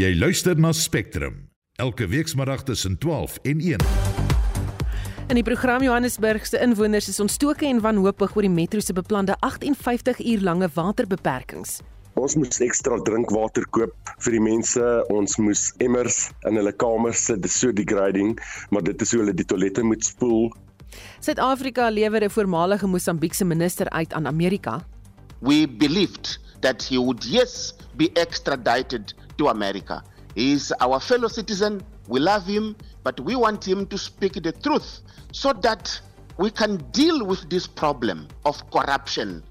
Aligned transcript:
Jy 0.00 0.14
luister 0.16 0.56
na 0.56 0.70
Spectrum 0.72 1.34
elke 1.76 2.06
weekmiddag 2.08 2.62
tussen 2.64 2.94
12 2.98 3.34
en 3.42 3.58
1. 3.60 3.82
In 5.28 5.36
die 5.36 5.42
program 5.44 5.82
Johannesburg 5.84 6.46
se 6.48 6.56
inwoners 6.64 7.10
is 7.12 7.20
ontstoke 7.20 7.66
en 7.68 7.82
wanhoopig 7.84 8.32
oor 8.32 8.46
die 8.46 8.52
metro 8.54 8.80
se 8.80 8.96
beplande 8.96 9.36
58 9.44 10.22
uur 10.24 10.40
lange 10.46 10.70
waterbeperkings. 10.72 11.82
Ons 12.16 12.38
moes 12.40 12.62
ekstra 12.64 12.96
drinkwater 13.04 13.68
koop 13.76 14.14
vir 14.24 14.38
die 14.38 14.42
mense. 14.46 14.86
Ons 15.12 15.36
moes 15.36 15.66
emmers 15.84 16.30
in 16.48 16.56
hulle 16.56 16.72
kamers 16.72 17.26
sit. 17.28 17.44
Dit 17.44 17.52
is 17.52 17.60
so 17.60 17.68
degrading, 17.68 18.38
maar 18.72 18.86
dit 18.88 19.04
is 19.04 19.12
hoe 19.12 19.20
hulle 19.26 19.36
die 19.36 19.48
toilette 19.52 19.84
moet 19.84 20.06
spoel. 20.08 20.48
Suid-Afrika 21.20 21.90
lewer 21.92 22.24
'n 22.24 22.32
voormalige 22.32 22.86
Mosambiekse 22.86 23.44
minister 23.44 23.90
uit 23.90 24.12
aan 24.12 24.26
Amerika. 24.26 24.80
We 25.40 25.68
believed 25.68 26.40
that 26.60 26.88
he 26.88 26.96
would 26.96 27.24
yes 27.24 27.74
be 27.96 28.08
extradited 28.14 29.14
to 29.40 29.48
America. 29.48 30.02
He 30.34 30.52
is 30.52 30.72
our 30.80 31.00
fellow 31.00 31.28
citizen. 31.28 31.80
We 32.08 32.20
love 32.20 32.46
him, 32.46 32.76
but 33.02 33.18
we 33.20 33.34
want 33.34 33.66
him 33.66 33.86
to 33.86 33.98
speak 33.98 34.34
the 34.42 34.52
truth 34.52 35.00
so 35.32 35.52
that 35.64 36.00
we 36.36 36.50
can 36.50 36.76
deal 36.92 37.24
with 37.26 37.48
this 37.48 37.66
problem 37.66 38.28
of 38.44 38.60
corruption. 38.70 39.42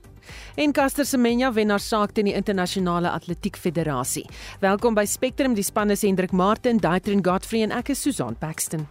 En 0.55 0.73
Caster 0.73 1.05
Semenya 1.05 1.49
wen 1.53 1.69
haar 1.73 1.81
saak 1.81 2.13
teen 2.13 2.29
die 2.29 2.35
internasionale 2.37 3.09
atletiek 3.09 3.57
federasie. 3.57 4.25
Welkom 4.61 4.93
by 4.93 5.05
Spectrum, 5.09 5.55
die 5.57 5.65
spanne 5.65 5.97
se 5.97 6.07
Hendrik 6.07 6.35
Martin, 6.35 6.77
Daitrin 6.77 7.23
Godfrey 7.25 7.65
en 7.65 7.73
ek 7.79 7.95
is 7.95 8.01
Susan 8.05 8.37
Paxton. 8.37 8.85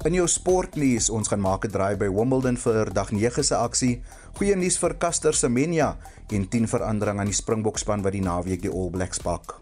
In 0.00 0.14
jou 0.16 0.24
sportnuus, 0.32 1.10
ons 1.12 1.28
gaan 1.28 1.42
maak 1.44 1.66
'n 1.66 1.70
draai 1.70 1.96
by 1.96 2.08
Wimbledon 2.08 2.56
vir 2.56 2.88
dag 2.92 3.10
9 3.12 3.44
se 3.44 3.54
aksie. 3.54 4.02
Goeie 4.32 4.56
nuus 4.56 4.78
vir 4.78 4.96
Caster 4.96 5.34
Semenya 5.34 5.98
en 6.32 6.48
10 6.48 6.68
verandering 6.68 7.18
aan 7.20 7.26
die 7.26 7.34
Springbokspan 7.34 8.02
wat 8.02 8.12
die 8.12 8.22
naweek 8.22 8.62
die 8.62 8.70
All 8.70 8.90
Blacks 8.90 9.18
pak. 9.18 9.60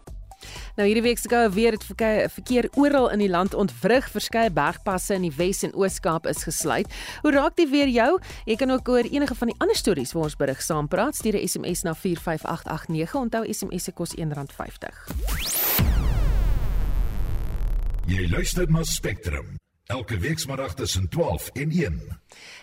Nou 0.77 0.87
hierdie 0.87 1.03
week 1.03 1.17
se 1.17 1.27
goue 1.27 1.49
weer 1.49 1.71
het 1.71 1.83
verkeer, 1.83 2.29
verkeer 2.29 2.69
oral 2.75 3.09
in 3.09 3.19
die 3.19 3.29
land 3.29 3.53
ontwrig. 3.53 4.09
Verskeie 4.09 4.49
bergpasse 4.49 5.13
in 5.13 5.21
die 5.21 5.35
Wes 5.35 5.63
en 5.63 5.75
Oos-Kaap 5.75 6.25
is 6.25 6.43
gesluit. 6.43 6.87
Hoe 7.21 7.31
raak 7.31 7.55
dit 7.55 7.69
weer 7.69 7.87
jou? 7.87 8.19
Jy 8.45 8.55
kan 8.55 8.71
ook 8.71 8.89
oor 8.89 9.03
enige 9.03 9.35
van 9.35 9.47
die 9.47 9.59
ander 9.59 9.75
stories 9.75 10.13
waar 10.13 10.23
ons 10.23 10.35
berig 10.35 10.61
saam 10.61 10.87
praat. 10.87 11.15
Stuur 11.15 11.35
'n 11.35 11.47
SMS 11.47 11.83
na 11.83 11.93
45889. 11.93 13.15
Onthou 13.15 13.53
SMS 13.53 13.83
se 13.83 13.91
kos 13.91 14.15
R1.50. 14.15 15.07
Jy 18.05 18.29
luister 18.29 18.71
na 18.71 18.83
Spectrum 18.83 19.59
elke 19.89 20.17
weekmiddag 20.17 20.73
tussen 20.73 21.09
12 21.09 21.49
en 21.53 21.71
1. 21.71 22.01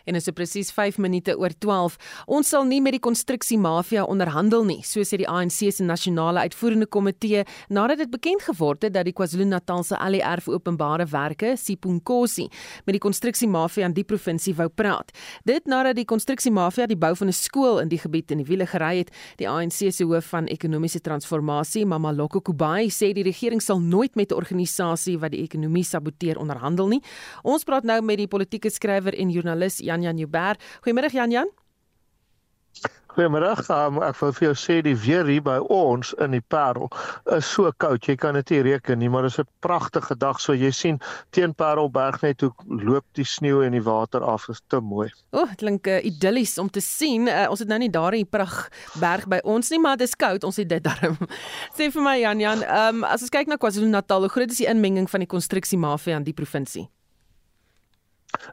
En 0.07 0.15
is 0.15 0.29
presies 0.31 0.69
5 0.71 1.01
minute 1.03 1.35
oor 1.35 1.51
12. 1.59 1.97
Ons 2.31 2.53
sal 2.53 2.63
nie 2.69 2.79
met 2.83 2.95
die 2.95 3.03
konstruksiemafia 3.03 4.05
onderhandel 4.07 4.63
nie, 4.69 4.79
so 4.87 5.03
sê 5.03 5.19
die 5.19 5.27
ANC 5.27 5.65
se 5.75 5.83
nasionale 5.83 6.45
uitvoerende 6.47 6.87
komitee 6.87 7.43
nadat 7.75 7.99
dit 8.05 8.13
bekend 8.13 8.45
geword 8.47 8.87
het 8.87 8.95
dat 8.95 9.09
die 9.09 9.15
KwaZulu-Natal 9.17 9.83
se 9.83 9.99
ALR 9.99 10.43
vir 10.45 10.55
openbare 10.55 11.09
werke, 11.11 11.57
Sipunkosi, 11.59 12.47
met 12.87 12.95
die 12.95 13.03
konstruksiemafia 13.03 13.89
in 13.89 13.97
die 13.97 14.05
provinsie 14.07 14.55
wou 14.55 14.69
praat. 14.71 15.11
Dit 15.49 15.67
nadat 15.67 15.99
die 15.99 16.07
konstruksiemafia 16.07 16.87
die 16.87 16.99
bou 16.99 17.11
van 17.17 17.29
'n 17.29 17.35
skool 17.35 17.81
in 17.81 17.89
die 17.89 17.99
gebied 17.99 18.31
in 18.31 18.39
die 18.39 18.47
wiele 18.47 18.67
gery 18.67 18.99
het, 18.99 19.11
die 19.39 19.49
ANC 19.49 19.91
se 19.91 20.05
hoof 20.05 20.27
van 20.31 20.47
ekonomiese 20.47 21.01
transformasie, 21.01 21.85
Mamaloko 21.85 22.41
Kubai, 22.41 22.87
sê 22.91 23.13
die 23.13 23.25
regering 23.25 23.61
sal 23.61 23.81
nooit 23.81 24.15
met 24.15 24.31
'n 24.31 24.37
organisasie 24.37 25.19
wat 25.19 25.33
die 25.33 25.43
ekonomie 25.43 25.85
saboteer 25.85 26.39
onderhandel 26.39 26.89
nie. 26.89 27.03
Ons 27.43 27.65
praat 27.65 27.85
nou 27.85 28.01
met 28.03 28.19
die 28.19 28.29
politieke 28.29 28.71
skrywer 28.71 29.15
en 29.19 29.31
joernalis 29.31 29.79
Jan 29.79 29.96
Jan 30.03 30.19
Joubert. 30.19 30.63
Goeiemôre 30.83 31.13
Jan 31.13 31.31
Jan. 31.31 31.49
Goeiemôre. 33.17 33.55
Um, 33.73 33.97
ek 34.05 34.19
wil 34.21 34.33
vir 34.37 34.45
jou 34.51 34.57
sê 34.61 34.75
die 34.85 34.93
weer 35.01 35.25
hier 35.25 35.41
by 35.41 35.55
ons 35.73 36.11
in 36.21 36.35
die 36.37 36.43
Parel 36.53 36.91
is 37.33 37.49
so 37.49 37.71
koud. 37.81 38.05
Jy 38.05 38.19
kan 38.21 38.37
dit 38.37 38.53
nie 38.53 38.59
reken 38.67 39.01
nie, 39.01 39.09
maar 39.09 39.25
dit 39.25 39.33
is 39.33 39.41
'n 39.41 39.49
pragtige 39.65 40.17
dag. 40.21 40.37
So 40.39 40.53
jy 40.53 40.71
sien 40.71 41.01
teen 41.33 41.55
Parelberg 41.55 42.21
net 42.21 42.43
hoe 42.45 42.53
loop 42.69 43.05
die 43.15 43.25
sneeu 43.25 43.63
en 43.65 43.73
die 43.73 43.81
water 43.81 44.21
af. 44.21 44.45
Dit 44.47 44.57
is 44.57 44.63
te 44.69 44.81
mooi. 44.81 45.09
O, 45.33 45.41
oh, 45.41 45.49
dit 45.49 45.57
klink 45.57 45.87
uh, 45.87 46.05
idillies 46.05 46.59
om 46.59 46.69
te 46.69 46.81
sien. 46.81 47.27
Uh, 47.27 47.47
ons 47.49 47.59
het 47.59 47.69
nou 47.69 47.79
nie 47.79 47.91
daar 47.91 48.13
in 48.13 48.25
die 48.25 48.31
prag 48.31 48.69
berg 49.01 49.27
by 49.27 49.41
ons 49.45 49.71
nie, 49.71 49.81
maar 49.81 49.97
dit 49.97 50.09
is 50.09 50.15
koud. 50.15 50.45
Ons 50.45 50.57
het 50.57 50.69
dit 50.69 50.85
darm. 50.85 51.17
sê 51.77 51.89
vir 51.91 52.03
my 52.03 52.21
Jan 52.21 52.41
Jan, 52.41 52.63
um, 52.69 53.05
as 53.05 53.23
ons 53.23 53.31
kyk 53.31 53.49
na 53.49 53.57
KwaZulu-Natal, 53.57 54.21
hoe 54.21 54.29
groot 54.29 54.51
is 54.51 54.59
die 54.61 54.69
inmenging 54.69 55.09
van 55.09 55.21
die 55.21 55.33
konstruksiemafia 55.33 56.17
in 56.17 56.25
die 56.25 56.37
provinsie? 56.37 56.91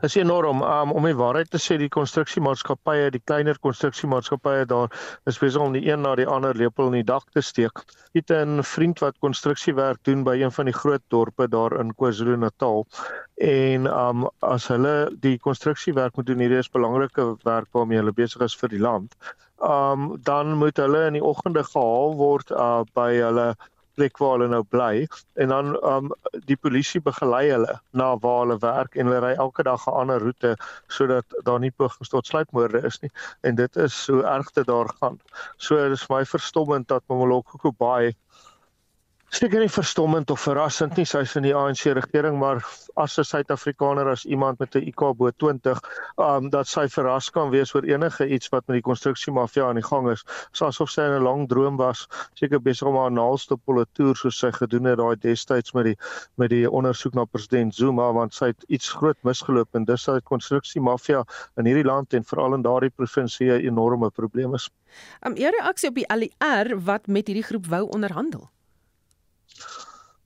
Is 0.02 0.16
enorm 0.16 0.62
um, 0.64 0.92
om 0.92 1.06
die 1.08 1.16
waarheid 1.18 1.50
te 1.52 1.62
sê 1.62 1.78
die 1.82 1.92
konstruksiemaatskappye 1.94 3.12
die 3.16 3.22
kleiner 3.26 3.60
konstruksiemaatskappye 3.66 4.66
daar 4.72 4.90
is 5.30 5.40
besig 5.42 5.62
om 5.62 5.74
die 5.76 5.86
een 5.88 6.02
na 6.06 6.16
die 6.20 6.28
ander 6.28 6.56
lepel 6.58 6.92
in 6.92 7.00
die 7.02 7.10
dak 7.12 7.30
te 7.34 7.42
steek. 7.42 7.84
Het 8.14 8.32
'n 8.32 8.64
vriend 8.64 9.00
wat 9.00 9.20
konstruksiewerk 9.20 10.00
doen 10.04 10.24
by 10.24 10.38
een 10.42 10.52
van 10.52 10.66
die 10.66 10.80
groot 10.82 11.02
dorpe 11.08 11.48
daar 11.48 11.80
in 11.80 11.96
KwaZulu-Natal 11.96 12.86
en 13.36 13.86
um, 13.86 14.28
as 14.40 14.68
hulle 14.68 15.12
die 15.20 15.38
konstruksiewerk 15.40 16.16
moet 16.16 16.26
doen 16.26 16.40
hierdie 16.40 16.62
is 16.62 16.70
belangrike 16.70 17.36
werk 17.44 17.68
waarmee 17.72 17.98
hulle 17.98 18.14
besig 18.14 18.42
is 18.42 18.56
vir 18.56 18.70
die 18.70 18.80
land. 18.80 19.16
Um, 19.64 20.18
dan 20.24 20.58
moet 20.60 20.78
hulle 20.78 21.06
in 21.08 21.14
die 21.14 21.24
oggende 21.24 21.64
gehaal 21.64 22.16
word 22.20 22.52
uh, 22.52 22.84
by 22.94 23.14
hulle 23.16 23.54
plek 23.98 24.18
waar 24.22 24.38
hulle 24.38 24.50
nou 24.52 24.64
bly 24.76 25.08
en 25.44 25.54
dan 25.54 25.74
um 25.90 26.12
die 26.50 26.58
polisie 26.58 27.02
begelei 27.02 27.44
hulle 27.52 27.78
na 27.92 28.10
waar 28.26 28.40
hulle 28.44 28.58
werk 28.64 28.96
en 28.96 29.10
hulle 29.10 29.22
ry 29.26 29.34
elke 29.46 29.66
dag 29.68 29.88
'n 29.88 29.98
ander 30.04 30.20
roete 30.26 30.56
sodat 30.88 31.38
daar 31.50 31.60
nie 31.60 31.72
pogings 31.72 32.10
tot 32.10 32.28
sluipmoorde 32.28 32.84
is 32.92 33.00
nie 33.02 33.12
en 33.42 33.56
dit 33.56 33.76
is 33.86 34.04
so 34.04 34.22
erg 34.22 34.52
dit 34.52 34.68
daar 34.68 34.90
gaan. 35.02 35.20
So 35.58 35.76
dit 35.76 36.00
is 36.00 36.10
my 36.10 36.26
verstommend 36.26 36.88
dat 36.88 37.04
Momoloko 37.08 37.72
Bay 37.72 38.14
seker 39.34 39.64
nie 39.64 39.72
verstommend 39.72 40.30
of 40.30 40.44
verrassend 40.46 41.00
nie 41.00 41.08
sy's 41.10 41.32
in 41.40 41.46
die 41.48 41.56
ANC 41.58 41.88
regering 41.98 42.36
maar 42.38 42.60
as 43.02 43.18
'n 43.18 43.26
Suid-Afrikaner 43.26 44.10
as 44.12 44.26
iemand 44.26 44.60
met 44.60 44.76
'n 44.76 44.86
IQ 44.92 45.18
bo 45.18 45.32
20 45.32 45.80
um 46.18 46.50
dat 46.50 46.68
sy 46.68 46.86
verras 46.88 47.32
kan 47.32 47.50
wees 47.50 47.74
oor 47.74 47.84
enige 47.84 48.28
iets 48.28 48.52
wat 48.54 48.68
met 48.68 48.76
die 48.76 48.86
konstruksiemafia 48.90 49.66
aan 49.66 49.82
die 49.82 49.90
gang 49.90 50.12
is 50.12 50.24
so 50.52 50.68
asof 50.68 50.92
sy 50.92 51.02
in 51.02 51.18
'n 51.18 51.24
lang 51.24 51.50
droom 51.50 51.78
was 51.78 52.08
seker 52.36 52.62
besig 52.62 52.88
om 52.88 52.96
haar 52.96 53.12
naalste 53.12 53.58
politoer 53.58 54.16
soos 54.16 54.38
sy 54.38 54.52
gedoen 54.52 54.86
het 54.86 54.98
daai 54.98 55.16
destyds 55.16 55.74
met 55.74 55.86
die 55.86 55.98
met 56.38 56.50
die 56.50 56.70
ondersoek 56.70 57.16
na 57.16 57.26
president 57.26 57.76
Zuma 57.76 58.14
want 58.14 58.34
sy 58.34 58.54
het 58.54 58.64
iets 58.70 58.90
groot 58.90 59.18
misgeloop 59.24 59.70
en 59.74 59.86
dis 59.86 60.06
dat 60.06 60.22
die 60.22 60.30
konstruksiemafia 60.30 61.26
in 61.58 61.66
hierdie 61.66 61.90
land 61.90 62.14
en 62.14 62.24
veral 62.24 62.54
in 62.54 62.62
daardie 62.62 62.94
provinsie 62.94 63.50
'n 63.50 63.66
enorme 63.66 64.12
probleem 64.12 64.54
is. 64.54 64.70
Um 65.26 65.34
jou 65.34 65.50
reaksie 65.50 65.90
op 65.90 65.96
die 65.96 66.08
ALR 66.08 66.84
wat 66.86 67.08
met 67.08 67.28
hierdie 67.28 67.50
groep 67.50 67.66
wou 67.66 67.90
onderhandel 67.90 68.54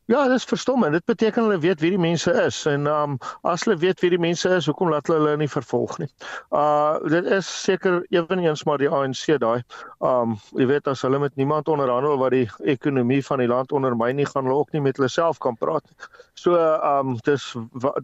Ja, 0.08 0.24
dit 0.24 0.36
is 0.36 0.44
verstommend. 0.44 0.92
Dit 0.92 1.06
beteken 1.06 1.44
hulle 1.44 1.60
weet 1.60 1.82
wie 1.84 1.90
die 1.92 2.00
mense 2.00 2.32
is 2.32 2.62
en 2.66 2.88
um 2.88 3.18
as 3.44 3.66
hulle 3.66 3.76
weet 3.82 4.00
wie 4.00 4.10
die 4.14 4.20
mense 4.24 4.48
is, 4.56 4.70
hoekom 4.70 4.88
laat 4.94 5.10
hulle 5.12 5.20
hulle 5.20 5.40
nie 5.42 5.50
vervolg 5.52 5.98
nie. 6.00 6.08
Uh 6.56 6.96
dit 7.12 7.26
is 7.38 7.50
seker 7.64 7.98
eweneens 8.16 8.64
maar 8.64 8.80
die 8.80 8.88
ANC 8.88 9.26
daai. 9.44 9.66
Um 10.00 10.38
jy 10.56 10.70
weet 10.70 10.88
as 10.88 11.04
hulle 11.04 11.20
met 11.20 11.36
niemand 11.36 11.68
onderhandel 11.68 12.16
wat 12.22 12.32
die 12.32 12.46
ekonomie 12.76 13.20
van 13.28 13.44
die 13.44 13.50
land 13.52 13.76
ondermyn 13.76 14.16
nie, 14.22 14.30
gaan 14.30 14.48
hulle 14.48 14.62
ook 14.62 14.72
nie 14.72 14.86
met 14.86 14.96
hulle 14.96 15.12
self 15.12 15.44
kan 15.44 15.60
praat 15.60 15.84
nie. 15.92 16.08
So 16.40 16.56
um 16.94 17.18
dis 17.28 17.50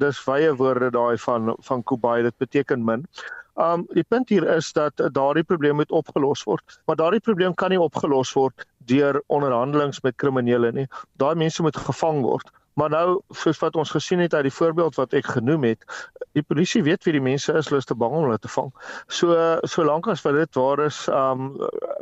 dis 0.03 0.19
wye 0.27 0.51
woorde 0.59 0.91
daai 0.91 1.15
van 1.29 1.55
van 1.69 1.87
Kubai. 1.87 2.17
Dit 2.27 2.35
beteken 2.43 2.83
min. 2.83 3.07
Um 3.55 3.87
die 3.95 4.03
punt 4.03 4.27
hier 4.33 4.43
is 4.57 4.73
dat 4.75 4.99
daardie 5.15 5.47
probleem 5.47 5.79
moet 5.79 5.95
opgelos 5.95 6.43
word, 6.43 6.81
maar 6.83 6.99
daardie 6.99 7.23
probleem 7.23 7.55
kan 7.55 7.71
nie 7.71 7.79
opgelos 7.79 8.35
word 8.35 8.67
deur 8.85 9.21
onderhandelinge 9.27 9.99
met 10.03 10.15
kriminele 10.15 10.71
nie. 10.71 10.87
Daai 11.21 11.35
mense 11.35 11.61
moet 11.61 11.77
gevang 11.77 12.21
word. 12.21 12.51
Maar 12.73 12.89
nou 12.89 13.07
soos 13.37 13.59
wat 13.61 13.75
ons 13.77 13.91
gesien 13.93 14.19
het 14.23 14.33
uit 14.33 14.47
die 14.47 14.53
voorbeeld 14.53 14.95
wat 14.97 15.13
ek 15.13 15.27
genoem 15.35 15.67
het, 15.67 15.83
die 16.33 16.41
polisie 16.41 16.81
weet 16.85 17.05
wie 17.05 17.13
die 17.13 17.21
mense 17.21 17.53
is, 17.53 17.69
hulle 17.69 17.81
is 17.83 17.89
te 17.89 17.97
bang 17.97 18.15
om 18.17 18.25
hulle 18.25 18.39
te 18.41 18.49
vang. 18.49 18.71
So 19.13 19.37
solank 19.69 20.09
as 20.09 20.23
wat 20.25 20.39
dit 20.39 20.57
waar 20.57 20.81
is, 20.87 21.03
um 21.13 21.51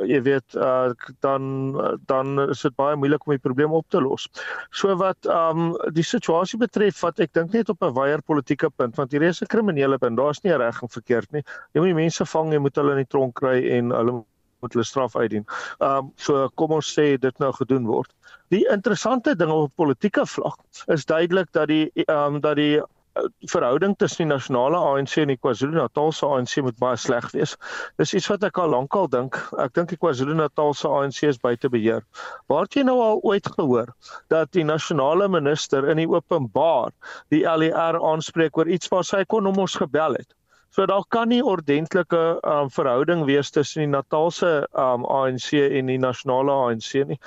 jy 0.08 0.22
weet 0.24 0.56
uh, 0.56 0.94
dan 1.24 1.76
dan 2.08 2.46
is 2.48 2.64
dit 2.64 2.76
baie 2.80 2.96
moeilik 2.96 3.26
om 3.26 3.36
die 3.36 3.44
probleem 3.44 3.76
op 3.76 3.88
te 3.92 4.00
los. 4.00 4.28
So 4.72 4.96
wat 5.00 5.28
um 5.28 5.74
die 5.92 6.06
situasie 6.06 6.60
betref 6.62 7.04
wat 7.04 7.20
ek 7.20 7.36
dink 7.36 7.52
net 7.52 7.68
op 7.68 7.84
'n 7.84 7.92
wyeer 7.98 8.24
politieke 8.24 8.70
punt 8.70 8.96
want 8.96 9.12
hier 9.12 9.28
is 9.28 9.42
'n 9.42 9.52
kriminele 9.52 9.98
punt, 9.98 10.16
daar's 10.16 10.40
nie 10.42 10.56
reg 10.56 10.82
en 10.82 10.88
verkeerd 10.88 11.32
nie. 11.32 11.44
Jy 11.74 11.80
moet 11.80 11.92
die 11.92 12.02
mense 12.02 12.24
vang, 12.24 12.52
jy 12.52 12.58
moet 12.58 12.76
hulle 12.76 12.96
in 12.96 13.04
die 13.04 13.12
tronk 13.12 13.34
kry 13.34 13.60
en 13.76 13.90
hulle 13.90 14.24
moet 14.62 14.76
hulle 14.76 14.86
straf 14.86 15.16
uitdien. 15.16 15.44
Ehm 15.78 16.06
um, 16.06 16.12
so 16.16 16.48
kom 16.60 16.78
ons 16.78 16.94
sê 16.98 17.12
dit 17.20 17.38
nou 17.42 17.52
gedoen 17.58 17.86
word. 17.90 18.10
Die 18.54 18.64
interessante 18.70 19.36
ding 19.36 19.50
op 19.50 19.76
politieke 19.80 20.26
vlak 20.26 20.58
is 20.94 21.06
duidelik 21.08 21.52
dat 21.58 21.70
die 21.72 21.86
ehm 22.06 22.36
um, 22.36 22.40
dat 22.44 22.56
die 22.60 22.78
eh, 22.78 23.24
verhouding 23.52 23.96
tussen 23.98 24.24
die 24.24 24.32
nasionale 24.32 24.78
ANC 24.78 25.16
en 25.22 25.32
die 25.32 25.38
KwaZulu-Natalse 25.40 26.26
ANC 26.26 26.56
moet 26.66 26.78
baie 26.80 26.96
sleg 26.96 27.30
wees. 27.36 27.56
Dis 28.00 28.14
iets 28.18 28.28
wat 28.32 28.44
ek 28.48 28.60
al 28.62 28.72
lankal 28.74 29.10
dink. 29.12 29.38
Ek 29.64 29.74
dink 29.78 29.92
die 29.92 30.00
KwaZulu-Natalse 30.00 30.88
ANC 30.88 31.22
is 31.30 31.40
buite 31.42 31.72
beheer. 31.72 32.06
Waar 32.52 32.68
het 32.68 32.78
jy 32.78 32.86
nou 32.88 32.98
al 33.04 33.22
ooit 33.22 33.48
gehoor 33.56 33.94
dat 34.32 34.52
die 34.56 34.64
nasionale 34.68 35.28
minister 35.28 35.88
in 35.88 36.00
die 36.04 36.08
openbaar 36.08 36.94
die 37.34 37.42
LER 37.44 38.00
aanspreek 38.00 38.56
oor 38.56 38.68
iets 38.68 38.92
waar 38.94 39.04
sy 39.04 39.24
kon 39.24 39.50
hom 39.50 39.64
ons 39.66 39.80
gebel 39.84 40.20
het? 40.20 40.30
So 40.72 40.86
daar 40.88 41.04
kan 41.12 41.28
nie 41.28 41.42
ordentlike 41.44 42.20
um, 42.48 42.70
verhouding 42.72 43.26
wees 43.28 43.50
tussen 43.52 43.82
die 43.84 43.92
Natalse 43.92 44.68
um, 44.72 45.04
ANC 45.04 45.52
en 45.52 45.90
die 45.92 45.98
nasionale 46.00 46.52
ANC 46.52 46.94
nie. 47.10 47.18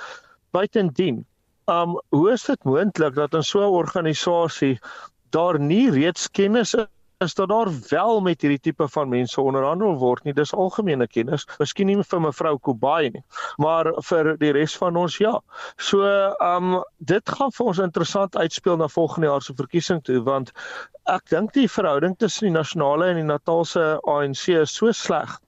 Buitendien, 0.50 1.24
um 1.70 1.94
hoe 2.14 2.32
is 2.32 2.46
dit 2.46 2.64
moontlik 2.66 3.14
dat 3.14 3.34
in 3.34 3.46
so 3.46 3.62
'n 3.62 3.78
organisasie 3.82 4.78
daar 5.30 5.58
nie 5.60 5.90
reeds 5.90 6.30
kennis 6.30 6.74
is 7.18 7.34
dat 7.34 7.48
daar 7.48 7.68
wel 7.88 8.20
met 8.20 8.40
hierdie 8.40 8.60
tipe 8.60 8.88
van 8.88 9.08
mense 9.08 9.40
onderhandel 9.40 9.96
word 9.98 10.24
nie. 10.24 10.34
Dis 10.36 10.52
algemene 10.54 11.06
kennis. 11.08 11.46
Miskien 11.58 11.88
nie 11.88 11.96
vir 12.10 12.20
mevrou 12.20 12.56
Kubai 12.58 13.10
nie, 13.14 13.22
maar 13.62 13.88
vir 14.08 14.34
die 14.42 14.52
res 14.52 14.76
van 14.76 14.98
ons 15.00 15.16
ja. 15.22 15.32
So, 15.76 16.04
ehm 16.04 16.74
um, 16.76 16.82
dit 16.98 17.34
gaan 17.38 17.54
vir 17.56 17.72
ons 17.72 17.80
interessant 17.86 18.36
uitspeel 18.36 18.76
na 18.76 18.88
volgende 18.92 19.30
jaar 19.30 19.42
se 19.42 19.56
verkiesing 19.56 20.04
toe 20.04 20.20
want 20.28 20.52
ek 21.16 21.28
dink 21.32 21.54
die 21.56 21.68
verhouding 21.70 22.18
tussen 22.18 22.50
die 22.50 22.56
nasionale 22.58 23.10
en 23.12 23.22
die 23.22 23.30
Natalse 23.32 23.88
ANC 24.04 24.48
is 24.60 24.76
so 24.76 24.92
sleg 24.92 25.38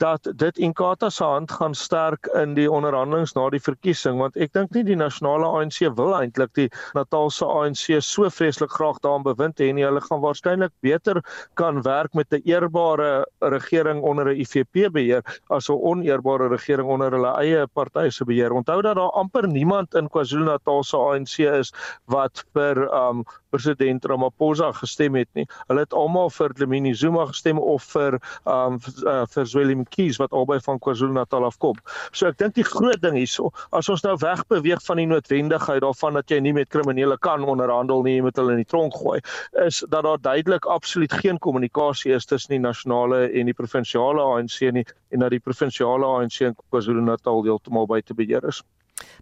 dat 0.00 0.28
dit 0.40 0.58
Inkatha 0.58 1.10
se 1.10 1.24
hand 1.24 1.52
gaan 1.52 1.74
sterk 1.74 2.26
in 2.40 2.54
die 2.56 2.68
onderhandelinge 2.70 3.32
na 3.36 3.48
die 3.52 3.60
verkiesing 3.60 4.18
want 4.20 4.36
ek 4.40 4.52
dink 4.56 4.72
nie 4.74 4.84
die 4.88 4.96
nasionale 4.96 5.48
ANC 5.60 5.82
wil 5.98 6.14
eintlik 6.16 6.52
die 6.56 6.68
Natalse 6.96 7.44
ANC 7.44 7.84
so 8.04 8.30
vreeslik 8.32 8.72
graag 8.72 9.00
daarin 9.04 9.26
bewind 9.26 9.60
hê 9.60 9.70
nie. 9.76 9.84
Hulle 9.84 10.00
gaan 10.04 10.22
waarskynlik 10.24 10.72
beter 10.84 11.20
kan 11.60 11.82
werk 11.84 12.14
met 12.14 12.32
'n 12.32 12.42
eerbare 12.48 13.26
regering 13.40 14.02
onder 14.02 14.32
'n 14.32 14.40
IFP 14.40 14.88
beheer 14.92 15.22
as 15.50 15.68
'n 15.68 15.76
oneerbare 15.76 16.48
regering 16.48 16.88
onder 16.88 17.10
hulle 17.10 17.34
eie 17.36 17.66
party 17.66 18.08
se 18.10 18.24
beheer. 18.24 18.52
Onthou 18.52 18.80
dat 18.82 18.96
daar 18.96 19.12
amper 19.12 19.48
niemand 19.48 19.94
in 19.94 20.08
KwaZulu-Natal 20.08 20.84
se 20.84 20.96
ANC 20.96 21.38
is 21.38 21.72
wat 22.06 22.44
vir 22.54 22.88
um 22.94 23.24
president 23.50 24.04
Ramaphosa 24.04 24.72
gestem 24.80 25.18
het 25.20 25.28
nie 25.38 25.46
hulle 25.68 25.84
het 25.84 25.94
almal 25.96 26.30
vir 26.34 26.54
Lemini 26.60 26.94
Zuma 26.94 27.26
gestem 27.30 27.58
of 27.58 27.84
vir 27.94 28.18
um 28.46 28.78
uh, 29.06 29.24
vir 29.30 29.46
Zweli 29.46 29.76
Kies 29.90 30.18
wat 30.20 30.32
albei 30.32 30.58
van 30.64 30.78
KwaZulu-Natal 30.78 31.44
afkom. 31.46 31.78
So 32.12 32.28
ek 32.30 32.38
dink 32.40 32.56
die 32.58 32.66
groot 32.66 33.00
ding 33.02 33.16
hierso, 33.18 33.50
as 33.76 33.88
ons 33.92 34.04
nou 34.04 34.16
wegbeweeg 34.20 34.82
van 34.86 35.00
die 35.00 35.08
noodwendigheid 35.10 35.82
daarvan 35.84 36.18
dat 36.18 36.30
jy 36.30 36.40
nie 36.44 36.54
met 36.56 36.70
kriminele 36.72 37.18
kan 37.22 37.44
onderhandel 37.44 38.04
nie, 38.06 38.16
jy 38.18 38.26
moet 38.26 38.40
hulle 38.40 38.56
in 38.56 38.62
die 38.62 38.68
tronk 38.68 38.98
gooi, 38.98 39.20
is 39.66 39.82
dat 39.88 40.06
daar 40.06 40.20
duidelik 40.20 40.66
absoluut 40.70 41.14
geen 41.22 41.38
kommunikasie 41.38 42.14
is 42.16 42.28
tussen 42.28 42.56
die 42.56 42.62
nasionale 42.62 43.26
en 43.30 43.50
die 43.50 43.56
provinsiale 43.56 44.24
ANC 44.36 44.60
nie 44.74 44.86
en 45.10 45.24
dat 45.24 45.34
die 45.34 45.42
provinsiale 45.42 46.06
ANC 46.06 46.42
in 46.50 46.58
KwaZulu-Natal 46.68 47.44
heeltemal 47.46 47.88
buite 47.90 48.14
beheer 48.14 48.46
is. 48.48 48.62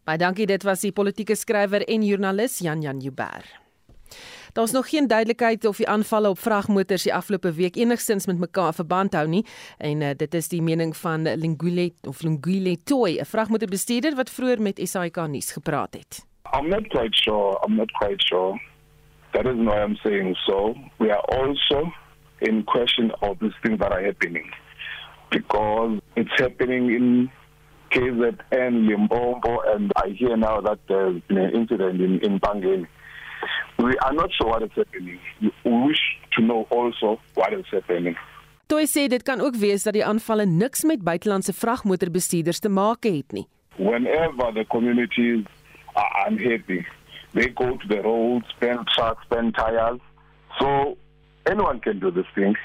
Baie 0.04 0.18
dankie, 0.18 0.48
dit 0.48 0.64
was 0.66 0.82
die 0.82 0.92
politieke 0.92 1.36
skrywer 1.38 1.84
en 1.86 2.04
joernalis 2.06 2.58
Jan 2.64 2.82
Jan 2.82 3.00
Jubber. 3.04 3.46
Daar's 4.58 4.72
nog 4.72 4.88
geen 4.88 5.06
duidelikheid 5.06 5.64
of 5.64 5.76
die 5.76 5.88
aanvalle 5.88 6.28
op 6.28 6.38
vragmotors 6.38 7.02
die 7.02 7.14
afgelope 7.14 7.52
week 7.52 7.76
enigstens 7.76 8.26
met 8.26 8.38
mekaar 8.38 8.74
verband 8.74 9.12
hou 9.14 9.28
nie 9.28 9.44
en 9.78 10.00
uh, 10.02 10.08
dit 10.16 10.34
is 10.34 10.48
die 10.48 10.62
mening 10.62 10.96
van 10.96 11.22
Lingule 11.22 11.92
of 12.02 12.22
Lingule 12.26 12.74
Toy, 12.84 13.20
'n 13.20 13.24
vragmotorbestuurder 13.24 14.16
wat 14.16 14.30
vroeër 14.30 14.62
met 14.62 14.80
SAK 14.82 15.16
nuus 15.28 15.52
gepraat 15.52 15.94
het. 15.94 16.26
I'm 16.58 16.68
not 16.68 16.88
quite 16.88 17.14
sure. 17.22 17.60
I'm 17.64 17.76
not 17.76 17.92
quite 17.92 18.26
sure. 18.26 18.60
That 19.30 19.46
is 19.46 19.54
why 19.54 19.78
I'm 19.84 19.96
saying 20.02 20.36
so. 20.36 20.74
We 20.96 21.12
are 21.12 21.24
also 21.38 21.92
in 22.38 22.64
question 22.64 23.14
of 23.20 23.38
these 23.38 23.56
things 23.62 23.78
that 23.78 23.92
are 23.92 24.04
happening 24.04 24.54
because 25.30 26.00
it's 26.14 26.34
happening 26.40 26.90
in 26.90 27.30
KZN, 27.90 28.88
Limpopo, 28.88 29.60
and 29.74 29.92
I 29.94 30.08
hear 30.18 30.36
now 30.36 30.60
that 30.60 30.78
there's 30.88 31.22
been 31.28 31.38
an 31.38 31.54
incident 31.54 32.00
in, 32.00 32.18
in 32.20 32.40
Pangeni. 32.40 32.86
We 33.78 33.96
are 33.98 34.14
not 34.14 34.32
sure 34.32 34.48
what 34.50 34.62
is 34.62 34.74
happening. 34.74 35.20
We 35.40 35.50
wish 35.86 36.02
to 36.36 36.42
know 36.42 36.66
also 36.70 37.20
what 37.34 37.52
is 37.52 37.66
happening. 37.70 38.16
Toe 38.68 38.84
sê 38.84 39.06
dit 39.08 39.22
kan 39.24 39.40
ook 39.40 39.56
wees 39.56 39.86
dat 39.86 39.94
die 39.96 40.04
aanvalle 40.04 40.44
niks 40.44 40.82
met 40.84 41.04
buitelandse 41.04 41.54
vragmotorbestuurders 41.56 42.58
te 42.60 42.68
maak 42.68 43.06
het 43.08 43.32
nie. 43.32 43.46
Whenever 43.76 44.52
the 44.52 44.64
communities 44.68 45.46
are 45.94 46.10
unhappy, 46.28 46.84
they 47.32 47.48
go 47.54 47.76
to 47.76 47.86
the 47.88 48.02
roads, 48.02 48.48
spend 48.48 48.86
trucks, 48.92 49.24
spend 49.24 49.54
tires. 49.54 50.00
So 50.58 50.96
anyone 51.46 51.80
can 51.80 51.98
do 51.98 52.10
this 52.10 52.26
thing. 52.34 52.56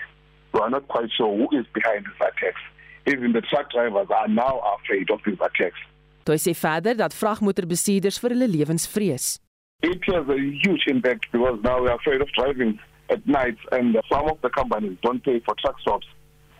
We 0.51 0.59
are 0.59 0.69
not 0.69 0.87
quite 0.87 1.11
sure 1.15 1.31
who 1.31 1.47
is 1.57 1.65
behind 1.73 2.05
these 2.05 2.19
attacks. 2.19 2.61
Even 3.05 3.31
the 3.31 3.41
truck 3.41 3.71
drivers 3.71 4.07
are 4.09 4.27
now 4.27 4.59
afraid 4.75 5.09
of 5.09 5.21
these 5.25 5.39
attacks. 5.39 5.79
Toe 6.23 6.37
sê 6.39 6.53
verder 6.55 6.95
dat 6.95 7.15
vragmotorbestuurders 7.15 8.19
vir 8.23 8.35
hulle 8.35 8.47
lewens 8.47 8.87
vrees. 8.87 9.37
It 9.83 10.01
has 10.05 10.27
a 10.29 10.39
huge 10.39 10.85
impact 10.87 11.27
because 11.31 11.59
now 11.61 11.81
we're 11.81 11.93
afraid 11.93 12.21
of 12.21 12.29
driving 12.31 12.79
at 13.09 13.27
night 13.27 13.57
and 13.71 13.95
some 14.09 14.29
of 14.29 14.39
the 14.41 14.49
companies 14.49 14.97
don't 15.03 15.23
pay 15.23 15.39
for 15.41 15.53
truck 15.59 15.79
stops 15.81 16.07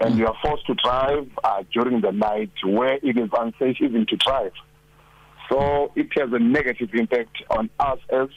and 0.01 0.15
mm. 0.15 0.17
you 0.19 0.27
are 0.27 0.35
forced 0.43 0.67
to 0.67 0.75
drive 0.83 1.27
uh, 1.43 1.63
during 1.71 2.01
the 2.01 2.11
night 2.11 2.51
where 2.65 2.95
it 3.01 3.17
is 3.17 3.29
unsafe 3.39 3.77
even 3.79 4.05
to 4.07 4.17
drive. 4.17 4.51
So 5.49 5.91
it 5.95 6.07
has 6.17 6.29
a 6.33 6.39
negative 6.39 6.89
impact 6.93 7.43
on 7.49 7.69
us 7.79 7.99
as 8.11 8.27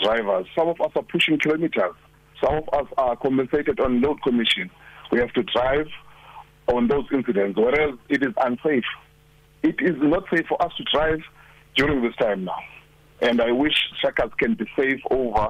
drivers. 0.00 0.46
Some 0.56 0.68
of 0.68 0.80
us 0.80 0.92
are 0.94 1.02
pushing 1.02 1.38
kilometers. 1.38 1.94
Some 2.42 2.54
of 2.54 2.68
us 2.72 2.86
are 2.96 3.16
compensated 3.16 3.80
on 3.80 4.00
load 4.00 4.22
commission. 4.22 4.70
We 5.10 5.18
have 5.18 5.32
to 5.32 5.42
drive 5.42 5.88
on 6.68 6.86
those 6.86 7.04
incidents, 7.12 7.58
whereas 7.58 7.98
it 8.08 8.22
is 8.22 8.32
unsafe. 8.40 8.84
It 9.62 9.76
is 9.80 9.96
not 9.98 10.24
safe 10.32 10.46
for 10.48 10.62
us 10.62 10.72
to 10.76 10.84
drive 10.92 11.20
during 11.74 12.02
this 12.02 12.14
time 12.16 12.44
now. 12.44 12.58
And 13.20 13.40
I 13.40 13.52
wish 13.52 13.76
Shakas 14.02 14.36
can 14.38 14.54
be 14.54 14.66
safe 14.76 15.00
over 15.10 15.48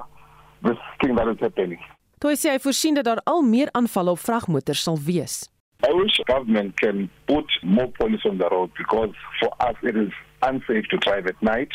this 0.63 0.77
thing 1.01 1.15
that 1.15 1.27
is 1.27 1.39
happening. 1.39 1.79
Toe 2.21 2.35
sê 2.37 2.51
hy 2.53 2.59
voorsien 2.61 2.97
dat 2.97 3.07
daar 3.07 3.21
al 3.25 3.41
meer 3.41 3.71
aanvalle 3.77 4.13
op 4.13 4.21
vragmotors 4.21 4.83
sal 4.85 4.99
wees. 5.07 5.49
I 5.83 5.91
wish 5.93 6.19
government 6.27 6.77
can 6.77 7.09
put 7.25 7.45
more 7.63 7.89
police 7.97 8.25
on 8.29 8.37
the 8.37 8.47
road 8.49 8.69
because 8.77 9.15
for 9.39 9.49
us 9.59 9.75
it 9.81 9.95
is 9.95 10.11
unsafe 10.43 10.87
to 10.89 10.97
drive 10.97 11.25
at 11.25 11.41
night. 11.41 11.71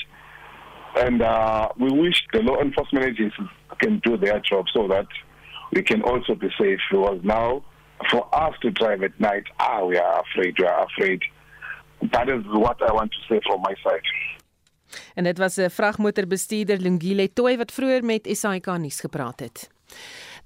And 0.97 1.21
uh, 1.21 1.69
we 1.77 1.91
wish 1.91 2.23
the 2.33 2.41
law 2.41 2.61
enforcement 2.61 3.05
agencies 3.05 3.49
can 3.81 3.99
do 4.05 4.17
their 4.17 4.39
job 4.41 4.67
so 4.73 4.87
that 4.89 5.07
we 5.73 5.83
can 5.83 6.03
also 6.03 6.35
be 6.35 6.49
safe. 6.59 6.79
Because 6.91 7.21
now, 7.23 7.65
for 8.11 8.33
us 8.35 8.55
to 8.63 8.71
drive 8.71 9.03
at 9.03 9.19
night, 9.21 9.45
ah, 9.59 9.85
we 9.85 9.99
are 9.99 10.23
afraid, 10.23 10.55
we 10.59 10.65
are 10.65 10.87
afraid. 10.87 11.21
That 12.13 12.29
is 12.29 12.45
what 12.47 12.81
I 12.83 12.93
want 12.93 13.11
to 13.13 13.35
say 13.35 13.41
from 13.47 13.61
my 13.63 13.75
side. 13.83 14.01
En 15.15 15.25
dit 15.25 15.39
was 15.39 15.57
'n 15.57 15.71
vragmotorbestuurder 15.71 16.79
Lungile 16.79 17.33
Toy 17.33 17.57
wat 17.57 17.73
vroeër 17.73 18.05
met 18.05 18.29
SAK 18.31 18.67
nuus 18.79 19.01
gepraat 19.01 19.41
het. 19.41 19.69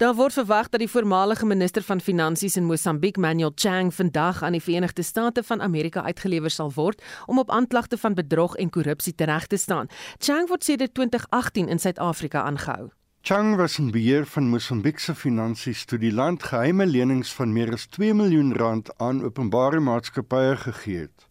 Daar 0.00 0.14
word 0.14 0.32
verwag 0.32 0.68
dat 0.68 0.80
die 0.80 0.88
voormalige 0.88 1.46
minister 1.46 1.82
van 1.82 2.00
Finansies 2.00 2.56
in 2.56 2.64
Mosambiek, 2.64 3.16
Manuel 3.16 3.52
Chang, 3.54 3.94
vandag 3.94 4.42
aan 4.42 4.52
die 4.52 4.62
Verenigde 4.62 5.02
State 5.02 5.42
van 5.42 5.60
Amerika 5.60 6.02
uitgelewer 6.02 6.50
sal 6.50 6.72
word 6.72 7.02
om 7.26 7.38
op 7.38 7.50
aanklagte 7.50 7.98
van 7.98 8.14
bedrog 8.14 8.56
en 8.56 8.70
korrupsie 8.70 9.14
tereg 9.14 9.46
te 9.46 9.56
staan. 9.56 9.86
Chang 10.18 10.48
word 10.48 10.64
sedert 10.64 10.94
2018 10.94 11.68
in 11.68 11.78
Suid-Afrika 11.78 12.42
aangehou. 12.42 12.88
Chang 13.22 13.56
was 13.56 13.78
in 13.78 13.90
beheer 13.90 14.26
van 14.26 14.48
Mosambiek 14.48 14.98
se 14.98 15.14
finansies 15.14 15.84
toe 15.84 15.98
die 15.98 16.12
land 16.12 16.42
geheime 16.42 16.86
lenings 16.86 17.32
van 17.36 17.52
meer 17.52 17.72
as 17.76 17.84
2 17.86 18.14
miljoen 18.14 18.54
rand 18.56 18.88
aan 18.96 19.20
openbare 19.24 19.80
maatskappye 19.80 20.56
gegee 20.56 20.98
het. 20.98 21.29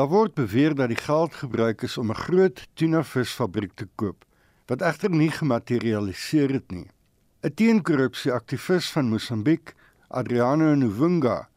Daar 0.00 0.08
word 0.08 0.32
beweer 0.32 0.72
dat 0.72 0.88
die 0.88 0.96
geld 0.96 1.34
gebruik 1.36 1.82
is 1.84 1.98
om 2.00 2.08
'n 2.10 2.16
groot 2.16 2.60
tuna 2.74 3.02
visfabriek 3.04 3.72
te 3.76 3.86
koop, 4.00 4.24
wat 4.66 4.80
egter 4.80 5.10
nie 5.10 5.30
gematerialiseer 5.30 6.50
het 6.56 6.70
nie. 6.72 6.88
'n 7.44 7.54
Teenkorrupsie 7.54 8.32
aktivis 8.32 8.88
van 8.90 9.10
Mosambiek, 9.12 9.74
Adriano 10.08 10.74
Nuvunga, 10.74 11.48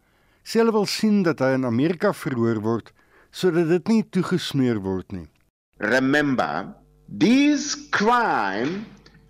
sê 0.43 0.59
hy 0.59 0.71
wil 0.71 0.85
sien 0.85 1.23
dat 1.23 1.39
hy 1.39 1.53
in 1.53 1.65
Amerika 1.65 2.11
verhoor 2.13 2.59
word 2.59 2.91
sodat 3.31 3.67
dit 3.67 3.87
nie 3.87 4.03
toegesmeer 4.03 4.79
word 4.81 5.11
nie. 5.11 5.29
Remember, 5.77 6.75
this 7.07 7.77
crime 7.89 8.83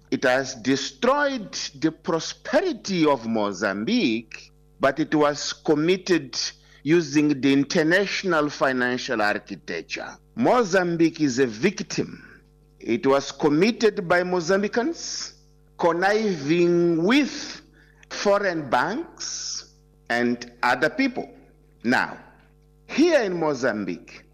it 0.10 0.24
has 0.24 0.56
destroyed 0.56 1.54
the 1.80 1.92
prosperity 1.92 3.06
of 3.06 3.28
Mozambique, 3.28 4.50
but 4.80 5.00
it 5.00 5.14
was 5.14 5.54
committed 5.54 6.34
using 6.84 7.40
the 7.42 7.52
international 7.52 8.50
financial 8.50 9.22
architecture. 9.22 10.18
Mozambique 10.36 11.22
is 11.22 11.40
a 11.40 11.48
victim. 11.48 12.42
It 12.80 13.08
was 13.08 13.32
committed 13.32 14.08
by 14.08 14.24
Mozambicans, 14.24 15.34
conniving 15.78 17.04
with 17.04 17.62
foreign 18.10 18.70
banks 18.70 19.74
and 20.10 20.52
other 20.62 20.90
people. 20.90 21.30
Now, 21.86 22.18
here 22.88 23.22
in 23.22 23.40
Mozambique, 23.40 24.26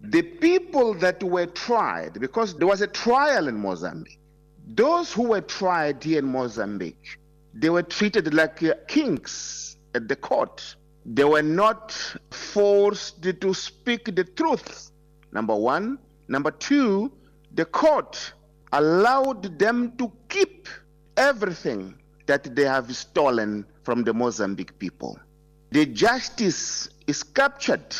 the 0.00 0.22
people 0.22 0.94
that 0.94 1.22
were 1.22 1.46
tried, 1.46 2.20
because 2.20 2.56
there 2.56 2.68
was 2.68 2.80
a 2.80 2.86
trial 2.86 3.48
in 3.48 3.56
Mozambique, 3.56 4.20
those 4.68 5.12
who 5.12 5.24
were 5.24 5.40
tried 5.40 6.02
here 6.02 6.20
in 6.20 6.26
Mozambique, 6.26 7.18
they 7.54 7.70
were 7.70 7.82
treated 7.82 8.32
like 8.32 8.62
kings 8.86 9.76
at 9.94 10.06
the 10.06 10.16
court 10.16 10.76
they 11.06 11.24
were 11.24 11.42
not 11.42 11.92
forced 12.30 13.22
to 13.22 13.54
speak 13.54 14.14
the 14.14 14.24
truth. 14.24 14.90
Number 15.32 15.54
one. 15.54 15.98
Number 16.28 16.50
two, 16.50 17.12
the 17.54 17.64
court 17.64 18.32
allowed 18.72 19.58
them 19.58 19.96
to 19.98 20.10
keep 20.28 20.68
everything 21.16 21.94
that 22.26 22.56
they 22.56 22.64
have 22.64 22.94
stolen 22.96 23.64
from 23.84 24.02
the 24.02 24.12
Mozambique 24.12 24.76
people. 24.80 25.18
The 25.70 25.86
justice 25.86 26.88
is 27.06 27.22
captured 27.22 27.94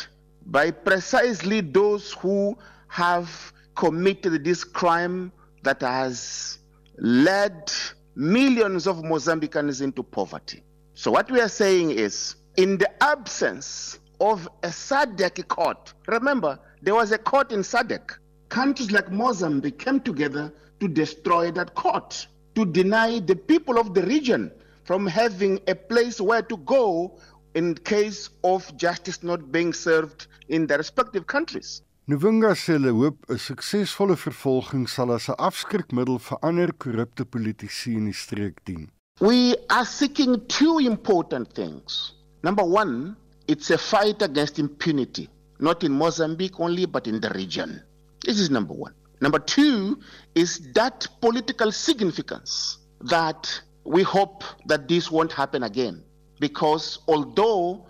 by 0.45 0.71
precisely 0.71 1.61
those 1.61 2.11
who 2.13 2.57
have 2.89 3.53
committed 3.75 4.43
this 4.43 4.65
crime 4.65 5.31
that 5.63 5.81
has 5.81 6.59
led 6.97 7.71
millions 8.15 8.87
of 8.87 8.97
Mozambicans 8.97 9.81
into 9.81 10.03
poverty. 10.03 10.63
So, 10.93 11.11
what 11.11 11.29
we 11.31 11.39
are 11.39 11.49
saying 11.49 11.91
is, 11.91 12.35
in 12.57 12.77
the 12.77 12.89
absence 13.03 13.99
of 14.19 14.49
a 14.63 14.69
SADC 14.69 15.47
court, 15.47 15.93
remember, 16.07 16.59
there 16.81 16.95
was 16.95 17.11
a 17.11 17.17
court 17.17 17.51
in 17.51 17.61
SADC. 17.61 18.17
Countries 18.49 18.91
like 18.91 19.11
Mozambique 19.11 19.77
came 19.77 19.99
together 19.99 20.51
to 20.79 20.87
destroy 20.87 21.51
that 21.51 21.75
court, 21.75 22.27
to 22.55 22.65
deny 22.65 23.19
the 23.19 23.35
people 23.35 23.77
of 23.77 23.93
the 23.93 24.01
region 24.03 24.51
from 24.85 25.05
having 25.05 25.59
a 25.67 25.75
place 25.75 26.19
where 26.19 26.41
to 26.41 26.57
go 26.57 27.19
in 27.53 27.75
case 27.75 28.29
of 28.43 28.75
justice 28.75 29.21
not 29.21 29.51
being 29.51 29.71
served 29.73 30.27
in 30.49 30.65
their 30.65 30.77
respective 30.77 31.27
countries. 31.27 31.81
Nuvunga 32.07 32.55
sê 32.55 32.77
hulle 32.77 32.93
hoop 32.95 33.17
'n 33.29 33.37
suksesvolle 33.37 34.15
vervolging 34.15 34.87
sal 34.87 35.11
as 35.11 35.27
'n 35.29 35.35
afskrikmiddel 35.37 36.19
vir 36.19 36.37
ander 36.41 36.71
korrupte 36.71 37.25
politici 37.25 37.93
in 37.93 38.05
die 38.05 38.13
streek 38.13 38.63
dien. 38.63 38.89
We 39.19 39.57
are 39.69 39.85
seeking 39.85 40.47
two 40.47 40.79
important 40.79 41.53
things. 41.53 42.16
Number 42.47 42.63
1, 42.63 43.17
it's 43.49 43.71
a 43.71 43.77
fight 43.77 44.21
against 44.21 44.57
impunity, 44.57 45.29
not 45.59 45.83
in 45.83 45.91
Mozambique 45.91 46.61
only 46.61 46.85
but 46.85 47.05
in 47.05 47.19
the 47.19 47.29
region. 47.31 47.83
This 48.23 48.39
is 48.39 48.49
number 48.49 48.73
1. 48.73 48.93
Number 49.19 49.37
2 49.37 49.99
is 50.33 50.71
that 50.71 51.05
political 51.19 51.73
significance 51.73 52.77
that 53.01 53.61
we 53.83 54.01
hope 54.01 54.45
that 54.65 54.87
this 54.87 55.11
won't 55.11 55.33
happen 55.33 55.63
again 55.63 56.01
because 56.39 56.99
although 57.09 57.85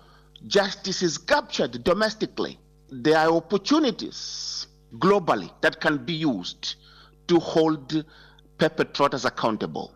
justice 0.47 1.03
is 1.03 1.19
captured 1.19 1.83
domestically 1.83 2.57
there 2.89 3.19
are 3.19 3.31
opportunities 3.33 4.65
globally 4.97 5.51
that 5.61 5.79
can 5.79 6.03
be 6.03 6.13
used 6.13 6.77
to 7.27 7.39
hold 7.39 8.03
perpetrators 8.57 9.23
accountable. 9.23 9.93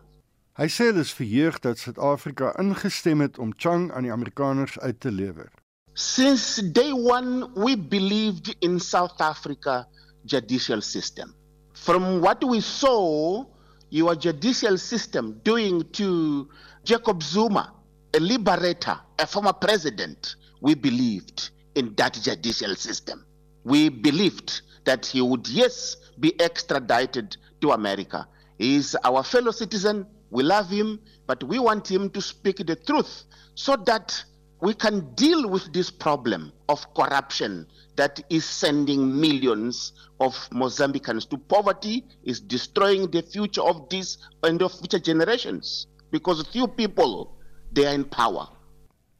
Hy 0.52 0.66
sê 0.68 0.90
dit 0.92 1.00
is 1.00 1.14
verheug 1.16 1.56
dat 1.64 1.78
Suid-Afrika 1.80 2.50
ingestem 2.60 3.22
het 3.24 3.38
om 3.40 3.54
Chang 3.56 3.86
aan 3.88 4.04
die 4.04 4.12
Amerikaners 4.12 4.74
uit 4.84 4.98
te 5.00 5.08
lewer. 5.08 5.48
Since 5.94 6.60
day 6.72 6.92
one 6.92 7.48
we 7.56 7.72
believed 7.78 8.52
in 8.60 8.76
South 8.80 9.20
Africa 9.20 9.88
judicial 10.28 10.82
system. 10.82 11.32
From 11.72 12.20
what 12.20 12.44
we 12.44 12.60
saw 12.60 13.46
your 13.88 14.14
judicial 14.14 14.76
system 14.76 15.40
doing 15.42 15.90
to 15.92 16.48
Jacob 16.84 17.22
Zuma, 17.22 17.72
a 18.12 18.20
liberator, 18.20 19.00
a 19.18 19.26
former 19.26 19.54
president, 19.54 20.36
we 20.60 20.74
believed 20.74 21.48
in 21.76 21.94
that 21.96 22.12
judicial 22.20 22.74
system. 22.76 23.24
We 23.64 23.88
believed 23.88 24.60
that 24.84 25.06
he 25.06 25.22
would, 25.22 25.48
yes, 25.48 25.96
be 26.20 26.38
extradited 26.38 27.38
to 27.62 27.72
America. 27.72 28.28
He 28.58 28.76
is 28.76 28.96
our 29.02 29.22
fellow 29.22 29.52
citizen. 29.52 30.06
We 30.32 30.42
love 30.42 30.70
him, 30.70 30.98
but 31.26 31.44
we 31.44 31.58
want 31.58 31.86
him 31.86 32.08
to 32.10 32.20
speak 32.22 32.56
the 32.66 32.74
truth 32.74 33.24
so 33.54 33.76
that 33.84 34.24
we 34.62 34.72
can 34.72 35.14
deal 35.14 35.46
with 35.46 35.70
this 35.74 35.90
problem 35.90 36.52
of 36.70 36.80
corruption 36.94 37.66
that 37.96 38.18
is 38.30 38.46
sending 38.46 39.20
millions 39.20 39.92
of 40.20 40.32
Mozambicans 40.50 41.28
to 41.28 41.36
poverty, 41.36 42.04
is 42.24 42.40
destroying 42.40 43.10
the 43.10 43.20
future 43.20 43.60
of 43.60 43.90
this 43.90 44.16
and 44.42 44.62
of 44.62 44.72
future 44.72 44.98
generations 44.98 45.86
because 46.10 46.46
few 46.48 46.66
people 46.66 47.36
they 47.72 47.84
are 47.86 47.94
in 47.94 48.04
power. 48.04 48.48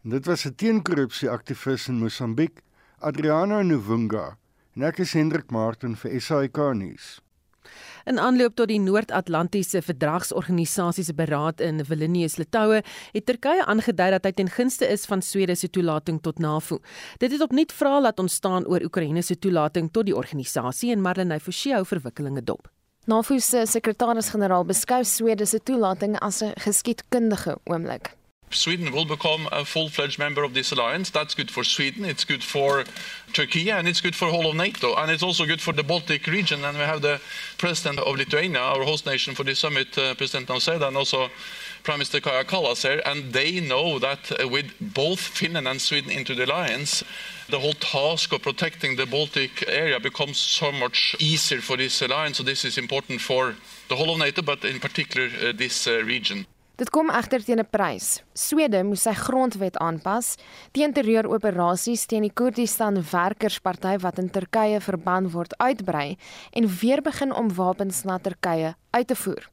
Dit 0.04 0.26
was 0.26 0.46
'n 0.46 0.54
teenkorrupsie 0.54 1.28
aktivis 1.28 1.88
in 1.88 2.00
Mosambiek, 2.00 2.62
Adriana 3.02 3.62
Nuvunga, 3.62 4.38
en 4.74 4.82
ek 4.82 5.00
is 5.00 5.12
Hendrik 5.12 5.50
Martin 5.50 5.94
vir 5.94 6.20
SAK 6.20 6.58
nuus. 6.74 7.20
In 8.04 8.18
aanloop 8.18 8.54
tot 8.54 8.68
die 8.68 8.80
Noord-Atlantiese 8.82 9.82
Verdragsorganisasie 9.82 11.04
se 11.04 11.14
beraad 11.14 11.60
in 11.60 11.84
Vilnius, 11.84 12.36
Litouwe, 12.36 12.82
het 13.12 13.26
Turkye 13.26 13.64
aangedui 13.64 14.10
dat 14.10 14.24
hy 14.24 14.32
ten 14.32 14.50
gunste 14.50 14.88
is 14.88 15.06
van 15.06 15.22
Swede 15.22 15.54
se 15.54 15.70
toelating 15.70 16.20
tot 16.22 16.38
NAVO. 16.38 16.80
Dit 17.18 17.32
het 17.32 17.40
opnuut 17.40 17.72
vrae 17.72 18.00
laat 18.00 18.18
ontstaan 18.18 18.66
oor 18.66 18.82
Oekraïne 18.84 19.22
se 19.22 19.38
toelating 19.38 19.90
tot 19.92 20.06
die 20.06 20.16
organisasie 20.16 20.92
en 20.92 21.02
Marlenae 21.02 21.40
Forsie 21.40 21.74
hou 21.74 21.84
verwikkelinge 21.84 22.42
dop. 22.42 22.70
NAVO 23.06 23.38
se 23.42 23.64
sekretaris-generaal 23.66 24.64
beskou 24.64 25.02
Swede 25.04 25.46
se 25.46 25.58
toelating 25.58 26.18
as 26.20 26.42
'n 26.42 26.52
geskiedkundige 26.54 27.58
oomblik. 27.64 28.21
Sweden 28.54 28.92
will 28.92 29.04
become 29.04 29.48
a 29.52 29.64
full-fledged 29.64 30.18
member 30.18 30.42
of 30.42 30.54
this 30.54 30.72
alliance. 30.72 31.10
That's 31.10 31.34
good 31.34 31.50
for 31.50 31.64
Sweden, 31.64 32.04
it's 32.04 32.24
good 32.24 32.44
for 32.44 32.84
Turkey, 33.32 33.70
and 33.70 33.88
it's 33.88 34.00
good 34.00 34.14
for 34.14 34.26
the 34.26 34.32
whole 34.32 34.50
of 34.50 34.56
NATO. 34.56 34.94
And 34.94 35.10
it's 35.10 35.22
also 35.22 35.46
good 35.46 35.60
for 35.60 35.72
the 35.72 35.82
Baltic 35.82 36.26
region. 36.26 36.64
And 36.64 36.76
we 36.76 36.84
have 36.84 37.02
the 37.02 37.20
president 37.58 37.98
of 37.98 38.16
Lithuania, 38.16 38.60
our 38.60 38.84
host 38.84 39.06
nation 39.06 39.34
for 39.34 39.44
this 39.44 39.60
summit, 39.60 39.96
uh, 39.96 40.14
President 40.14 40.48
Nauseda, 40.48 40.88
and 40.88 40.96
also 40.96 41.28
Prime 41.82 41.98
Minister 41.98 42.20
Kaja 42.20 42.44
Kallas 42.44 42.82
here. 42.82 43.02
And 43.04 43.32
they 43.32 43.60
know 43.60 43.98
that 43.98 44.30
uh, 44.32 44.48
with 44.48 44.72
both 44.80 45.20
Finland 45.20 45.66
and 45.66 45.80
Sweden 45.80 46.10
into 46.10 46.34
the 46.34 46.44
alliance, 46.44 47.02
the 47.48 47.58
whole 47.58 47.74
task 47.74 48.32
of 48.32 48.42
protecting 48.42 48.96
the 48.96 49.06
Baltic 49.06 49.64
area 49.68 49.98
becomes 49.98 50.38
so 50.38 50.70
much 50.72 51.16
easier 51.18 51.60
for 51.60 51.76
this 51.76 52.02
alliance. 52.02 52.38
So 52.38 52.42
this 52.42 52.64
is 52.64 52.78
important 52.78 53.20
for 53.20 53.54
the 53.88 53.96
whole 53.96 54.12
of 54.12 54.18
NATO, 54.18 54.42
but 54.42 54.64
in 54.64 54.80
particular 54.80 55.28
uh, 55.42 55.52
this 55.52 55.86
uh, 55.86 56.02
region. 56.04 56.46
Dit 56.82 56.90
kom 56.90 57.12
egter 57.14 57.44
teen 57.46 57.60
'n 57.62 57.68
prys. 57.70 58.24
Swede 58.34 58.80
moes 58.82 59.04
sy 59.06 59.12
grondwet 59.14 59.76
aanpas 59.78 60.34
teen 60.74 60.92
terreuroperasies 60.92 62.06
teen 62.10 62.26
die 62.26 62.32
Koerdistan 62.34 62.98
Werkersparty 63.12 63.98
wat 64.02 64.18
in 64.18 64.30
Turkye 64.30 64.80
verban 64.80 65.30
word 65.30 65.54
uitbrei 65.58 66.16
en 66.50 66.66
weer 66.80 67.02
begin 67.02 67.32
om 67.32 67.54
wapens 67.54 68.02
na 68.02 68.18
Turkye 68.18 68.74
uit 68.90 69.06
te 69.06 69.14
voer. 69.14 69.48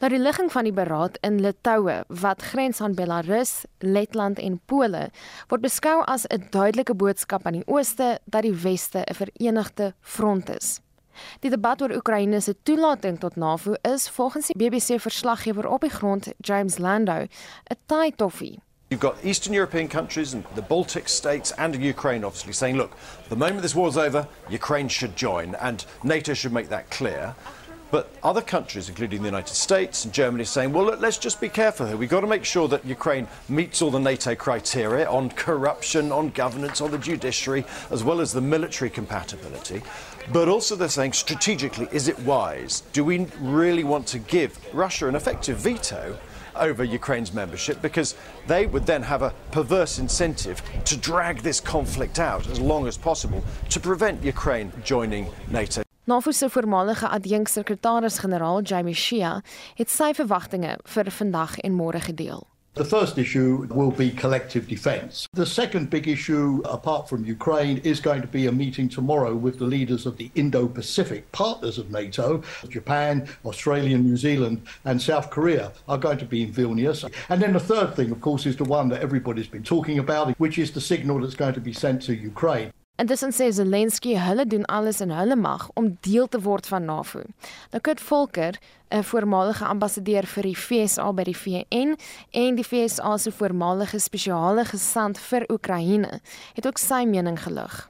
Na 0.00 0.08
die 0.08 0.18
ligging 0.18 0.50
van 0.50 0.64
die 0.64 0.74
beraad 0.74 1.18
in 1.22 1.40
Litouwe 1.40 2.04
wat 2.08 2.42
grens 2.42 2.80
aan 2.80 2.94
Belarus, 2.94 3.64
Letland 3.78 4.38
en 4.38 4.60
Pole 4.66 5.10
word 5.48 5.62
beskou 5.62 6.02
as 6.02 6.26
'n 6.26 6.48
duidelike 6.50 6.94
boodskap 6.94 7.46
aan 7.46 7.62
die 7.62 7.68
ooste 7.68 8.18
dat 8.24 8.42
die 8.42 8.58
weste 8.62 9.04
'n 9.06 9.14
verenigde 9.14 9.94
front 10.00 10.50
is. 10.50 10.80
Die 11.40 11.50
debat 11.50 11.80
oor 11.82 11.90
Oekraïne 11.96 12.40
se 12.40 12.54
toelating 12.62 13.18
tot 13.20 13.36
NAVO 13.36 13.74
is 13.82 14.08
volgens 14.08 14.46
die 14.46 14.56
BBC 14.56 15.00
verslaggewer 15.00 15.68
op 15.68 15.80
die 15.80 15.90
grond, 15.90 16.32
James 16.40 16.78
Landau, 16.78 17.26
'n 17.26 17.76
taai 17.86 18.12
toffie. 18.16 18.60
You've 18.92 19.00
got 19.00 19.24
Eastern 19.24 19.54
European 19.54 19.88
countries 19.88 20.34
and 20.34 20.44
the 20.54 20.60
Baltic 20.62 21.08
states 21.08 21.50
and 21.52 21.74
Ukraine 21.74 22.24
obviously 22.24 22.52
saying, 22.52 22.76
look, 22.76 22.92
the 23.30 23.36
moment 23.36 23.62
this 23.62 23.74
war's 23.74 23.96
over, 23.96 24.28
Ukraine 24.50 24.88
should 24.88 25.16
join 25.16 25.54
and 25.54 25.86
NATO 26.02 26.34
should 26.34 26.52
make 26.52 26.68
that 26.68 26.90
clear. 26.90 27.34
But 27.92 28.08
other 28.22 28.40
countries, 28.40 28.88
including 28.88 29.20
the 29.20 29.28
United 29.28 29.54
States 29.54 30.06
and 30.06 30.14
Germany, 30.14 30.44
are 30.44 30.46
saying, 30.46 30.72
well, 30.72 30.86
look, 30.86 31.00
let's 31.00 31.18
just 31.18 31.42
be 31.42 31.50
careful 31.50 31.86
here. 31.86 31.94
We've 31.94 32.08
got 32.08 32.22
to 32.22 32.26
make 32.26 32.42
sure 32.42 32.66
that 32.68 32.86
Ukraine 32.86 33.28
meets 33.50 33.82
all 33.82 33.90
the 33.90 34.00
NATO 34.00 34.34
criteria 34.34 35.06
on 35.06 35.28
corruption, 35.28 36.10
on 36.10 36.30
governance, 36.30 36.80
on 36.80 36.90
the 36.90 36.96
judiciary, 36.96 37.66
as 37.90 38.02
well 38.02 38.22
as 38.22 38.32
the 38.32 38.40
military 38.40 38.88
compatibility. 38.88 39.82
But 40.30 40.48
also, 40.48 40.76
they're 40.76 40.88
saying 40.88 41.14
strategically, 41.14 41.88
is 41.90 42.08
it 42.08 42.18
wise? 42.20 42.82
Do 42.92 43.04
we 43.04 43.26
really 43.40 43.84
want 43.84 44.06
to 44.08 44.18
give 44.18 44.58
Russia 44.74 45.08
an 45.08 45.14
effective 45.14 45.58
veto? 45.58 46.18
Over 46.54 46.84
Ukraine's 46.84 47.32
membership 47.32 47.80
because 47.80 48.14
they 48.46 48.66
would 48.66 48.84
then 48.84 49.02
have 49.02 49.22
a 49.22 49.32
perverse 49.52 49.98
incentive 49.98 50.60
to 50.84 50.98
drag 50.98 51.40
this 51.40 51.60
conflict 51.60 52.18
out 52.18 52.46
as 52.46 52.60
long 52.60 52.86
as 52.86 52.98
possible 52.98 53.42
to 53.70 53.80
prevent 53.80 54.22
Ukraine 54.22 54.70
joining 54.84 55.30
NATO. 55.50 55.82
NAVO 56.04 56.32
se 56.32 56.48
voormalige 56.48 57.08
adjunksekretaris-generaal 57.08 58.62
Jamie 58.62 58.94
Shea 58.94 59.40
het 59.74 59.90
sy 59.90 60.12
verwagtinge 60.12 60.76
vir 60.84 61.10
vandag 61.10 61.56
en 61.64 61.72
môre 61.72 62.00
gedeel. 62.00 62.51
The 62.74 62.86
first 62.86 63.18
issue 63.18 63.66
will 63.70 63.90
be 63.90 64.10
collective 64.10 64.66
defense. 64.66 65.28
The 65.34 65.44
second 65.44 65.90
big 65.90 66.08
issue, 66.08 66.62
apart 66.64 67.06
from 67.06 67.22
Ukraine, 67.22 67.76
is 67.84 68.00
going 68.00 68.22
to 68.22 68.26
be 68.26 68.46
a 68.46 68.52
meeting 68.52 68.88
tomorrow 68.88 69.34
with 69.34 69.58
the 69.58 69.66
leaders 69.66 70.06
of 70.06 70.16
the 70.16 70.30
Indo 70.36 70.66
Pacific 70.68 71.30
partners 71.32 71.76
of 71.76 71.90
NATO. 71.90 72.42
Japan, 72.70 73.28
Australia, 73.44 73.98
New 73.98 74.16
Zealand, 74.16 74.62
and 74.86 75.02
South 75.02 75.28
Korea 75.28 75.72
are 75.86 75.98
going 75.98 76.16
to 76.16 76.24
be 76.24 76.44
in 76.44 76.50
Vilnius. 76.50 77.04
And 77.28 77.42
then 77.42 77.52
the 77.52 77.60
third 77.60 77.94
thing, 77.94 78.10
of 78.10 78.22
course, 78.22 78.46
is 78.46 78.56
the 78.56 78.64
one 78.64 78.88
that 78.88 79.02
everybody's 79.02 79.48
been 79.48 79.62
talking 79.62 79.98
about, 79.98 80.32
which 80.40 80.56
is 80.56 80.70
the 80.70 80.80
signal 80.80 81.20
that's 81.20 81.34
going 81.34 81.52
to 81.52 81.60
be 81.60 81.74
sent 81.74 82.00
to 82.04 82.14
Ukraine. 82.14 82.72
Intussen 83.00 83.32
sê 83.32 83.48
Zelensky 83.50 84.18
hulle 84.20 84.44
doen 84.46 84.66
alles 84.68 85.00
in 85.00 85.10
hulle 85.10 85.36
mag 85.36 85.70
om 85.80 85.96
deel 86.04 86.28
te 86.28 86.40
word 86.44 86.66
van 86.68 86.84
NAVO. 86.84 87.22
Nou 87.72 87.80
Kurt 87.80 88.00
Volker, 88.00 88.58
'n 88.90 89.02
voormalige 89.02 89.64
ambassadeur 89.64 90.26
vir 90.26 90.42
die 90.42 90.56
FSA 90.56 91.12
by 91.12 91.22
die 91.22 91.36
VN 91.36 91.96
en 92.30 92.54
die 92.54 92.64
FSA 92.64 93.16
se 93.16 93.32
voormalige 93.32 93.98
spesiale 93.98 94.64
gesant 94.64 95.18
vir 95.18 95.44
Oekraïne, 95.48 96.20
het 96.54 96.66
ook 96.66 96.78
sy 96.78 97.04
mening 97.04 97.42
gelig. 97.42 97.88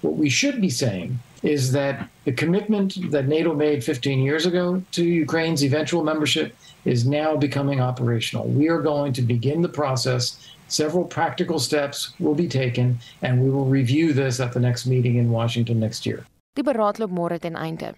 What 0.00 0.18
we 0.18 0.28
should 0.28 0.60
be 0.60 0.70
saying 0.70 1.18
is 1.42 1.70
that 1.72 1.96
the 2.24 2.32
commitment 2.32 3.10
that 3.10 3.26
NATO 3.26 3.54
made 3.54 3.82
15 3.82 4.22
years 4.22 4.46
ago 4.46 4.82
to 4.90 5.02
Ukraine's 5.02 5.62
eventual 5.62 6.02
membership 6.02 6.54
is 6.84 7.04
now 7.04 7.36
becoming 7.36 7.80
operational. 7.80 8.46
We 8.48 8.68
are 8.68 8.82
going 8.82 9.14
to 9.14 9.22
begin 9.22 9.62
the 9.62 9.68
process. 9.68 10.36
Several 10.68 11.04
practical 11.04 11.58
steps 11.58 12.14
will 12.18 12.34
be 12.34 12.48
taken, 12.48 12.98
and 13.22 13.42
we 13.42 13.50
will 13.50 13.66
review 13.66 14.12
this 14.12 14.40
at 14.40 14.52
the 14.52 14.60
next 14.60 14.86
meeting 14.86 15.16
in 15.16 15.30
Washington 15.30 15.78
next 15.78 16.06
year. 16.06 16.24
Die 16.54 16.62
beraad 16.62 16.98
loop 16.98 17.10
môre 17.10 17.38
ten 17.38 17.56
einde. 17.56 17.94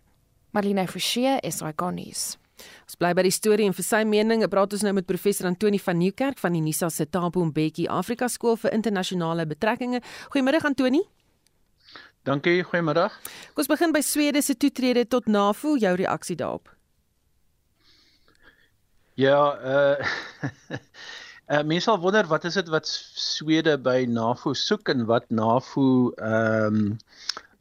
Marlene 0.53 0.87
Forsie, 0.89 1.39
SAK 1.43 1.83
nuus. 1.93 2.37
Ons 2.87 2.97
bly 2.97 3.13
by 3.13 3.27
die 3.27 3.35
storie 3.35 3.67
en 3.69 3.75
vir 3.77 3.85
sy 3.85 4.01
mening, 4.09 4.45
praat 4.49 4.73
ons 4.73 4.85
nou 4.87 4.95
met 4.97 5.07
professor 5.07 5.49
Antoni 5.51 5.79
van 5.83 5.99
Nieuwkerk 6.01 6.41
van 6.41 6.57
die 6.57 6.63
Nisa 6.65 6.89
se 6.91 7.05
Tabo 7.05 7.45
Mbeki 7.45 7.87
Afrika 7.93 8.29
Skool 8.33 8.57
vir 8.63 8.73
Internasionale 8.73 9.45
Betrekkinge. 9.49 10.01
Goeiemôre 10.33 10.63
Antoni. 10.65 11.03
Dankie, 12.27 12.65
goeiemôre. 12.67 13.11
Kom 13.53 13.63
ons 13.63 13.71
begin 13.71 13.93
by 13.95 14.03
Swede 14.03 14.43
se 14.43 14.57
toetrede 14.59 15.05
tot 15.07 15.29
NAVO, 15.31 15.77
jou 15.79 15.93
reaksie 16.01 16.39
daarop. 16.41 16.73
Ja, 19.17 19.39
uh 19.61 20.71
Uh, 21.47 21.61
mense 21.63 21.87
sal 21.87 22.01
wonder 22.03 22.27
wat 22.27 22.45
is 22.45 22.57
dit 22.59 22.71
wat 22.75 22.89
Swede 22.91 23.77
by 23.79 24.01
NAVO 24.11 24.51
soek 24.59 24.89
en 24.91 25.05
wat 25.07 25.29
NAVO 25.31 26.11
ehm 26.19 26.79
um, 26.79 26.97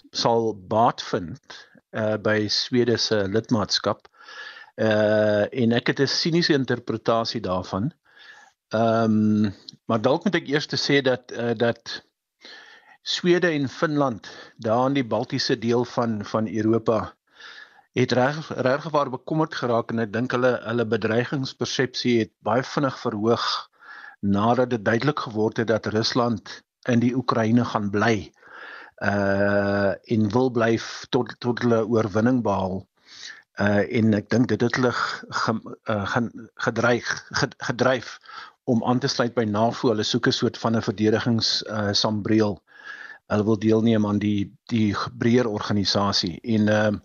sal 0.09 0.55
baat 0.71 1.03
vind 1.05 1.57
uh 1.93 2.15
by 2.17 2.47
Swede 2.49 2.95
se 2.97 3.19
lidmaatskap. 3.29 4.07
Uh 4.81 5.45
en 5.61 5.75
ek 5.77 5.91
het 5.93 6.01
'n 6.01 6.09
siniese 6.09 6.55
interpretasie 6.57 7.41
daarvan. 7.45 7.91
Ehm 8.73 9.19
um, 9.19 9.53
maar 9.85 10.01
dalk 10.01 10.25
moet 10.25 10.39
ek 10.41 10.49
eers 10.49 10.65
sê 10.87 11.01
dat 11.05 11.29
uh 11.31 11.53
dat 11.53 12.01
Swede 13.03 13.53
en 13.53 13.69
Finland 13.69 14.31
daar 14.57 14.87
in 14.87 14.97
die 14.97 15.05
Baltiese 15.05 15.59
deel 15.59 15.85
van 15.85 16.25
van 16.25 16.49
Europa 16.49 17.13
het 17.93 18.11
reg 18.11 18.49
regwaar 18.49 19.09
bekommerd 19.09 19.53
geraak 19.55 19.91
en 19.91 19.99
ek 19.99 20.13
dink 20.13 20.31
hulle 20.31 20.57
hulle 20.65 20.85
bedreigingspersepsie 20.97 22.19
het 22.25 22.33
baie 22.41 22.63
vinnig 22.63 22.97
verhoog 23.05 23.69
nadat 24.25 24.69
dit 24.69 24.85
duidelik 24.85 25.19
geword 25.19 25.57
het 25.57 25.67
dat 25.67 25.85
Rusland 25.85 26.63
in 26.89 26.99
die 26.99 27.13
Oekraïne 27.15 27.65
gaan 27.65 27.89
bly 27.89 28.31
uh 29.03 29.91
en 30.13 30.29
wil 30.31 30.49
bly 30.51 30.79
tot 31.09 31.35
tot 31.39 31.61
hulle 31.61 31.85
oorwinning 31.87 32.41
behaal. 32.43 32.85
Uh 33.59 33.83
en 33.99 34.13
ek 34.13 34.29
dink 34.29 34.47
dit 34.47 34.61
het 34.61 34.75
hulle 34.75 34.91
ge, 34.91 35.53
uh, 35.91 36.05
gaan 36.13 36.31
gedreig 36.67 37.09
gedryf 37.69 38.19
om 38.63 38.83
aan 38.83 38.99
te 38.99 39.07
sluit 39.07 39.33
by 39.35 39.43
NAVO. 39.43 39.91
Hulle 39.91 40.03
soek 40.03 40.27
'n 40.27 40.31
soort 40.39 40.57
van 40.57 40.75
'n 40.75 40.81
verdedigings 40.81 41.63
uh 41.67 41.91
sambreel. 41.91 42.61
Hulle 43.27 43.43
wil 43.43 43.59
deelneem 43.59 44.05
aan 44.05 44.19
die 44.19 44.51
die 44.71 44.95
breër 45.17 45.47
organisasie 45.47 46.39
en 46.41 46.67
ehm 46.67 46.95
uh, 46.95 46.99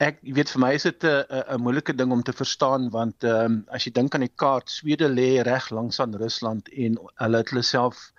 ek 0.00 0.20
weet 0.36 0.50
vir 0.54 0.62
my 0.62 0.70
is 0.76 0.86
dit 0.88 1.04
'n 1.04 1.42
'n 1.54 1.60
moeilike 1.60 1.94
ding 1.96 2.12
om 2.12 2.22
te 2.22 2.32
verstaan 2.32 2.88
want 2.90 3.24
ehm 3.24 3.44
um, 3.44 3.56
as 3.68 3.84
jy 3.84 3.92
dink 3.92 4.14
aan 4.14 4.24
die 4.26 4.36
kaart 4.42 4.70
Swede 4.72 5.08
lê 5.08 5.42
reg 5.44 5.70
langs 5.70 6.00
aan 6.00 6.16
Rusland 6.22 6.68
en 6.86 6.96
hulle 7.22 7.42
het 7.42 7.50
hulle 7.52 7.62
self 7.62 8.12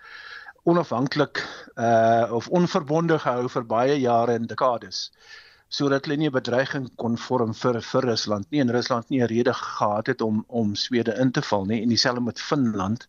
onafhanklik 0.64 1.42
uh 1.88 2.30
of 2.40 2.50
onverbonde 2.60 3.18
gehou 3.20 3.50
vir 3.50 3.66
baie 3.66 3.96
jare 4.00 4.38
en 4.38 4.46
dekades 4.54 5.10
sodat 5.72 6.06
hulle 6.06 6.18
nie 6.20 6.28
'n 6.28 6.36
bedreiging 6.36 6.88
kon 7.02 7.14
vorm 7.26 7.54
vir 7.56 7.78
vir 7.90 8.06
Rusland 8.10 8.48
nie 8.52 8.60
en 8.64 8.72
Rusland 8.76 9.10
nie 9.10 9.22
'n 9.22 9.30
rede 9.32 9.54
gehad 9.54 10.08
het 10.12 10.22
om 10.22 10.44
om 10.62 10.76
Swede 10.76 11.14
in 11.24 11.32
te 11.32 11.42
val 11.50 11.66
nie 11.66 11.82
en 11.82 11.90
dieselfde 11.90 12.22
met 12.22 12.42
Finland. 12.42 13.08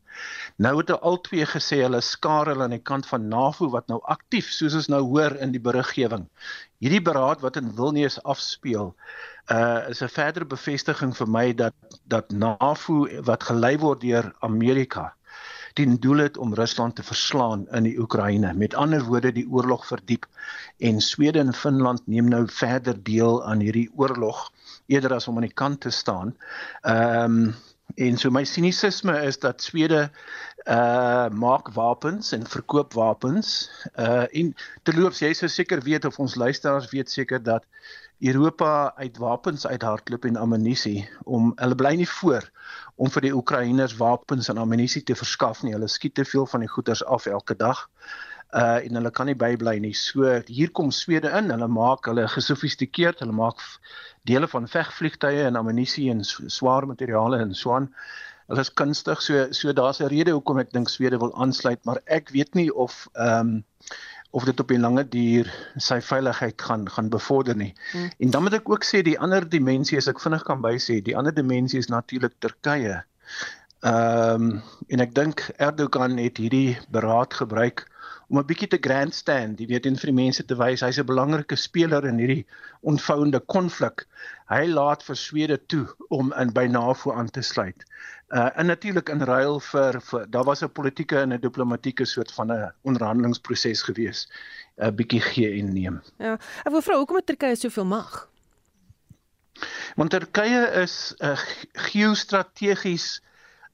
Nou 0.59 0.77
het 0.79 0.89
hulle 0.89 1.01
albei 1.11 1.47
gesê 1.55 1.81
hulle 1.83 2.01
skaar 2.01 2.47
hulle 2.47 2.65
aan 2.65 2.77
die 2.77 2.87
kant 2.91 3.07
van 3.07 3.29
NAVO 3.29 3.71
wat 3.71 3.89
nou 3.89 4.01
aktief 4.17 4.53
soos 4.53 4.75
ons 4.75 4.89
nou 4.89 5.03
hoor 5.03 5.37
in 5.37 5.53
die 5.53 5.61
beriggewing. 5.61 6.29
Hierdie 6.79 7.03
beraad 7.03 7.41
wat 7.41 7.57
in 7.57 7.75
Vilnius 7.77 8.23
afspeel 8.23 8.95
uh 9.51 9.89
is 9.89 10.03
'n 10.03 10.09
verdere 10.09 10.45
bevestiging 10.45 11.17
vir 11.17 11.29
my 11.29 11.53
dat 11.53 11.75
dat 12.07 12.31
NAVO 12.31 13.09
wat 13.25 13.43
gelei 13.43 13.79
word 13.79 14.01
deur 14.01 14.33
Amerika 14.41 15.15
die 15.79 15.99
doel 15.99 16.25
het 16.27 16.37
om 16.37 16.55
Rusland 16.55 16.97
te 16.97 17.03
verslaan 17.03 17.67
in 17.71 17.87
die 17.89 17.99
Oekraïne. 18.01 18.53
Met 18.55 18.75
ander 18.75 19.05
woorde, 19.05 19.33
die 19.33 19.49
oorlog 19.49 19.87
verdiep 19.87 20.27
en 20.79 21.01
Swede 21.01 21.39
en 21.39 21.55
Finland 21.55 22.07
neem 22.07 22.29
nou 22.29 22.45
verder 22.49 23.03
deel 23.03 23.45
aan 23.45 23.61
hierdie 23.61 23.91
oorlog 23.97 24.51
eerder 24.87 25.15
as 25.15 25.29
om 25.29 25.37
aan 25.37 25.49
die 25.49 25.55
kant 25.55 25.81
te 25.81 25.91
staan. 25.91 26.37
Ehm 26.83 27.45
um, 27.47 27.55
en 28.01 28.17
so 28.17 28.31
my 28.33 28.41
sinisisme 28.49 29.13
is 29.27 29.37
dat 29.39 29.61
Swede 29.63 30.07
uh 30.65 31.29
maak 31.29 31.69
wapens 31.75 32.33
en 32.33 32.47
verkoop 32.47 32.95
wapens. 32.97 33.71
Uh 33.99 34.25
en 34.31 34.55
terloops 34.83 35.21
jy 35.21 35.33
sou 35.35 35.51
seker 35.51 35.83
weet 35.83 36.05
of 36.05 36.19
ons 36.23 36.35
luisteraars 36.35 36.91
weet 36.91 37.11
seker 37.11 37.43
dat 37.43 37.67
Europa 38.23 38.95
uit 38.97 39.17
wapens 39.19 39.67
uithardloop 39.67 40.25
en 40.25 40.37
ammunisie 40.37 41.09
om 41.25 41.53
hulle 41.57 41.75
bly 41.75 41.95
nie 41.99 42.09
voor 42.09 42.45
om 42.95 43.11
vir 43.11 43.25
die 43.27 43.33
Oekraïners 43.35 43.97
wapens 43.99 44.51
en 44.53 44.61
ammunisie 44.63 45.03
te 45.03 45.17
verskaf 45.19 45.65
nie. 45.67 45.73
Hulle 45.75 45.89
skiet 45.91 46.15
te 46.15 46.25
veel 46.25 46.47
van 46.47 46.63
die 46.63 46.71
goederes 46.71 47.03
af 47.05 47.27
elke 47.27 47.57
dag. 47.59 47.89
Uh 48.55 48.79
en 48.85 49.01
hulle 49.01 49.11
kan 49.11 49.27
nie 49.27 49.35
bybly 49.39 49.79
nie. 49.83 49.95
So 49.99 50.29
hier 50.47 50.71
kom 50.71 50.93
Swede 50.95 51.33
in. 51.39 51.51
Hulle 51.51 51.67
maak 51.67 52.07
hulle 52.07 52.29
gesofistikeerd. 52.29 53.25
Hulle 53.25 53.35
maak 53.35 53.59
dele 54.29 54.47
van 54.55 54.69
vegvliegtuie 54.71 55.43
en 55.49 55.59
ammunisie 55.59 56.11
en 56.15 56.23
swaar 56.25 56.87
materiale 56.87 57.43
en 57.43 57.55
so 57.59 57.75
aan. 57.75 57.91
Hulle 58.47 58.63
is 58.63 58.71
kunstig. 58.71 59.23
So 59.23 59.49
so 59.51 59.73
daar's 59.73 59.99
'n 60.01 60.13
rede 60.15 60.31
hoekom 60.31 60.63
ek 60.63 60.71
dink 60.73 60.89
Swede 60.89 61.19
wil 61.19 61.35
aansluit, 61.35 61.85
maar 61.85 62.01
ek 62.07 62.31
weet 62.31 62.55
nie 62.55 62.71
of 62.75 63.09
ehm 63.15 63.49
um, 63.49 63.65
of 64.33 64.45
dit 64.49 64.61
op 64.61 64.69
die 64.73 64.81
lange 64.81 65.05
duur 65.09 65.49
sy 65.77 66.01
veiligheid 66.01 66.63
gaan 66.69 66.87
gaan 66.91 67.09
bevorder 67.13 67.57
nie. 67.57 67.73
Hmm. 67.93 68.11
En 68.19 68.31
dan 68.31 68.43
moet 68.43 68.59
ek 68.61 68.71
ook 68.73 68.85
sê 68.89 69.03
die 69.05 69.19
ander 69.21 69.45
dimensie 69.49 69.99
as 70.01 70.09
ek 70.09 70.23
vinnig 70.25 70.45
kan 70.49 70.63
bysê, 70.65 71.01
die 71.05 71.17
ander 71.17 71.35
dimensie 71.37 71.81
is 71.83 71.91
natuurlik 71.93 72.39
Turkye. 72.41 73.03
Ehm 73.83 74.49
um, 74.49 74.63
en 74.89 75.01
ek 75.05 75.15
dink 75.15 75.45
Erdogan 75.59 76.17
het 76.23 76.39
hierdie 76.41 76.79
beraad 76.95 77.35
gebruik 77.35 77.85
om 78.33 78.39
'n 78.41 78.49
bietjie 78.49 78.69
te 78.73 78.79
grandstand, 78.81 79.59
jy 79.61 79.67
weet, 79.69 79.87
en 79.87 79.97
vir 80.01 80.09
die 80.09 80.17
mense 80.17 80.45
te 80.49 80.57
wys 80.57 80.81
hy's 80.81 80.99
'n 80.99 81.09
belangrike 81.09 81.57
speler 81.57 82.07
in 82.09 82.21
hierdie 82.23 82.47
onvouende 82.81 83.41
konflik. 83.55 84.07
Hy 84.49 84.65
laat 84.73 85.03
vir 85.05 85.17
Swede 85.17 85.59
toe 85.67 85.85
om 86.09 86.33
in 86.41 86.53
by 86.57 86.65
NAVO 86.67 87.13
aan 87.13 87.29
te 87.29 87.43
sluit. 87.43 87.85
Uh 88.33 88.49
en 88.57 88.67
natuurlik 88.67 89.11
in 89.13 89.21
ruil 89.29 89.59
vir, 89.61 90.01
vir 90.01 90.23
daar 90.31 90.45
was 90.49 90.63
'n 90.65 90.73
politieke 90.73 91.19
en 91.21 91.33
'n 91.33 91.41
diplomatieke 91.41 92.05
soort 92.05 92.33
van 92.33 92.53
'n 92.53 92.73
onderhandelingsproses 92.83 93.83
gewees. 93.83 94.29
'n 94.77 94.87
uh, 94.87 94.93
bietjie 94.93 95.21
gee 95.21 95.59
en 95.59 95.73
neem. 95.73 96.03
Ja. 96.17 96.39
Ek 96.65 96.73
wil 96.73 96.83
vra 96.83 96.97
hoekom 96.97 97.17
het 97.17 97.27
Turkye 97.27 97.57
soveel 97.57 97.85
mag? 97.85 98.29
Want 99.97 100.11
Turkye 100.11 100.63
is 100.83 101.15
'n 101.19 101.27
uh, 101.27 101.39
geostrategies 101.91 103.21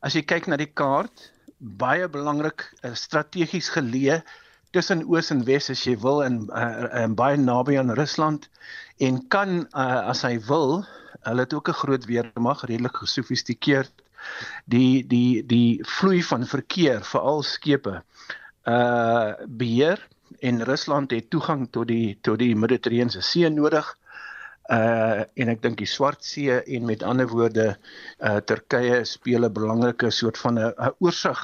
as 0.00 0.14
jy 0.14 0.22
kyk 0.22 0.46
na 0.46 0.56
die 0.56 0.72
kaart, 0.72 1.32
baie 1.58 2.08
belangrik, 2.08 2.66
uh, 2.82 2.94
strategies 2.94 3.70
geleë 3.70 4.22
tussen 4.70 5.06
Oos 5.06 5.30
en 5.30 5.44
Wes 5.44 5.70
as 5.70 5.86
jy 5.86 5.96
wil 6.02 6.22
in 6.22 6.50
uh, 6.50 6.84
uh, 7.02 7.06
baie 7.06 7.36
naby 7.36 7.78
aan 7.78 7.94
Rusland 7.94 8.50
en 8.98 9.22
kan 9.28 9.68
uh, 9.72 10.10
as 10.10 10.22
hy 10.22 10.34
wil, 10.50 10.84
hulle 11.22 11.46
het 11.46 11.54
ook 11.54 11.68
'n 11.68 11.80
groot 11.82 12.04
weermag, 12.04 12.66
redelik 12.66 12.96
gesofistikeerd 12.96 14.07
die 14.66 15.06
die 15.06 15.42
die 15.46 15.80
vloei 15.84 16.22
van 16.22 16.46
verkeer 16.46 17.04
veral 17.04 17.42
skepe 17.42 18.02
uh 18.68 19.34
beheer 19.46 20.02
en 20.40 20.62
Rusland 20.62 21.10
het 21.10 21.30
toegang 21.30 21.68
tot 21.72 21.88
die 21.88 22.18
tot 22.22 22.38
die 22.38 22.54
Middellandse 22.54 23.22
See 23.22 23.48
nodig 23.50 23.88
uh 24.70 25.24
en 25.40 25.52
ek 25.54 25.62
dink 25.64 25.78
die 25.80 25.88
Swart 25.88 26.24
See 26.24 26.52
en 26.52 26.84
met 26.86 27.02
ander 27.02 27.28
woorde 27.30 27.68
uh 28.20 28.40
Turkye 28.40 29.04
speel 29.08 29.46
'n 29.48 29.52
belangrike 29.52 30.10
soort 30.10 30.38
van 30.38 30.58
'n 30.58 30.92
oorsig 30.98 31.40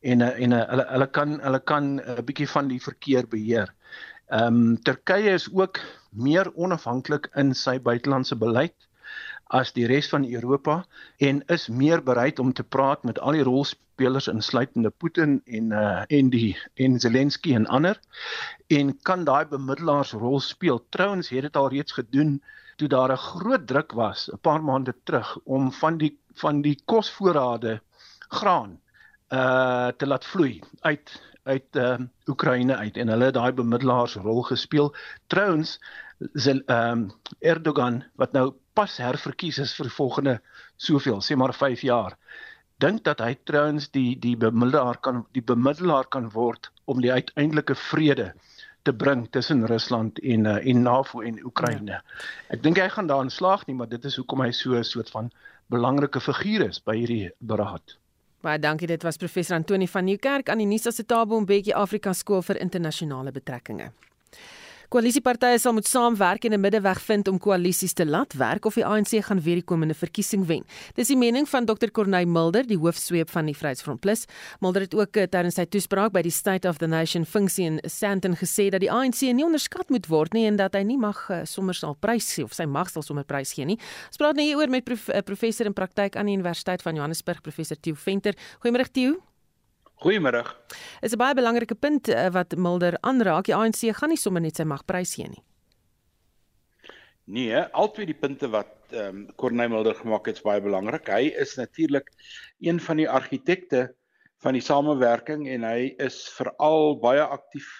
en 0.00 0.22
'n 0.22 0.32
en 0.46 0.52
'n 0.52 0.66
hulle 0.70 0.86
hulle 0.88 1.08
kan 1.10 1.40
hulle 1.40 1.60
kan 1.60 2.00
'n 2.00 2.24
bietjie 2.24 2.48
van 2.48 2.68
die 2.68 2.80
verkeer 2.80 3.28
beheer. 3.28 3.68
Ehm 4.32 4.56
um, 4.56 4.82
Turkye 4.82 5.34
is 5.34 5.48
ook 5.52 5.80
meer 6.10 6.48
onafhanklik 6.54 7.28
in 7.36 7.54
sy 7.54 7.78
buitelandse 7.78 8.36
beleid 8.36 8.74
as 9.46 9.72
die 9.72 9.86
res 9.86 10.08
van 10.08 10.24
Europa 10.24 10.84
en 11.18 11.42
is 11.52 11.68
meer 11.68 12.02
bereid 12.02 12.38
om 12.38 12.52
te 12.52 12.64
praat 12.64 13.04
met 13.04 13.18
al 13.18 13.36
die 13.36 13.44
rolspelers 13.46 14.28
insluitende 14.28 14.90
Putin 14.90 15.40
en 15.44 15.72
uh 15.72 16.02
en 16.08 16.30
die 16.30 16.56
en 16.74 16.98
Zelensky 17.00 17.54
en 17.54 17.66
ander 17.66 18.00
en 18.68 18.94
kan 19.02 19.24
daai 19.24 19.44
bemiddelaarsrol 19.46 20.40
speel. 20.40 20.84
Trouwens 20.90 21.28
het 21.28 21.42
dit 21.42 21.56
al 21.56 21.68
reeds 21.68 21.92
gedoen 21.92 22.42
toe 22.76 22.88
daar 22.88 23.12
'n 23.12 23.16
groot 23.16 23.66
druk 23.66 23.92
was 23.92 24.30
'n 24.32 24.38
paar 24.40 24.62
maande 24.62 24.94
terug 25.04 25.38
om 25.44 25.72
van 25.72 25.98
die 25.98 26.18
van 26.34 26.62
die 26.62 26.82
kosvoorrade 26.84 27.80
graan 28.28 28.80
uh 29.30 29.88
te 29.96 30.06
laat 30.06 30.24
vloei 30.24 30.60
uit 30.80 31.20
uit 31.44 31.76
uh 31.76 31.98
Oekraïne 32.26 32.76
uit 32.76 32.96
en 32.96 33.08
hulle 33.08 33.24
het 33.24 33.34
daai 33.34 33.52
bemiddelaarsrol 33.52 34.42
gespeel. 34.42 34.94
Trouwens 35.26 35.80
ehm 36.34 36.66
um, 36.66 37.10
Erdogan 37.38 38.04
wat 38.14 38.32
nou 38.32 38.54
pas 38.74 38.96
herverkies 38.98 39.58
is 39.62 39.74
vir 39.78 39.90
volgende 39.90 40.40
soveel, 40.76 41.20
sê 41.22 41.36
maar 41.36 41.54
5 41.54 41.84
jaar. 41.86 42.18
Dink 42.82 43.04
dat 43.06 43.20
hy 43.22 43.34
trouens 43.46 43.88
die 43.94 44.18
die 44.18 44.36
bemiddelaar 44.36 44.98
kan 45.00 45.24
die 45.32 45.42
bemiddelaar 45.42 46.08
kan 46.10 46.30
word 46.34 46.70
om 46.90 47.00
die 47.00 47.12
uiteindelike 47.12 47.74
vrede 47.74 48.32
te 48.84 48.92
bring 48.92 49.26
tussen 49.30 49.66
Rusland 49.66 50.18
en 50.18 50.44
uh, 50.44 50.56
en 50.66 50.82
NAVO 50.82 51.22
en 51.22 51.38
Oekraïne. 51.44 51.90
Ja. 51.90 52.02
Ek 52.52 52.62
dink 52.62 52.78
hy 52.82 52.88
gaan 52.92 53.08
daarin 53.08 53.32
slaag 53.32 53.64
nie, 53.66 53.76
maar 53.78 53.88
dit 53.88 54.04
is 54.04 54.18
hoekom 54.20 54.42
hy 54.44 54.50
so 54.52 54.74
'n 54.76 54.84
soort 54.84 55.10
van 55.10 55.30
belangrike 55.72 56.20
figuur 56.20 56.68
is 56.68 56.82
by 56.82 56.96
hierdie 56.96 57.30
beraad. 57.38 57.96
Baie 58.44 58.58
dankie. 58.58 58.86
Dit 58.86 59.02
was 59.02 59.16
professor 59.16 59.56
Antoni 59.56 59.88
van 59.88 60.04
Nieuwkerk 60.04 60.48
aan 60.48 60.58
die 60.58 60.66
Nuus 60.66 60.86
as 60.86 61.00
'n 61.00 61.06
Tabo 61.06 61.38
en 61.38 61.46
bietjie 61.46 61.74
Afrika 61.74 62.12
skool 62.12 62.42
vir 62.42 62.60
internasionale 62.60 63.32
betrekkinge. 63.32 63.92
Koalisiepartye 64.94 65.56
sal 65.58 65.72
moet 65.74 65.88
saamwerk 65.90 66.44
en 66.46 66.52
'n 66.54 66.60
middeweg 66.60 67.00
vind 67.02 67.28
om 67.28 67.38
koalisies 67.38 67.92
te 67.92 68.06
laat 68.06 68.32
werk 68.32 68.64
of 68.64 68.74
die 68.74 68.86
ANC 68.86 69.24
gaan 69.24 69.40
weer 69.42 69.56
die 69.56 69.64
komende 69.64 69.94
verkiesing 69.94 70.46
wen. 70.46 70.62
Dis 70.94 71.08
die 71.08 71.16
mening 71.16 71.48
van 71.48 71.64
Dr. 71.64 71.90
Corneil 71.90 72.26
Mulder, 72.26 72.62
die 72.66 72.78
hoofsweep 72.78 73.30
van 73.30 73.46
die 73.46 73.56
Vryheidsfront 73.56 74.00
Plus. 74.00 74.26
Mulder 74.60 74.82
het 74.82 74.94
ook 74.94 75.16
eh, 75.16 75.26
tydens 75.26 75.54
sy 75.54 75.64
toespraak 75.64 76.12
by 76.12 76.22
die 76.22 76.30
State 76.30 76.68
of 76.68 76.78
the 76.78 76.86
Nation 76.86 77.26
funksie 77.26 77.64
in 77.64 77.80
Sandton 77.82 78.36
gesê 78.36 78.70
dat 78.70 78.80
die 78.80 78.90
ANC 78.90 79.20
nie 79.20 79.44
onderskat 79.44 79.90
moet 79.90 80.06
word 80.06 80.32
nie 80.32 80.46
en 80.46 80.56
dat 80.56 80.74
hy 80.74 80.84
nie 80.84 80.98
mag 80.98 81.28
uh, 81.28 81.40
sommer 81.44 81.74
sal 81.74 81.96
prys 81.96 82.32
gee 82.34 82.44
of 82.44 82.54
sy 82.54 82.64
mag 82.64 82.88
sal 82.88 83.02
sommer 83.02 83.24
prys 83.24 83.52
gee 83.52 83.64
nie. 83.64 83.78
Ons 84.06 84.16
praat 84.16 84.36
nou 84.36 84.46
hieroor 84.46 84.70
met 84.70 84.84
prof, 84.84 85.08
uh, 85.08 85.20
professor 85.22 85.66
in 85.66 85.74
praktyk 85.74 86.14
aan 86.16 86.26
die 86.26 86.34
Universiteit 86.34 86.82
van 86.82 86.94
Johannesburg, 86.94 87.42
professor 87.42 87.76
Theo 87.76 87.94
Venter. 87.94 88.34
Goeiemôre 88.62 88.92
Theo. 88.92 89.33
Goeiemôre. 90.02 90.44
Is 91.02 91.14
'n 91.14 91.18
baie 91.18 91.34
belangrike 91.34 91.74
punt 91.74 92.08
uh, 92.08 92.28
wat 92.30 92.56
Mulder 92.56 92.98
aanraak. 93.00 93.44
Die 93.44 93.54
ANC 93.54 93.94
gaan 93.94 94.10
nie 94.10 94.20
sommer 94.20 94.40
net 94.40 94.56
sy 94.56 94.64
mag 94.64 94.84
prys 94.84 95.14
gee 95.14 95.28
nie. 95.28 95.42
Nee, 97.24 97.56
albei 97.72 98.04
die 98.04 98.18
punte 98.18 98.50
wat 98.52 98.92
ehm 98.92 99.24
um, 99.24 99.34
Corneille 99.40 99.72
Mulder 99.72 99.94
gemaak 99.94 100.26
het 100.26 100.36
is 100.36 100.44
baie 100.44 100.60
belangrik. 100.60 101.08
Hy 101.08 101.32
is 101.40 101.56
natuurlik 101.56 102.10
een 102.60 102.80
van 102.80 102.96
die 103.00 103.08
argitekte 103.08 103.94
van 104.44 104.52
die 104.52 104.62
samewerking 104.62 105.48
en 105.48 105.64
hy 105.64 105.94
is 105.98 106.28
veral 106.36 106.98
baie 107.00 107.22
aktief 107.24 107.70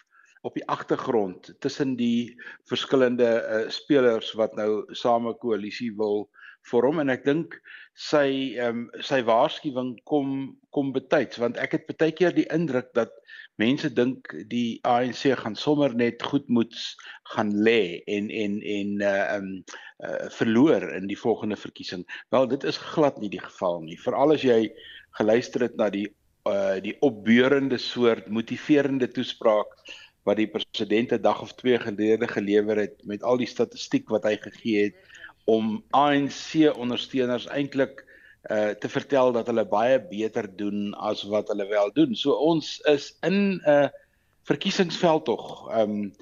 op 0.44 0.56
die 0.56 0.64
agtergrond 0.68 1.52
tussen 1.60 1.96
die 1.96 2.36
verskillende 2.68 3.28
uh, 3.28 3.68
spelers 3.72 4.32
wat 4.40 4.56
nou 4.56 4.84
same 4.96 5.34
koalisie 5.40 5.90
wil 5.96 6.28
vorm 6.70 7.00
en 7.00 7.12
ek 7.12 7.24
dink 7.28 7.58
sy 7.94 8.58
ehm 8.58 8.86
um, 8.90 9.02
sy 9.06 9.20
waarskuwing 9.22 9.94
kom 10.10 10.56
kom 10.74 10.90
betyds 10.92 11.38
want 11.38 11.58
ek 11.62 11.76
het 11.78 11.92
baie 11.94 12.10
keer 12.10 12.34
die 12.34 12.48
indruk 12.50 12.90
dat 12.98 13.12
mense 13.62 13.86
dink 13.94 14.32
die 14.50 14.80
ANC 14.82 15.30
gaan 15.38 15.54
sommer 15.54 15.94
net 15.94 16.22
goedmoeds 16.22 16.96
gaan 17.34 17.52
lê 17.66 18.02
en 18.10 18.30
en 18.30 18.58
en 18.62 18.94
uh 19.00 19.36
um 19.36 19.48
uh, 20.02 20.26
verloor 20.34 20.88
in 20.96 21.06
die 21.06 21.18
volgende 21.18 21.56
verkiesing. 21.56 22.02
Wel 22.34 22.48
dit 22.48 22.64
is 22.64 22.76
glad 22.76 23.20
nie 23.20 23.30
die 23.30 23.42
geval 23.42 23.80
nie. 23.86 23.98
Veral 24.00 24.34
as 24.34 24.42
jy 24.42 24.72
geluister 25.20 25.68
het 25.68 25.76
na 25.78 25.90
die 25.90 26.08
uh 26.50 26.80
die 26.82 26.96
opbeurende 27.00 27.78
soort 27.78 28.26
motiverende 28.28 29.08
toespraak 29.08 29.70
wat 30.24 30.40
die 30.40 30.50
president 30.50 31.12
'n 31.12 31.22
dag 31.22 31.40
of 31.42 31.54
twee 31.54 31.78
gelede 31.78 32.28
gelewer 32.28 32.76
het 32.76 33.04
met 33.04 33.22
al 33.22 33.38
die 33.38 33.48
statistiek 33.48 34.08
wat 34.08 34.24
hy 34.24 34.36
gegee 34.36 34.90
het 34.90 34.96
om 35.44 35.84
ANC 35.90 36.70
ondersteuners 36.74 37.46
eintlik 37.52 38.04
uh 38.52 38.74
te 38.76 38.88
vertel 38.92 39.32
dat 39.32 39.48
hulle 39.48 39.64
baie 39.64 40.00
beter 40.00 40.48
doen 40.56 40.92
as 41.00 41.22
wat 41.32 41.48
hulle 41.48 41.64
wel 41.68 41.92
doen. 41.96 42.12
So 42.16 42.36
ons 42.36 42.76
is 42.92 43.14
in 43.24 43.56
'n 43.56 43.60
uh, 43.64 43.88
verkiesingsveld 44.44 45.24
tog. 45.24 45.68
Um 45.72 46.12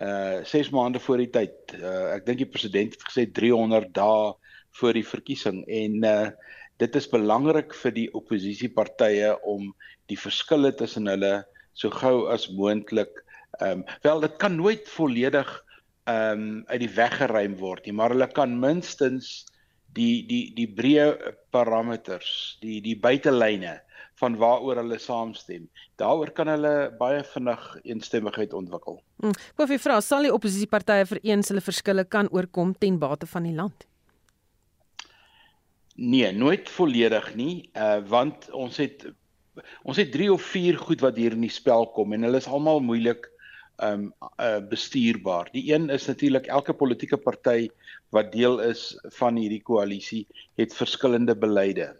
uh 0.00 0.44
6 0.44 0.70
maande 0.70 0.98
voor 0.98 1.22
die 1.22 1.30
tyd. 1.30 1.74
Uh 1.78 2.14
ek 2.16 2.26
dink 2.26 2.38
die 2.38 2.50
president 2.50 2.94
het 2.94 3.02
gesê 3.06 3.26
300 3.32 3.94
dae 3.94 4.34
voor 4.78 4.92
die 4.92 5.06
verkiesing 5.06 5.64
en 5.66 6.04
uh 6.04 6.30
dit 6.78 6.96
is 6.96 7.10
belangrik 7.10 7.74
vir 7.74 7.92
die 7.94 8.08
oppositiepartye 8.14 9.32
om 9.42 9.72
die 10.06 10.18
verskille 10.18 10.70
tussen 10.78 11.10
hulle 11.10 11.44
so 11.74 11.90
gou 11.90 12.28
as 12.30 12.46
moontlik 12.54 13.24
um 13.62 13.82
wel 14.02 14.20
dit 14.22 14.36
kan 14.38 14.54
nooit 14.56 14.86
volledig 14.88 15.50
ehm 16.08 16.40
um, 16.40 16.62
uit 16.66 16.80
die 16.80 16.94
weg 16.96 17.18
geruim 17.20 17.56
word 17.60 17.84
nie, 17.86 17.92
maar 17.92 18.14
hulle 18.14 18.28
kan 18.32 18.54
minstens 18.60 19.44
die 19.96 20.24
die 20.28 20.54
die 20.56 20.68
breë 20.68 21.34
parameters, 21.52 22.56
die 22.62 22.80
die 22.84 22.96
buitelyne 22.96 23.78
van 24.18 24.38
waaroor 24.40 24.80
hulle 24.82 24.98
saamstem. 24.98 25.68
Daaroor 26.00 26.32
kan 26.34 26.50
hulle 26.50 26.72
baie 26.98 27.20
vinnig 27.32 27.66
eensstemmigheid 27.84 28.54
ontwikkel. 28.56 28.98
Hm, 29.22 29.36
Wat 29.58 29.70
vir 29.70 29.82
vra, 29.82 30.00
sal 30.02 30.26
die 30.26 30.34
oppositiepartye 30.34 31.06
vereens 31.06 31.52
hulle 31.52 31.62
verskille 31.62 32.04
kan 32.04 32.30
oorkom 32.34 32.74
ten 32.78 32.98
bate 32.98 33.28
van 33.30 33.46
die 33.46 33.54
land? 33.54 33.86
Nee, 35.98 36.32
nooit 36.32 36.68
volledig 36.70 37.32
nie, 37.34 37.54
uh 37.74 37.98
want 38.06 38.50
ons 38.54 38.76
het 38.78 39.08
ons 39.82 39.98
het 39.98 40.12
3 40.14 40.28
of 40.32 40.44
4 40.54 40.76
goed 40.78 41.00
wat 41.02 41.16
hier 41.18 41.34
in 41.34 41.42
die 41.42 41.50
spel 41.50 41.88
kom 41.94 42.12
en 42.14 42.22
hulle 42.22 42.38
is 42.38 42.46
almal 42.46 42.78
moeilik 42.80 43.26
um 43.82 44.12
uh, 44.40 44.58
bestuurbaar. 44.68 45.48
Die 45.52 45.72
een 45.72 45.90
is 45.90 46.06
natuurlik 46.06 46.46
elke 46.46 46.74
politieke 46.74 47.16
party 47.16 47.68
wat 48.14 48.32
deel 48.32 48.60
is 48.64 48.98
van 49.18 49.36
hierdie 49.36 49.62
koalisie 49.62 50.26
het 50.58 50.74
verskillende 50.74 51.36
beleide. 51.36 51.92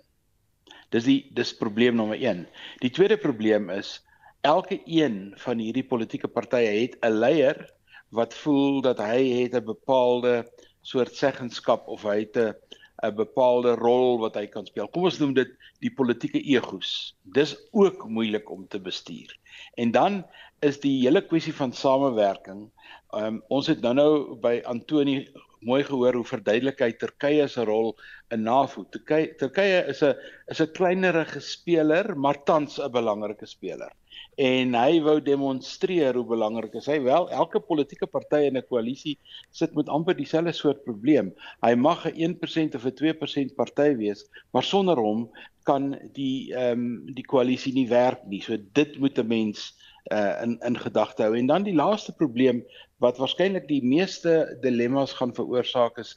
Dis 0.90 1.04
die 1.04 1.20
dis 1.36 1.52
probleem 1.56 1.98
nommer 1.98 2.18
1. 2.18 2.46
Die 2.82 2.90
tweede 2.90 3.18
probleem 3.20 3.70
is 3.70 3.98
elke 4.46 4.80
een 4.86 5.34
van 5.36 5.58
hierdie 5.58 5.84
politieke 5.84 6.28
partye 6.28 6.80
het 6.80 6.96
'n 7.04 7.18
leier 7.20 7.68
wat 8.10 8.34
voel 8.34 8.80
dat 8.80 8.98
hy 8.98 9.42
het 9.42 9.54
'n 9.54 9.64
bepaalde 9.64 10.48
soort 10.82 11.14
seggenskap 11.14 11.88
of 11.88 12.02
hy 12.02 12.18
het 12.24 12.36
'n 12.36 12.54
'n 13.02 13.14
bepaalde 13.14 13.74
rol 13.78 14.18
wat 14.18 14.34
hy 14.34 14.46
kan 14.46 14.66
speel. 14.66 14.88
Kom 14.88 15.04
ons 15.04 15.18
noem 15.18 15.34
dit 15.34 15.50
die 15.84 15.92
politieke 15.94 16.40
egos. 16.42 17.14
Dis 17.22 17.54
ook 17.70 18.08
moeilik 18.08 18.50
om 18.50 18.66
te 18.66 18.80
bestuur. 18.80 19.36
En 19.74 19.90
dan 19.90 20.24
is 20.60 20.80
die 20.82 20.96
hele 21.02 21.22
kwessie 21.22 21.54
van 21.54 21.72
samewerking. 21.72 22.66
Um, 23.14 23.42
ons 23.48 23.68
het 23.70 23.80
nou-nou 23.84 24.36
by 24.42 24.58
Antoni 24.68 25.22
mooi 25.66 25.82
gehoor 25.86 26.14
hoe 26.18 26.26
verduidelik 26.26 26.80
hy 26.84 26.90
Turkye 26.98 27.46
se 27.50 27.64
rol 27.66 27.94
in 28.34 28.44
NAVO. 28.46 28.84
Turkye 28.94 29.32
Turkye 29.38 29.80
is 29.90 30.02
'n 30.02 30.14
is 30.50 30.60
'n 30.60 30.72
kleinerige 30.74 31.40
speler, 31.40 32.14
maar 32.16 32.44
tans 32.44 32.78
'n 32.78 32.90
belangrike 32.92 33.46
speler. 33.46 33.92
En 34.38 34.74
hy 34.74 35.00
wou 35.02 35.20
demonstreer 35.20 36.14
hoe 36.14 36.24
belangrik 36.24 36.74
is 36.74 36.86
hy. 36.86 37.00
Wel, 37.02 37.30
elke 37.30 37.60
politieke 37.60 38.06
party 38.06 38.46
in 38.46 38.56
'n 38.56 38.66
koalisie 38.70 39.18
sit 39.50 39.74
met 39.74 39.88
amper 39.88 40.14
dieselfde 40.14 40.52
soort 40.52 40.84
probleem. 40.84 41.34
Hy 41.62 41.74
mag 41.74 42.06
'n 42.06 42.14
1% 42.14 42.74
of 42.74 42.84
'n 42.84 42.94
2% 42.94 43.54
party 43.56 43.96
wees, 43.96 44.28
maar 44.52 44.62
sonder 44.62 44.96
hom 44.96 45.30
kan 45.64 45.98
die 46.12 46.54
ehm 46.54 46.72
um, 46.72 47.14
die 47.14 47.26
koalisie 47.26 47.72
nie 47.72 47.88
werk 47.88 48.26
nie. 48.26 48.40
So 48.40 48.56
dit 48.72 48.98
moet 48.98 49.18
'n 49.18 49.26
mens 49.26 49.74
uh 50.12 50.42
in 50.42 50.58
in 50.64 50.78
gedagte 50.78 51.22
hou. 51.22 51.36
En 51.36 51.46
dan 51.46 51.62
die 51.62 51.74
laaste 51.74 52.12
probleem 52.12 52.64
wat 52.98 53.18
waarskynlik 53.18 53.68
die 53.68 53.82
meeste 53.84 54.58
dilemma's 54.62 55.12
gaan 55.12 55.34
veroorsaak 55.34 55.98
is 55.98 56.16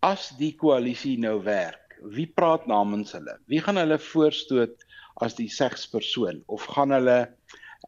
as 0.00 0.30
die 0.38 0.54
koalisie 0.56 1.18
nou 1.18 1.42
werk. 1.42 1.98
Wie 2.02 2.26
praat 2.26 2.66
namens 2.66 3.12
hulle? 3.12 3.38
Wie 3.46 3.60
gaan 3.60 3.76
hulle 3.80 3.98
voorstoot 3.98 4.84
as 5.24 5.36
die 5.36 5.48
segspersoon 5.48 6.42
of 6.46 6.64
gaan 6.76 6.92
hulle 6.92 7.20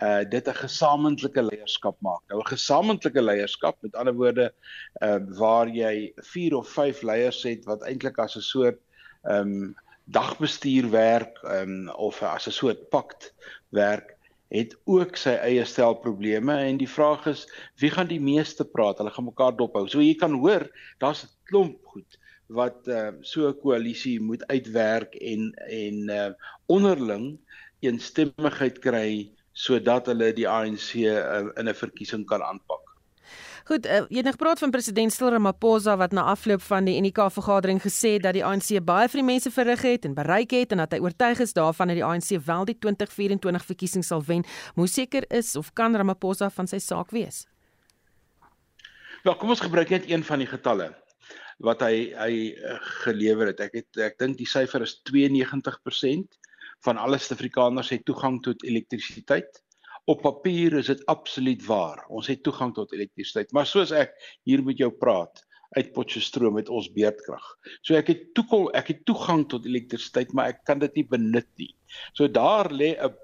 uh 0.03 0.23
dit 0.31 0.49
'n 0.49 0.55
gesamentlike 0.55 1.43
leierskap 1.43 1.97
maak. 2.01 2.23
Nou 2.29 2.41
'n 2.41 2.55
gesamentlike 2.55 3.23
leierskap, 3.23 3.77
met 3.83 3.95
ander 3.95 4.15
woorde, 4.15 4.53
uh 5.03 5.19
waar 5.39 5.69
jy 5.69 6.13
4 6.17 6.57
of 6.57 6.69
5 6.69 7.03
leiers 7.03 7.43
het 7.43 7.65
wat 7.65 7.83
eintlik 7.83 8.19
as 8.19 8.37
'n 8.37 8.41
soort 8.41 8.79
um 9.25 9.75
dagbestuur 10.05 10.91
werk 10.91 11.43
um 11.43 11.89
of 11.89 12.23
as 12.23 12.47
'n 12.47 12.53
soort 12.53 12.89
pakt 12.91 13.35
werk 13.69 14.17
het 14.49 14.75
ook 14.89 15.17
sy 15.21 15.35
eie 15.45 15.65
stel 15.69 15.99
probleme 16.01 16.55
en 16.69 16.79
die 16.81 16.89
vraag 16.89 17.27
is 17.29 17.45
wie 17.81 17.91
gaan 17.93 18.09
die 18.09 18.21
meeste 18.21 18.65
praat? 18.65 18.99
Hulle 18.99 19.13
gaan 19.13 19.29
mekaar 19.29 19.57
dophou. 19.57 19.85
So 19.89 20.01
jy 20.01 20.15
kan 20.17 20.39
hoor, 20.41 20.65
daar's 20.99 21.25
'n 21.25 21.33
klomp 21.51 21.85
goed 21.93 22.19
wat 22.49 22.89
uh, 22.89 23.13
so 23.21 23.49
'n 23.49 23.61
koalisie 23.61 24.21
moet 24.21 24.47
uitwerk 24.49 25.15
en 25.15 25.53
en 25.69 25.97
uh, 26.09 26.33
onderling 26.67 27.39
eensstemmigheid 27.81 28.79
kry 28.81 29.31
sodat 29.53 30.07
hulle 30.07 30.33
die 30.33 30.49
ANC 30.49 30.95
uh, 30.95 31.53
in 31.61 31.69
'n 31.69 31.75
verkiesing 31.75 32.25
kan 32.27 32.43
aanpak. 32.43 32.88
Goed, 33.69 33.85
uh, 33.85 34.07
jy 34.09 34.23
het 34.23 34.25
nog 34.25 34.37
gepraat 34.39 34.63
van 34.63 34.71
president 34.73 35.13
Cyril 35.13 35.35
Ramaphosa 35.35 35.97
wat 36.01 36.15
na 36.17 36.23
afloop 36.31 36.63
van 36.65 36.87
die 36.89 36.95
UNIKA 36.97 37.27
vergadering 37.31 37.83
gesê 37.85 38.15
het 38.15 38.23
dat 38.25 38.33
die 38.33 38.45
ANC 38.45 38.71
baie 38.81 39.11
vir 39.13 39.21
die 39.21 39.27
mense 39.29 39.53
verrig 39.53 39.83
het 39.85 40.07
en 40.09 40.15
bereik 40.17 40.55
het 40.57 40.73
en 40.73 40.81
dat 40.81 40.97
hy 40.97 41.03
oortuig 41.05 41.43
is 41.45 41.53
daarvan 41.53 41.93
dat 41.93 41.99
die 42.01 42.07
ANC 42.07 42.31
wel 42.47 42.65
die 42.71 42.79
2024 42.79 43.67
verkiesing 43.69 44.07
sal 44.09 44.25
wen. 44.25 44.47
Hoe 44.73 44.89
seker 44.89 45.29
is 45.29 45.53
of 45.61 45.69
kan 45.77 45.93
Ramaphosa 46.01 46.49
van 46.57 46.71
sy 46.71 46.81
saak 46.81 47.13
wees? 47.13 47.43
Wel, 49.27 49.37
kom 49.37 49.53
ons 49.53 49.61
gebruik 49.61 49.93
net 49.93 50.09
een 50.09 50.25
van 50.25 50.41
die 50.41 50.49
getalle 50.49 50.89
wat 51.61 51.85
hy 51.85 52.17
hy 52.17 52.33
uh, 52.57 52.81
gelewer 53.05 53.53
het. 53.53 53.61
Ek 53.69 53.83
het 53.83 54.05
ek 54.09 54.17
dink 54.17 54.41
die 54.41 54.49
syfer 54.49 54.89
is 54.89 54.97
92% 55.13 56.41
van 56.89 57.05
alle 57.05 57.21
Suid-Afrikaners 57.21 57.93
het 57.93 58.09
toegang 58.09 58.41
tot 58.41 58.65
elektrisiteit 58.65 59.61
op 60.09 60.23
papier 60.25 60.79
is 60.81 60.89
dit 60.89 61.05
absoluut 61.07 61.65
waar. 61.67 62.07
Ons 62.09 62.31
het 62.33 62.43
toegang 62.47 62.73
tot 62.77 62.93
elektrisiteit, 62.97 63.53
maar 63.53 63.69
soos 63.69 63.93
ek 63.93 64.15
hier 64.49 64.65
met 64.65 64.81
jou 64.81 64.91
praat 64.91 65.45
uit 65.77 65.93
Potchefstroom 65.93 66.57
met 66.57 66.71
ons 66.73 66.89
beerdkrag. 66.95 67.45
So 67.85 67.97
ek 67.99 68.09
het 68.15 68.23
toekom 68.39 68.71
ek 68.79 68.95
het 68.95 69.03
toegang 69.09 69.45
tot 69.53 69.69
elektrisiteit, 69.69 70.33
maar 70.33 70.55
ek 70.55 70.63
kan 70.65 70.81
dit 70.81 70.95
nie 70.97 71.09
benut 71.11 71.49
nie. 71.61 71.75
So 72.17 72.29
daar 72.29 72.73
lê 72.73 72.95
'n 72.97 73.17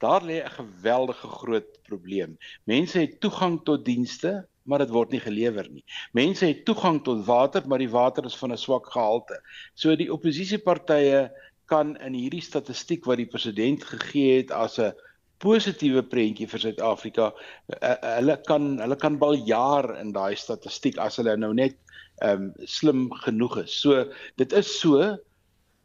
Daar 0.00 0.22
lê 0.22 0.40
'n 0.44 0.50
geweldige 0.50 1.28
groot 1.28 1.68
probleem. 1.88 2.38
Mense 2.64 2.98
het 2.98 3.20
toegang 3.20 3.60
tot 3.64 3.84
dienste, 3.84 4.46
maar 4.62 4.78
dit 4.78 4.90
word 4.90 5.10
nie 5.10 5.20
gelewer 5.20 5.68
nie. 5.70 5.84
Mense 6.12 6.46
het 6.46 6.64
toegang 6.64 7.02
tot 7.04 7.24
water, 7.26 7.62
maar 7.66 7.78
die 7.78 7.90
water 7.90 8.24
is 8.24 8.36
van 8.36 8.52
'n 8.52 8.56
swak 8.56 8.86
gehalte. 8.92 9.40
So 9.74 9.96
die 9.96 10.12
oppositiepartye 10.12 11.30
kan 11.64 11.96
in 11.96 12.12
hierdie 12.12 12.42
statistiek 12.42 13.04
wat 13.04 13.16
die 13.16 13.26
president 13.26 13.84
gegee 13.84 14.36
het 14.36 14.50
as 14.50 14.78
'n 14.78 14.92
positiewe 15.40 16.02
prentjie 16.02 16.48
vir 16.50 16.62
Suid-Afrika, 16.62 17.30
uh, 17.76 17.94
hulle 18.18 18.36
kan 18.46 18.76
hulle 18.82 18.96
kan 19.00 19.18
bal 19.20 19.38
jaar 19.48 19.88
in 19.98 20.12
daai 20.16 20.36
statistiek 20.36 20.98
as 21.00 21.20
hulle 21.20 21.36
nou 21.40 21.52
net 21.56 21.78
ehm 22.20 22.50
um, 22.50 22.66
slim 22.68 23.06
genoeg 23.24 23.62
is. 23.64 23.76
So 23.80 24.04
dit 24.36 24.52
is 24.52 24.72
so 24.80 25.16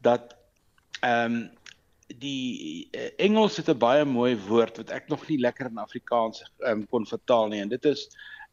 dat 0.04 0.36
ehm 1.02 1.38
um, 1.38 1.38
die 2.22 2.86
uh, 2.94 3.08
Engels 3.18 3.56
het 3.56 3.68
'n 3.68 3.78
baie 3.78 4.04
mooi 4.04 4.36
woord 4.48 4.76
wat 4.76 4.90
ek 4.90 5.08
nog 5.08 5.28
nie 5.28 5.40
lekker 5.40 5.66
in 5.66 5.78
Afrikaans 5.78 6.44
um, 6.68 6.86
kon 6.86 7.06
vertaal 7.06 7.48
nie 7.48 7.60
en 7.60 7.72
dit 7.72 7.84
is 7.84 8.08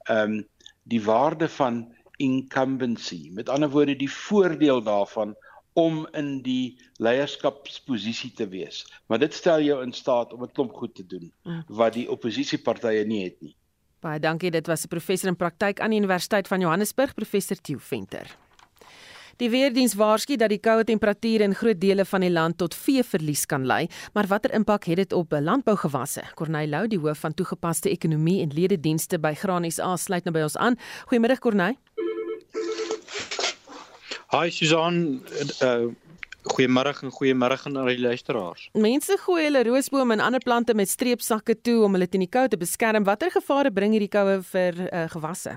ehm 0.08 0.40
um, 0.40 0.48
die 0.84 1.04
waarde 1.04 1.48
van 1.48 1.94
incumbency. 2.18 3.30
Met 3.32 3.50
ander 3.50 3.70
woorde 3.70 3.96
die 3.96 4.12
voordeel 4.12 4.82
daarvan 4.84 5.36
om 5.74 6.08
in 6.14 6.42
die 6.42 6.78
leierskapsposisie 6.98 8.32
te 8.34 8.48
wees. 8.48 8.84
Maar 9.08 9.20
dit 9.20 9.34
stel 9.34 9.62
jou 9.62 9.82
in 9.84 9.94
staat 9.94 10.34
om 10.34 10.44
'n 10.44 10.52
klomp 10.52 10.74
goed 10.74 10.96
te 10.96 11.06
doen 11.06 11.32
mm. 11.44 11.64
wat 11.68 11.94
die 11.94 12.10
oppositiepartye 12.10 13.06
nie 13.06 13.24
het 13.24 13.42
nie. 13.42 13.56
Baie 14.00 14.20
dankie. 14.20 14.52
Dit 14.52 14.68
was 14.68 14.84
'n 14.84 14.88
professor 14.88 15.30
in 15.30 15.36
praktyk 15.36 15.80
aan 15.80 15.90
die 15.90 16.00
Universiteit 16.00 16.48
van 16.48 16.60
Johannesburg, 16.60 17.14
professor 17.14 17.58
Tieu 17.62 17.80
Venter. 17.80 18.38
Die 19.42 19.50
weerdiens 19.50 19.96
waarsku 19.98 20.36
dat 20.38 20.52
die 20.54 20.60
koue 20.62 20.84
temperature 20.86 21.44
in 21.44 21.56
groot 21.58 21.80
dele 21.82 22.06
van 22.06 22.22
die 22.22 22.30
land 22.30 22.58
tot 22.58 22.76
veeverlies 22.78 23.48
kan 23.50 23.66
lei, 23.66 23.88
maar 24.14 24.28
watter 24.30 24.54
impak 24.54 24.86
het 24.86 24.96
dit 24.96 25.14
op 25.14 25.32
landbougewasse? 25.34 26.22
Corneil 26.38 26.70
Lou, 26.70 26.88
die 26.88 27.00
hoof 27.00 27.18
van 27.26 27.34
toegepaste 27.34 27.90
ekonomie 27.90 28.42
en 28.42 28.54
lededienste 28.54 29.18
by 29.20 29.34
Graan 29.34 29.66
SA, 29.72 29.96
sluit 29.98 30.24
nou 30.24 30.36
by 30.36 30.46
ons 30.46 30.58
aan. 30.58 30.78
Goeiemôre 31.10 31.40
Corneil. 31.40 31.80
Hi 34.34 34.50
Susan, 34.50 35.22
uh 35.62 35.92
goeiemôre 36.44 36.92
en 37.06 37.12
goeiemôre 37.14 37.56
aan 37.68 37.76
al 37.78 37.92
die 37.92 38.02
luisteraars. 38.02 38.64
Mense 38.74 39.14
gooi 39.22 39.44
hulle 39.46 39.62
roosbome 39.68 40.16
en 40.18 40.24
ander 40.26 40.42
plante 40.42 40.74
met 40.74 40.90
streepsakke 40.90 41.54
toe 41.62 41.84
om 41.86 41.94
hulle 41.94 42.08
teen 42.10 42.26
die 42.26 42.32
koue 42.34 42.50
te 42.50 42.58
beskerm. 42.58 43.06
Watter 43.06 43.30
gevare 43.32 43.70
bring 43.72 43.94
hierdie 43.94 44.10
koue 44.12 44.40
vir 44.50 44.82
uh, 44.88 45.04
gewasse? 45.14 45.54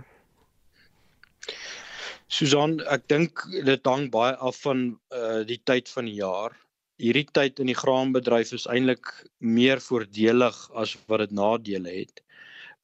Susan, 2.28 2.76
ek 2.92 3.08
dink 3.08 3.46
dit 3.64 3.88
hang 3.88 4.10
baie 4.12 4.36
af 4.44 4.60
van 4.66 4.84
uh 5.08 5.40
die 5.48 5.58
tyd 5.64 5.88
van 5.96 6.10
die 6.10 6.18
jaar. 6.20 6.52
Hierdie 7.00 7.24
tyd 7.32 7.64
in 7.64 7.72
die 7.72 7.78
graanbedryf 7.80 8.52
is 8.60 8.68
eintlik 8.68 9.08
meer 9.40 9.80
voordelig 9.80 10.60
as 10.76 10.92
wat 11.08 11.24
dit 11.24 11.32
nadele 11.32 11.96
het. 12.02 12.20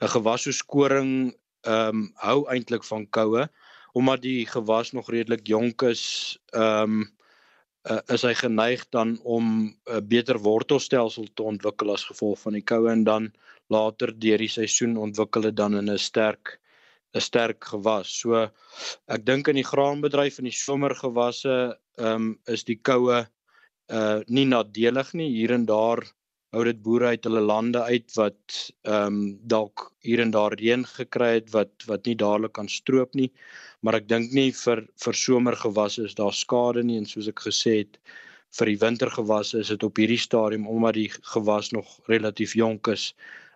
'n 0.00 0.08
Gewas 0.16 0.48
so 0.48 0.56
skoring 0.56 1.12
ehm 1.68 2.00
um, 2.00 2.08
hou 2.24 2.48
eintlik 2.48 2.88
van 2.88 3.04
koue 3.12 3.44
omdat 3.92 4.22
die 4.22 4.46
gewas 4.46 4.92
nog 4.92 5.10
redelik 5.10 5.46
jonk 5.46 5.82
is, 5.82 6.38
ehm 6.52 7.02
um, 7.02 7.10
uh, 7.90 7.98
is 8.14 8.22
hy 8.22 8.34
geneig 8.38 8.84
dan 8.94 9.16
om 9.22 9.46
'n 9.46 9.74
uh, 9.90 10.00
beter 10.00 10.38
wortelstelsel 10.38 11.26
te 11.34 11.42
ontwikkel 11.42 11.92
as 11.92 12.04
gevolg 12.06 12.38
van 12.40 12.52
die 12.52 12.62
koue 12.62 12.90
en 12.90 13.04
dan 13.04 13.32
later 13.66 14.12
deur 14.18 14.38
die 14.38 14.48
seisoen 14.48 14.96
ontwikkel 14.96 15.42
dit 15.48 15.56
dan 15.56 15.74
in 15.74 15.90
'n 15.90 15.98
sterk 15.98 16.60
'n 17.14 17.20
sterk 17.20 17.64
gewas. 17.64 18.08
So 18.20 18.50
ek 19.06 19.26
dink 19.26 19.48
in 19.48 19.58
die 19.60 19.66
graanbedryf 19.66 20.38
en 20.38 20.48
die 20.48 20.56
somergewasse 20.56 21.78
ehm 21.98 22.14
um, 22.14 22.38
is 22.46 22.64
die 22.64 22.78
koue 22.78 23.26
uh 23.92 24.20
nie 24.26 24.46
nadelig 24.46 25.12
nie 25.12 25.30
hier 25.30 25.52
en 25.52 25.66
daar 25.66 26.00
hou 26.52 26.62
dit 26.68 26.80
boere 26.84 27.12
uit 27.14 27.26
hulle 27.26 27.40
lande 27.40 27.80
uit 27.88 28.14
wat 28.18 28.56
ehm 28.84 29.06
um, 29.06 29.20
dalk 29.48 29.86
hier 30.04 30.20
en 30.20 30.32
daar 30.34 30.52
reën 30.60 30.84
gekry 30.88 31.30
het 31.38 31.52
wat 31.54 31.86
wat 31.88 32.04
nie 32.08 32.16
dadelik 32.22 32.52
kan 32.58 32.68
stroop 32.68 33.14
nie. 33.16 33.30
Maar 33.80 34.02
ek 34.02 34.08
dink 34.10 34.34
nie 34.36 34.50
vir 34.52 34.84
vir 35.04 35.16
somergewasse 35.16 36.04
is 36.08 36.16
daar 36.18 36.34
skade 36.36 36.82
nie 36.84 36.98
en 37.00 37.08
soos 37.08 37.30
ek 37.32 37.40
gesê 37.46 37.78
het 37.82 37.96
vir 38.58 38.68
die 38.68 38.80
wintergewasse 38.82 39.62
is 39.64 39.70
dit 39.72 39.86
op 39.88 39.96
hierdie 39.96 40.20
stadium 40.20 40.68
omdat 40.68 40.98
die 40.98 41.08
gewas 41.32 41.72
nog 41.72 41.88
relatief 42.12 42.52
jonk 42.58 42.92
is 42.92 43.14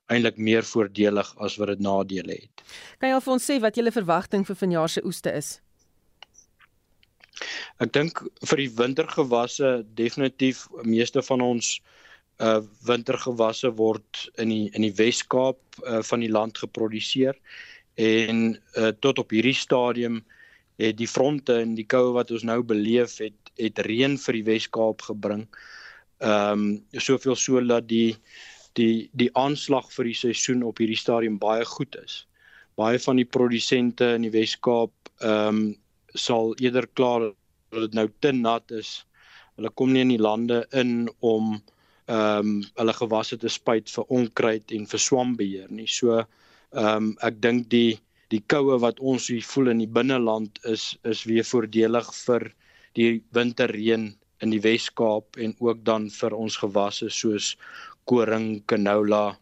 eintlik 0.08 0.38
meer 0.38 0.64
voordelig 0.64 1.34
as 1.42 1.58
wat 1.60 1.74
dit 1.74 1.84
nadele 1.84 2.38
het. 2.40 2.64
Kan 2.98 3.10
jy 3.10 3.18
al 3.18 3.24
vir 3.26 3.36
ons 3.36 3.50
sê 3.50 3.58
wat 3.60 3.76
julle 3.76 3.92
verwagting 3.92 4.46
vir 4.48 4.56
vanjaar 4.56 4.88
se 4.88 5.04
oeste 5.04 5.36
is? 5.36 5.52
Ek 7.84 7.92
dink 7.92 8.24
vir 8.48 8.64
die 8.64 8.72
wintergewasse 8.72 9.82
definitief 10.00 10.64
meeste 10.88 11.20
van 11.28 11.44
ons 11.44 11.76
uh 11.76 12.04
wintergewasse 12.84 13.70
word 13.78 14.26
in 14.36 14.50
die 14.52 14.70
in 14.76 14.84
die 14.84 14.94
Wes-Kaap 14.98 15.80
uh 15.84 16.02
van 16.04 16.20
die 16.20 16.32
land 16.32 16.58
geproduseer 16.58 17.36
en 17.96 18.58
uh 18.76 18.92
tot 19.00 19.18
op 19.18 19.32
hierdie 19.32 19.56
stadium 19.56 20.20
het 20.76 20.98
die 20.98 21.08
fronte 21.08 21.56
en 21.62 21.74
die 21.74 21.86
koue 21.88 22.12
wat 22.12 22.30
ons 22.30 22.44
nou 22.44 22.60
beleef 22.62 23.18
het 23.24 23.36
het 23.56 23.78
reën 23.86 24.18
vir 24.20 24.36
die 24.36 24.44
Wes-Kaap 24.50 25.06
gebring. 25.08 25.46
Ehm 26.20 26.66
um, 26.66 27.00
soveel 27.00 27.36
so 27.36 27.60
dat 27.60 27.88
die 27.88 28.16
die 28.76 29.08
die 29.12 29.30
aanslag 29.32 29.88
vir 29.92 30.10
die 30.10 30.18
seisoen 30.20 30.62
op 30.62 30.78
hierdie 30.78 31.00
stadium 31.00 31.38
baie 31.40 31.64
goed 31.64 31.96
is. 32.04 32.26
Baie 32.76 32.98
van 33.00 33.16
die 33.16 33.24
produsente 33.24 34.12
in 34.18 34.28
die 34.28 34.34
Wes-Kaap 34.34 34.92
ehm 35.20 35.48
um, 35.48 35.74
sal 36.16 36.54
eerder 36.60 36.86
klaar 36.96 37.32
dat 37.70 37.80
dit 37.80 37.94
nou 37.94 38.08
te 38.20 38.32
nat 38.32 38.70
is. 38.70 39.04
Hulle 39.56 39.70
kom 39.70 39.92
nie 39.92 40.04
in 40.04 40.12
die 40.14 40.22
lande 40.22 40.64
in 40.72 41.08
om 41.20 41.56
ehm 42.06 42.38
um, 42.38 42.64
hulle 42.78 42.94
gewasse 42.94 43.38
te 43.42 43.50
spuit 43.50 43.90
vir 43.90 44.04
onkruid 44.14 44.72
en 44.72 44.84
vir 44.86 45.00
swambeheer 45.02 45.70
nie. 45.70 45.88
So 45.90 46.20
ehm 46.20 46.86
um, 46.96 47.08
ek 47.26 47.40
dink 47.42 47.70
die 47.70 47.98
die 48.34 48.42
koue 48.50 48.78
wat 48.82 49.00
ons 49.00 49.28
hier 49.30 49.44
voel 49.46 49.72
in 49.74 49.82
die 49.82 49.90
binneland 49.98 50.58
is 50.64 50.94
is 51.04 51.24
weer 51.26 51.46
voordelig 51.46 52.10
vir 52.26 52.50
die 52.98 53.10
winterreën 53.36 54.06
in 54.44 54.52
die 54.52 54.60
Wes-Kaap 54.60 55.38
en 55.40 55.54
ook 55.58 55.84
dan 55.84 56.10
vir 56.10 56.34
ons 56.36 56.56
gewasse 56.60 57.08
soos 57.10 57.54
koring, 58.04 58.62
canola, 58.66 59.36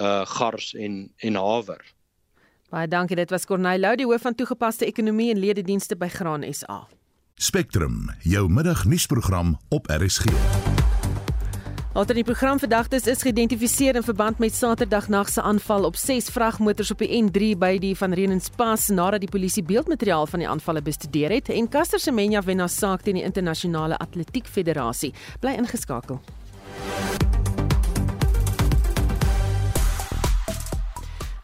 uh 0.00 0.26
gars 0.26 0.74
en 0.74 1.08
en 1.18 1.36
haver. 1.36 1.82
Baie 2.70 2.88
dankie. 2.88 3.16
Dit 3.16 3.30
was 3.30 3.46
Corneil 3.46 3.80
Lou, 3.82 3.96
die 3.96 4.06
hoof 4.06 4.22
van 4.22 4.34
toegepaste 4.34 4.86
ekonomie 4.86 5.30
en 5.34 5.42
lededienste 5.42 5.98
by 5.98 6.08
Graan 6.08 6.46
SA. 6.54 6.84
Spectrum, 7.40 8.10
jou 8.22 8.46
middagnuusprogram 8.48 9.56
op 9.74 9.90
RSG. 9.90 10.79
Alter 11.92 12.14
die 12.14 12.22
program 12.22 12.58
verdagtes 12.62 13.08
is 13.10 13.24
geïdentifiseer 13.26 13.96
in 13.98 14.04
verband 14.06 14.38
met 14.38 14.54
Saterdagnag 14.54 15.28
se 15.28 15.42
aanval 15.42 15.84
op 15.84 15.96
6 15.98 16.28
vragmotors 16.30 16.92
op 16.94 17.02
die 17.02 17.10
N3 17.18 17.56
by 17.58 17.72
die 17.82 17.96
Van 17.98 18.14
Reenenspas 18.14 18.86
nadat 18.94 19.24
die 19.24 19.30
polisie 19.30 19.64
beeldmateriaal 19.66 20.30
van 20.30 20.44
die 20.44 20.48
aanvalle 20.48 20.84
bestudeer 20.86 21.34
het 21.34 21.50
en 21.50 21.68
Caster 21.68 21.98
Semenya 21.98 22.44
wen 22.46 22.62
na 22.62 22.68
saak 22.70 23.02
teen 23.02 23.18
die 23.18 23.26
internasionale 23.26 23.98
atletiek 23.98 24.46
federasie. 24.46 25.10
Bly 25.42 25.58
ingeskakel. 25.58 26.22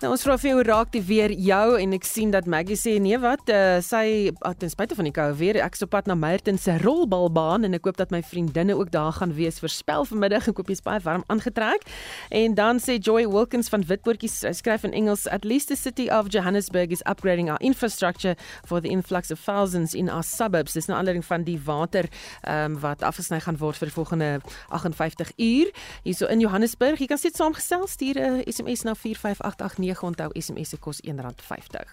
Nou 0.07 0.13
ons 0.15 0.23
vra 0.23 0.37
vir 0.39 0.53
hoe 0.55 0.63
raak 0.63 0.93
die 0.95 1.01
weer 1.03 1.33
jou 1.35 1.79
en 1.83 1.95
ek 1.97 2.05
sien 2.07 2.31
dat 2.31 2.47
Maggie 2.47 2.77
sê 2.79 2.93
nee 3.03 3.17
wat 3.19 3.51
uh, 3.51 3.81
sy 3.83 4.31
ah, 4.47 4.53
ten 4.55 4.71
spyte 4.71 4.95
van 4.95 5.09
die 5.09 5.13
koue 5.17 5.33
weer 5.35 5.57
ek 5.65 5.75
is 5.75 5.83
op 5.83 5.91
pad 5.97 6.07
na 6.07 6.15
Merton 6.15 6.61
se 6.63 6.77
rolbalbaan 6.79 7.67
en 7.67 7.75
ek 7.75 7.89
hoop 7.89 7.99
dat 7.99 8.15
my 8.15 8.21
vriendinne 8.23 8.77
ook 8.79 8.93
daar 8.95 9.17
gaan 9.17 9.33
wees 9.35 9.59
vir 9.59 9.73
spel 9.75 10.07
vanmiddag. 10.07 10.47
Ek 10.47 10.61
hoop 10.63 10.71
jy's 10.71 10.85
baie 10.87 11.03
warm 11.03 11.25
aangetrek. 11.27 11.83
En 12.31 12.55
dan 12.55 12.79
sê 12.79 13.01
Joy 13.03 13.25
Wilkins 13.33 13.67
van 13.73 13.83
Witpoortjies 13.89 14.45
skryf 14.61 14.85
in 14.87 14.95
Engels 14.95 15.27
at 15.27 15.43
least 15.43 15.75
the 15.75 15.79
city 15.81 16.07
of 16.07 16.31
Johannesburg 16.31 16.95
is 16.95 17.03
upgrading 17.11 17.51
our 17.51 17.59
infrastructure 17.59 18.37
for 18.63 18.79
the 18.79 18.95
influx 18.95 19.35
of 19.35 19.43
thousands 19.43 19.91
in 19.91 20.07
our 20.07 20.23
suburbs. 20.23 20.79
Dis 20.79 20.87
nou 20.87 21.01
aanleiding 21.01 21.27
van 21.27 21.43
die 21.43 21.59
water 21.67 22.07
um, 22.47 22.79
wat 22.79 23.03
afgesny 23.03 23.43
gaan 23.43 23.59
word 23.59 23.83
vir 23.83 23.91
die 23.91 23.97
volgende 23.99 24.31
58 24.71 25.35
uur. 25.35 25.75
Hierso 26.07 26.31
in 26.31 26.47
Johannesburg 26.47 27.03
jy 27.03 27.11
kan 27.11 27.19
sit 27.19 27.35
saamgestel 27.35 27.91
stuur 27.91 28.23
'n 28.23 28.47
SMS 28.47 28.87
na 28.87 28.95
45889 28.95 29.96
9 29.97 30.07
onthou 30.13 30.31
SMS 30.35 30.69
se 30.69 30.77
kos 30.77 31.01
R1.50. 31.01 31.89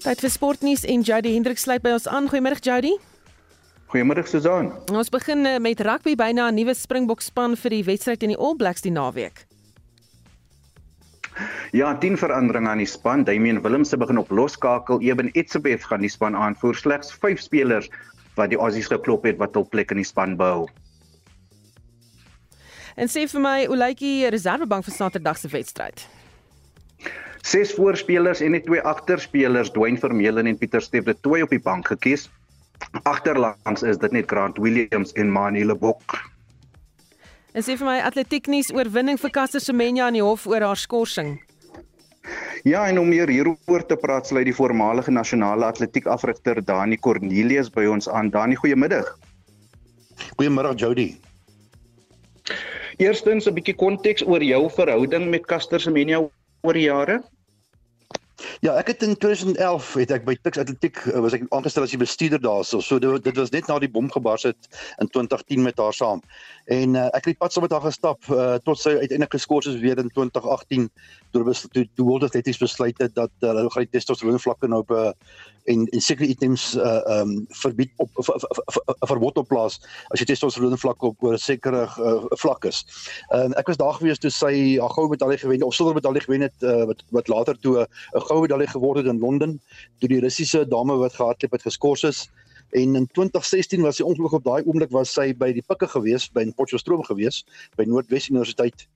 Tyd 0.00 0.22
vir 0.24 0.32
sportnuus 0.32 0.86
en 0.88 1.02
Jody 1.04 1.34
Hendrik 1.34 1.58
sluit 1.60 1.82
by 1.84 1.92
ons 1.98 2.08
aan. 2.08 2.30
Goeiemôre 2.30 2.62
Jody. 2.64 2.94
Goeiemôre 3.90 4.24
Susan. 4.24 4.70
Ons 4.94 5.10
begin 5.12 5.44
eh, 5.46 5.58
met 5.60 5.80
rugby 5.84 6.14
byna 6.16 6.48
'n 6.48 6.54
nuwe 6.54 6.74
Springbok 6.74 7.20
span 7.20 7.56
vir 7.56 7.70
die 7.70 7.84
wedstryd 7.84 8.22
in 8.22 8.32
die 8.32 8.38
All 8.38 8.56
Blacks 8.56 8.80
die 8.80 8.94
naweek. 8.94 9.46
Ja, 11.72 11.94
10 11.94 12.16
veranderinge 12.16 12.68
aan 12.68 12.78
die 12.78 12.86
span. 12.86 13.24
Damian 13.24 13.62
Willemse 13.62 13.96
begin 13.96 14.18
op 14.18 14.30
loskakel. 14.30 15.00
Eben 15.00 15.30
Etzebeth 15.32 15.84
gaan 15.84 16.00
die 16.00 16.08
span 16.08 16.36
aanvoer. 16.36 16.74
Slegs 16.74 17.12
5 17.12 17.40
spelers 17.40 17.88
wat 18.34 18.50
die 18.50 18.58
Aussies 18.58 18.88
geklop 18.88 19.24
het 19.24 19.38
wat 19.38 19.54
hul 19.54 19.64
plek 19.68 19.90
in 19.90 19.96
die 19.96 20.06
span 20.06 20.36
behou. 20.36 20.68
En 23.00 23.08
sê 23.08 23.24
vir 23.24 23.40
my, 23.40 23.58
hoe 23.64 23.78
lyk 23.80 24.00
die 24.02 24.28
reservebank 24.28 24.84
vir 24.84 24.92
Saterdag 24.92 25.38
se 25.40 25.48
wedstryd? 25.48 26.02
Ses 27.40 27.72
voorspelers 27.72 28.42
en 28.44 28.52
net 28.52 28.66
twee 28.66 28.82
agterspelers, 28.84 29.70
Dwayne 29.72 29.96
Vermeulen 29.96 30.50
en 30.50 30.58
Pieter 30.60 30.84
Steef, 30.84 31.06
het 31.08 31.22
twee 31.24 31.46
op 31.46 31.54
die 31.54 31.62
bank 31.64 31.88
gekies. 31.88 32.28
agterlangs 33.04 33.82
is 33.82 33.98
dit 34.00 34.12
net 34.12 34.28
Grant 34.28 34.56
Williams 34.58 35.12
en 35.12 35.32
Manile 35.32 35.74
Bok. 35.76 36.16
En 37.52 37.64
sê 37.64 37.76
vir 37.76 37.88
my 37.88 37.96
atletiek 38.04 38.46
nuus 38.48 38.70
oorwinning 38.72 39.18
vir 39.20 39.32
Caster 39.34 39.60
Semenya 39.60 40.06
aan 40.06 40.16
die 40.16 40.24
hof 40.24 40.46
oor 40.46 40.64
haar 40.64 40.76
skorsing. 40.80 41.38
Ja, 42.64 42.84
en 42.88 43.00
om 43.00 43.08
meer 43.08 43.28
hieroor 43.28 43.86
te 43.88 43.96
praat, 43.96 44.28
sluit 44.28 44.48
die 44.48 44.56
voormalige 44.56 45.10
nasionale 45.10 45.64
atletiek 45.64 46.06
afrigter 46.06 46.60
Dani 46.64 46.96
Cornelius 46.96 47.72
by 47.72 47.88
ons 47.88 48.08
aan. 48.08 48.30
Dani, 48.30 48.60
goeiemiddag. 48.60 49.16
Goeiemôre 50.36 50.76
Jody. 50.76 51.14
Eerstens 53.00 53.46
'n 53.48 53.54
bietjie 53.56 53.74
konteks 53.80 54.24
oor 54.28 54.42
jou 54.44 54.70
verhouding 54.70 55.30
met 55.32 55.46
Caster 55.48 55.80
Semenya 55.80 56.18
oor 56.60 56.76
die 56.76 56.84
jare. 56.84 57.22
Ja, 58.60 58.74
ek 58.76 58.86
het 58.92 59.02
in 59.02 59.16
2011 59.16 59.94
het 59.94 60.10
ek 60.10 60.24
by 60.24 60.34
Tuks 60.42 60.60
Atletiek 60.60 60.98
eh, 61.08 61.20
was 61.20 61.32
ek 61.36 61.46
aangestel 61.48 61.86
as 61.86 61.94
die 61.94 62.00
bestuurder 62.00 62.40
daarso. 62.40 62.80
So 62.84 62.98
dit, 63.00 63.24
dit 63.24 63.36
was 63.36 63.52
net 63.54 63.68
na 63.68 63.78
die 63.80 63.88
bom 63.88 64.10
gebars 64.12 64.44
het 64.48 64.68
in 65.00 65.08
2010 65.08 65.62
met 65.64 65.80
haar 65.80 65.96
saam. 65.96 66.20
En 66.68 66.96
uh, 66.96 67.06
ek 67.16 67.30
het 67.30 67.40
pad 67.40 67.52
saam 67.52 67.64
met 67.64 67.72
haar 67.72 67.86
gestap 67.88 68.28
uh, 68.28 68.58
tot 68.64 68.80
sy 68.80 68.96
uiteindelik 69.00 69.32
geskort 69.32 69.68
is 69.70 69.80
weer 69.80 69.98
in 69.98 70.12
2018 70.12 70.90
toe 71.32 71.44
toe 71.72 71.86
toe 71.94 72.06
World 72.06 72.28
Athletics 72.28 72.60
besluit 72.60 72.98
het 73.00 73.14
dat 73.14 73.32
uh, 73.40 73.54
hulle 73.54 73.70
gaan 73.72 73.88
die 73.88 73.96
testosteron 73.96 74.40
vlakke 74.40 74.68
nou 74.68 74.84
op 74.84 74.92
'n 74.92 75.08
uh, 75.08 75.12
en 75.64 75.86
en 75.86 76.00
sekere 76.00 76.28
items 76.28 76.74
uh 76.76 77.20
um 77.20 77.46
verbied 77.48 77.90
op 77.96 78.10
verbod 79.08 79.36
op 79.36 79.48
plaas 79.48 79.80
as 80.08 80.20
jy 80.20 80.26
testosteron 80.30 80.78
vlakke 80.78 81.06
op 81.06 81.22
'n 81.22 81.38
sekere 81.38 81.82
uh, 81.98 82.24
vlak 82.42 82.64
is. 82.64 82.84
En 83.28 83.54
ek 83.54 83.66
was 83.66 83.76
daar 83.76 83.94
gewees 83.94 84.18
toe 84.18 84.30
sy 84.30 84.78
haar 84.80 84.90
goue 84.90 85.08
medalje 85.08 85.38
gewen 85.38 85.62
of 85.62 85.74
silwer 85.74 85.94
medalje 85.94 86.20
gewen 86.20 86.40
het 86.40 86.62
uh, 86.62 86.84
wat 86.84 87.02
wat 87.10 87.28
later 87.28 87.58
toe 87.58 87.86
'n 88.14 88.20
goue 88.20 88.40
medalje 88.40 88.66
geword 88.66 88.98
het 88.98 89.06
in 89.06 89.18
Londen 89.18 89.60
toe 89.98 90.08
die 90.08 90.20
Russiese 90.20 90.68
dame 90.68 90.96
wat 90.96 91.14
gehardloop 91.14 91.52
het 91.52 91.62
geskort 91.62 92.02
is. 92.02 92.30
En 92.70 92.94
in 92.94 93.06
2016 93.12 93.82
was 93.82 93.96
sy 93.96 94.02
ongelukkig 94.02 94.38
op 94.38 94.44
daai 94.44 94.62
oomblik 94.64 94.90
was 94.90 95.12
sy 95.12 95.32
by 95.34 95.52
die 95.52 95.64
pikke 95.66 95.88
gewees 95.90 96.28
by 96.30 96.44
Potchefstroom 96.54 97.02
gewees 97.02 97.44
by 97.76 97.84
Noordwes 97.84 98.28
Universiteit 98.30 98.86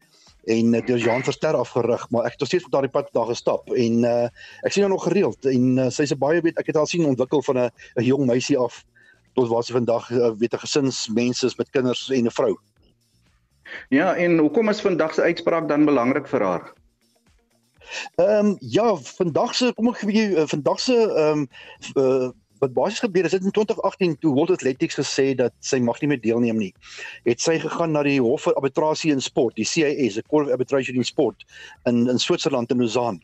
en 0.47 0.75
uh, 0.75 0.81
deur 0.87 0.99
Jean 0.99 1.23
Verster 1.25 1.57
afgerig, 1.57 2.11
maar 2.11 2.25
ek 2.25 2.37
het 2.37 2.41
nog 2.41 2.49
steeds 2.49 2.65
op 2.65 2.73
daardie 2.73 2.91
pad 2.91 3.09
daar 3.13 3.27
gestap 3.27 3.71
en 3.73 4.05
uh, 4.05 4.29
ek 4.63 4.73
sien 4.73 4.85
haar 4.85 4.93
nog 4.93 5.07
gereeld 5.07 5.47
en 5.47 5.79
uh, 5.79 5.89
sy's 5.89 6.13
'n 6.13 6.19
baie 6.19 6.41
weet 6.41 6.59
ek 6.59 6.67
het 6.67 6.77
haar 6.77 6.91
sien 6.91 7.07
ontwikkel 7.07 7.43
van 7.43 7.59
'n 7.59 7.71
'n 7.97 8.05
jong 8.05 8.27
meisie 8.27 8.59
af 8.59 8.85
tot 9.35 9.49
waar 9.49 9.65
sy 9.65 9.73
vandag 9.73 10.11
uh, 10.11 10.31
weet 10.39 10.55
'n 10.55 10.65
gesinsmens 10.67 11.43
is 11.43 11.57
met 11.57 11.71
kinders 11.71 12.11
en 12.11 12.27
'n 12.27 12.31
vrou. 12.31 12.57
Ja, 13.89 14.15
en 14.15 14.39
hoekom 14.39 14.69
is 14.69 14.81
vandag 14.81 15.15
se 15.15 15.23
uitspraak 15.23 15.69
dan 15.69 15.85
belangrik 15.85 16.29
vir 16.29 16.43
haar? 16.43 16.73
Ehm 18.17 18.47
um, 18.47 18.57
ja, 18.61 18.95
vandag 18.97 19.55
se 19.55 19.73
kom 19.77 19.89
ek 19.89 20.01
vir 20.05 20.13
jou 20.13 20.47
vandag 20.49 20.81
se 20.81 20.97
ehm 20.97 21.45
um, 21.45 21.49
uh, 21.97 22.31
wat 22.65 22.75
basies 22.77 23.05
gebeur 23.05 23.29
is 23.29 23.37
dit 23.37 23.45
in 23.47 23.55
2018 23.55 24.19
toe 24.23 24.35
World 24.35 24.55
Athletics 24.57 24.99
gesê 25.01 25.33
dat 25.39 25.55
sy 25.61 25.81
mag 25.85 26.01
nie 26.03 26.11
meer 26.13 26.23
deelneem 26.25 26.61
nie. 26.67 26.73
Het 27.29 27.43
sy 27.45 27.59
gegaan 27.63 27.95
na 27.97 28.05
die 28.07 28.21
Hof 28.25 28.49
vir 28.49 28.59
Arbitrasie 28.61 29.13
in 29.15 29.23
Sport, 29.25 29.57
die 29.61 29.69
CIS, 29.69 30.19
the 30.19 30.27
Court 30.29 30.49
of 30.49 30.57
Arbitration 30.57 30.99
in 31.01 31.07
Sport 31.07 31.47
in 31.91 32.05
in 32.11 32.21
Switserland 32.21 32.73
in 32.75 32.83
Lausanne. 32.83 33.21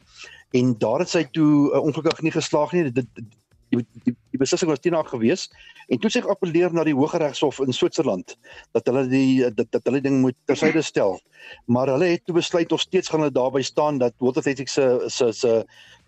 En 0.56 0.74
daar 0.82 1.04
het 1.04 1.12
sy 1.12 1.24
toe 1.36 1.70
uh, 1.70 1.82
ongelukkig 1.82 2.24
nie 2.26 2.34
geslaag 2.34 2.74
nie. 2.74 2.88
Dit 2.90 3.06
die 3.70 3.84
die, 4.04 4.14
die 4.32 4.40
beslissing 4.40 4.70
was 4.70 4.82
teen 4.82 4.96
haar 4.98 5.06
gewees 5.06 5.46
en 5.90 6.00
toe 6.02 6.10
sy 6.10 6.22
geappeleer 6.24 6.74
na 6.74 6.84
die 6.86 6.94
Hooggeregshof 6.96 7.60
in 7.62 7.74
Switserland 7.76 8.36
dat 8.74 8.88
hulle 8.90 9.06
die 9.10 9.46
dat, 9.54 9.70
dat 9.70 9.86
hulle 9.86 10.02
ding 10.04 10.20
moet 10.24 10.36
tersyde 10.50 10.82
stel. 10.86 11.18
Maar 11.70 11.94
hulle 11.94 12.10
het 12.14 12.24
toe 12.26 12.36
besluit 12.36 12.72
of 12.74 12.82
steeds 12.82 13.10
gaan 13.10 13.24
hulle 13.24 13.34
daarby 13.34 13.62
staan 13.66 14.00
dat 14.02 14.16
World 14.18 14.42
Athletics 14.42 14.74
se 14.78 14.86
se 15.06 15.32
se 15.32 15.54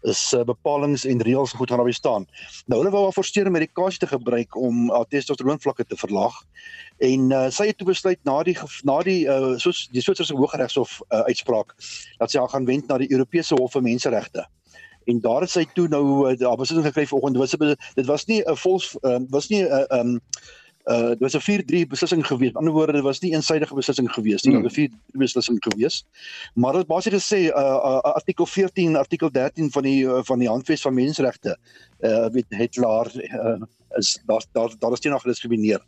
is 0.09 0.33
uh, 0.33 0.43
bepalinge 0.45 1.09
en 1.09 1.23
reëls 1.23 1.55
goed 1.57 1.69
gaan 1.71 1.83
daarby 1.83 1.95
staan. 1.97 2.27
Nou 2.67 2.81
hulle 2.81 2.93
wou 2.95 3.05
haar 3.07 3.17
forceer 3.17 3.47
om 3.47 3.57
medikasie 3.57 3.99
te 4.03 4.11
gebruik 4.11 4.57
om 4.57 4.89
haar 4.91 5.07
testosteron 5.09 5.61
vlakke 5.61 5.85
te 5.85 5.97
verlaag. 5.97 6.39
En 6.99 7.31
uh, 7.31 7.45
sy 7.51 7.67
het 7.71 7.79
toe 7.79 7.87
besluit 7.87 8.19
na 8.29 8.43
die 8.43 8.57
na 8.89 9.03
die 9.03 9.21
uh, 9.27 9.55
soos 9.63 9.89
die 9.93 10.03
Switserse 10.03 10.35
Hooggeregshof 10.35 11.01
uh, 11.09 11.25
uitspraak 11.31 11.77
dat 12.19 12.31
sy 12.31 12.43
gaan 12.55 12.67
wend 12.67 12.89
na 12.89 12.99
die 13.03 13.11
Europese 13.13 13.59
Hof 13.59 13.79
vir 13.79 13.87
Menseregte 13.87 14.49
en 15.11 15.21
daar 15.21 15.41
het 15.43 15.51
sy 15.51 15.65
toe 15.75 15.89
nou 15.89 16.35
daar 16.39 16.57
was 16.57 16.71
dit 16.71 16.85
gekry 16.85 17.07
vanoggend 17.07 17.59
dit 17.95 18.07
was 18.07 18.25
nie 18.27 18.43
'n 18.47 18.57
vols 18.57 18.97
uh, 19.03 19.19
was 19.31 19.49
nie 19.49 19.63
'n 19.63 19.73
uh, 19.73 19.99
um 19.99 20.21
uh 20.85 21.09
dit 21.09 21.19
was 21.19 21.35
'n 21.35 21.63
4-3 21.85 21.87
beslissing 21.89 22.27
gewees. 22.27 22.49
Aan 22.49 22.53
die 22.53 22.59
ander 22.59 22.73
woorde, 22.73 22.93
dit 22.93 23.03
was 23.03 23.21
nie 23.21 23.33
eensidedige 23.33 23.75
beslissing 23.75 24.13
gewees 24.13 24.43
nie, 24.43 24.55
hmm. 24.55 24.65
'n 24.65 24.91
4-3 24.91 25.19
beslissing 25.19 25.59
gewees. 25.61 26.05
Maar 26.55 26.73
dit 26.73 26.87
basies 26.87 27.13
gesê 27.13 27.41
uh, 27.51 27.61
uh 27.61 28.01
artikel 28.01 28.47
14 28.47 28.97
artikel 28.97 29.31
13 29.31 29.71
van 29.71 29.83
die 29.83 30.05
uh, 30.05 30.19
van 30.23 30.39
die 30.39 30.49
Handves 30.49 30.83
van 30.83 30.95
Menseregte 30.95 31.59
uh 32.01 32.27
weet 32.31 32.47
het 32.49 32.77
laar 32.77 33.07
uh, 33.15 33.63
is 33.97 34.19
daar 34.27 34.45
daar 34.53 34.71
daar 34.79 34.93
is 34.93 35.01
teen 35.01 35.13
nog 35.13 35.23
gediskrimineer 35.23 35.81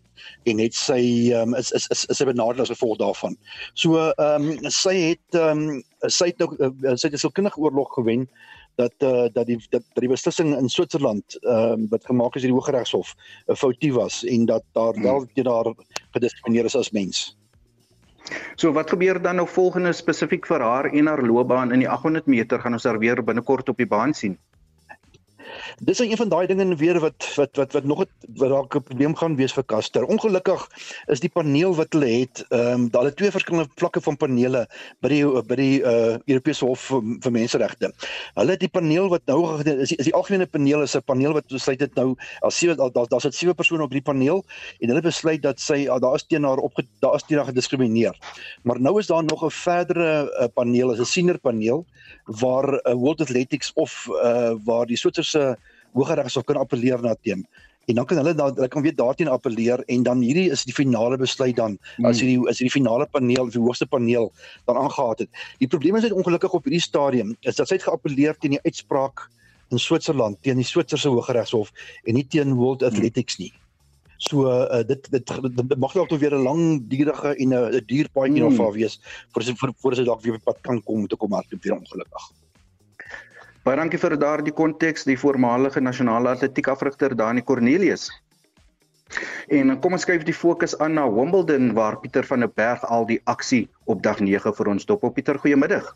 en 0.43 0.59
het 0.59 0.75
sy 0.75 1.33
um, 1.35 1.55
is 1.55 1.71
is 1.73 1.87
is 1.87 2.05
is 2.05 2.17
sy 2.17 2.25
benadeel 2.25 2.63
as 2.63 2.73
gevolg 2.73 2.99
daarvan. 2.99 3.37
So 3.75 3.99
ehm 3.99 4.51
um, 4.51 4.71
sy 4.71 4.95
het 4.97 5.39
ehm 5.39 5.69
um, 5.69 5.83
sy 6.01 6.31
het 6.33 6.39
nou 6.39 6.51
uh, 6.59 6.95
sy 6.95 7.09
het 7.09 7.15
'n 7.15 7.25
sielkundige 7.25 7.61
oorlog 7.61 7.95
gewen 7.95 8.29
dat 8.75 8.93
uh, 8.99 9.27
dat 9.33 9.47
die 9.47 9.59
dat, 9.71 9.83
dat 9.93 10.03
die 10.03 10.09
beslissing 10.09 10.57
in 10.57 10.69
Switserland 10.69 11.39
ehm 11.45 11.85
uh, 11.85 11.91
wat 11.91 12.05
gemaak 12.05 12.35
is 12.35 12.43
deur 12.43 12.51
die 12.51 12.59
Hooggeregshof 12.59 13.15
'n 13.47 13.57
foutief 13.57 13.95
was 13.95 14.25
en 14.25 14.47
dat 14.47 14.63
daar 14.73 15.01
wel 15.03 15.17
hmm. 15.17 15.31
teen 15.35 15.47
haar 15.47 15.75
gediskrimineer 16.11 16.65
is 16.65 16.77
as 16.77 16.91
mens. 16.91 17.37
So 18.55 18.73
wat 18.73 18.91
gebeur 18.91 19.23
dan 19.23 19.37
nou 19.37 19.49
volgende 19.49 19.93
spesifiek 19.93 20.47
vir 20.47 20.61
haar 20.61 20.85
en 20.93 21.07
haar 21.07 21.23
loopbaan 21.23 21.73
in 21.73 21.79
die 21.79 21.89
800 21.89 22.27
meter 22.27 22.61
gaan 22.61 22.73
ons 22.73 22.85
haar 22.85 22.99
weer 22.99 23.25
binnekort 23.25 23.69
op 23.69 23.77
die 23.77 23.87
baan 23.87 24.15
sien? 24.15 24.39
Dis 25.79 25.99
een 25.99 26.17
van 26.17 26.29
daai 26.29 26.47
dinge 26.47 26.77
weer 26.77 27.01
wat 27.01 27.27
wat 27.37 27.57
wat 27.57 27.73
wat 27.73 27.85
nog 27.85 28.01
'n 28.03 28.09
wat 28.37 28.49
dalk 28.49 28.77
'n 28.77 28.83
probleem 28.83 29.17
gaan 29.17 29.37
wees 29.37 29.53
vir 29.53 29.65
Caster. 29.65 30.05
Ongelukkig 30.05 30.69
is 31.07 31.21
die 31.21 31.29
paneel 31.29 31.75
wat 31.75 31.93
hulle 31.93 32.11
het, 32.21 32.45
ehm 32.49 32.73
um, 32.73 32.91
daar 32.91 33.05
het 33.05 33.17
twee 33.17 33.31
verskillende 33.31 33.71
vlakke 33.77 34.01
van 34.01 34.17
panele 34.17 34.67
by 35.01 35.09
die 35.09 35.25
by 35.43 35.55
die 35.55 35.81
uh 35.83 36.17
Europese 36.27 36.65
Hof 36.65 36.81
vir, 36.81 37.03
vir 37.21 37.33
Menseregte. 37.33 37.93
Hulle 38.35 38.51
het 38.51 38.61
die 38.61 38.69
paneel 38.69 39.09
wat 39.09 39.23
nou 39.27 39.59
is 39.59 39.89
die, 39.89 39.97
is 39.97 40.09
die 40.09 40.15
algemene 40.15 40.47
paneel 40.47 40.83
is 40.83 40.97
'n 40.97 41.03
paneel 41.05 41.33
wat 41.33 41.47
besluit 41.49 41.79
dit 41.79 41.95
nou 41.95 42.17
as 42.41 42.59
sewe 42.59 42.75
daar 42.77 43.09
daar's 43.09 43.23
dit 43.23 43.35
sewe 43.35 43.55
persone 43.55 43.83
op 43.83 43.91
die 43.91 44.03
paneel 44.03 44.45
en 44.81 44.89
hulle 44.89 45.03
besluit 45.03 45.43
dat 45.43 45.61
sy 45.61 45.87
ah, 45.89 46.01
daar 46.01 46.15
is 46.15 46.27
teen 46.27 46.45
haar 46.45 46.59
op 46.59 46.73
daar 47.01 47.15
is 47.15 47.23
teen 47.23 47.39
haar 47.39 47.51
gediskrimineer. 47.53 48.15
Maar 48.63 48.81
nou 48.81 48.99
is 48.99 49.07
daar 49.07 49.25
nog 49.25 49.45
'n 49.45 49.51
verdere 49.51 50.31
uh, 50.41 50.47
paneel, 50.55 50.95
'n 50.95 51.05
senior 51.05 51.39
paneel 51.39 51.85
waar 52.25 52.69
uh, 52.75 52.93
World 52.93 53.21
Athletics 53.21 53.73
of 53.75 54.09
uh 54.09 54.55
waar 54.65 54.87
die 54.87 54.97
Switserse 54.97 55.34
Hooggeregshof 55.95 56.45
kan 56.45 56.59
appeleer 56.59 57.03
na 57.03 57.15
teen. 57.23 57.47
En 57.87 57.95
dan 57.95 58.07
kan 58.09 58.17
hulle 58.17 58.35
dan 58.35 58.55
hulle 58.55 58.69
kan 58.69 58.83
weer 58.83 58.95
daarteen 58.95 59.29
appeleer 59.29 59.83
en 59.87 60.03
dan 60.03 60.21
hierdie 60.25 60.51
is 60.51 60.65
die 60.65 60.75
finale 60.75 61.17
besluit 61.21 61.57
dan 61.57 61.79
hmm. 61.97 62.09
as 62.09 62.21
hierdie 62.21 62.39
is 62.49 62.59
hierdie 62.59 62.75
finale 62.81 63.07
paneel, 63.07 63.51
die 63.53 63.61
hoogste 63.61 63.87
paneel 63.87 64.31
dan 64.65 64.81
aangehaat 64.81 65.25
het. 65.25 65.43
Die 65.61 65.69
probleem 65.69 65.97
is 65.97 66.07
net 66.09 66.17
ongelukkig 66.17 66.53
op 66.57 66.65
hierdie 66.65 66.83
stadium 66.83 67.35
is 67.41 67.61
dat 67.61 67.69
sy 67.69 67.79
het 67.79 67.87
geappeleer 67.89 68.39
teen 68.41 68.57
die 68.57 68.63
uitspraak 68.65 69.29
in 69.73 69.81
Switserland 69.81 70.41
teen 70.43 70.61
die 70.61 70.67
Switserse 70.67 71.13
Hooggeregshof 71.13 71.73
en 72.05 72.19
nie 72.19 72.27
teen 72.27 72.57
World 72.57 72.83
hmm. 72.83 72.91
Athletics 72.91 73.39
nie. 73.43 73.53
So 74.25 74.49
uh, 74.49 74.81
dit, 74.89 75.11
dit 75.11 75.33
dit 75.45 75.79
mag 75.79 75.93
dalk 75.93 76.15
weer 76.17 76.35
'n 76.35 76.47
langdurige 76.47 77.35
en 77.37 77.53
'n 77.55 77.85
duur 77.87 78.09
paadjie 78.13 78.43
hmm. 78.43 78.61
of 78.61 78.75
wees 78.75 79.01
vir 79.35 79.43
vir 79.61 79.75
vir 79.83 79.97
sy 79.97 80.05
dalk 80.05 80.23
weer 80.25 80.41
op 80.41 80.45
pad 80.45 80.63
kan 80.63 80.83
kom 80.83 81.07
te 81.07 81.17
kom 81.17 81.33
hardloop 81.33 81.63
weer 81.63 81.77
ongelukkig. 81.77 82.33
Baie 83.65 83.79
dankie 83.81 83.97
vir 83.97 84.13
daardie 84.21 84.53
konteks, 84.53 85.07
die 85.09 85.15
voormalige 85.17 85.81
nasionale 85.81 86.35
atletiek 86.35 86.67
afrigter 86.69 87.15
Dani 87.17 87.41
Cornelius. 87.49 88.11
En 89.49 89.73
kom 89.81 89.97
ons 89.97 90.05
skuif 90.05 90.27
die 90.29 90.35
fokus 90.37 90.75
aan 90.85 90.99
na 90.99 91.07
Wimbledon 91.09 91.71
waar 91.79 91.97
Pieter 92.03 92.29
van 92.29 92.45
der 92.45 92.53
Berg 92.53 92.85
al 92.93 93.09
die 93.09 93.17
aksie 93.25 93.63
op 93.89 94.03
dag 94.05 94.21
9 94.21 94.53
vir 94.59 94.71
ons 94.75 94.85
dop. 94.85 95.07
Pieter, 95.17 95.41
goeiemiddag. 95.41 95.89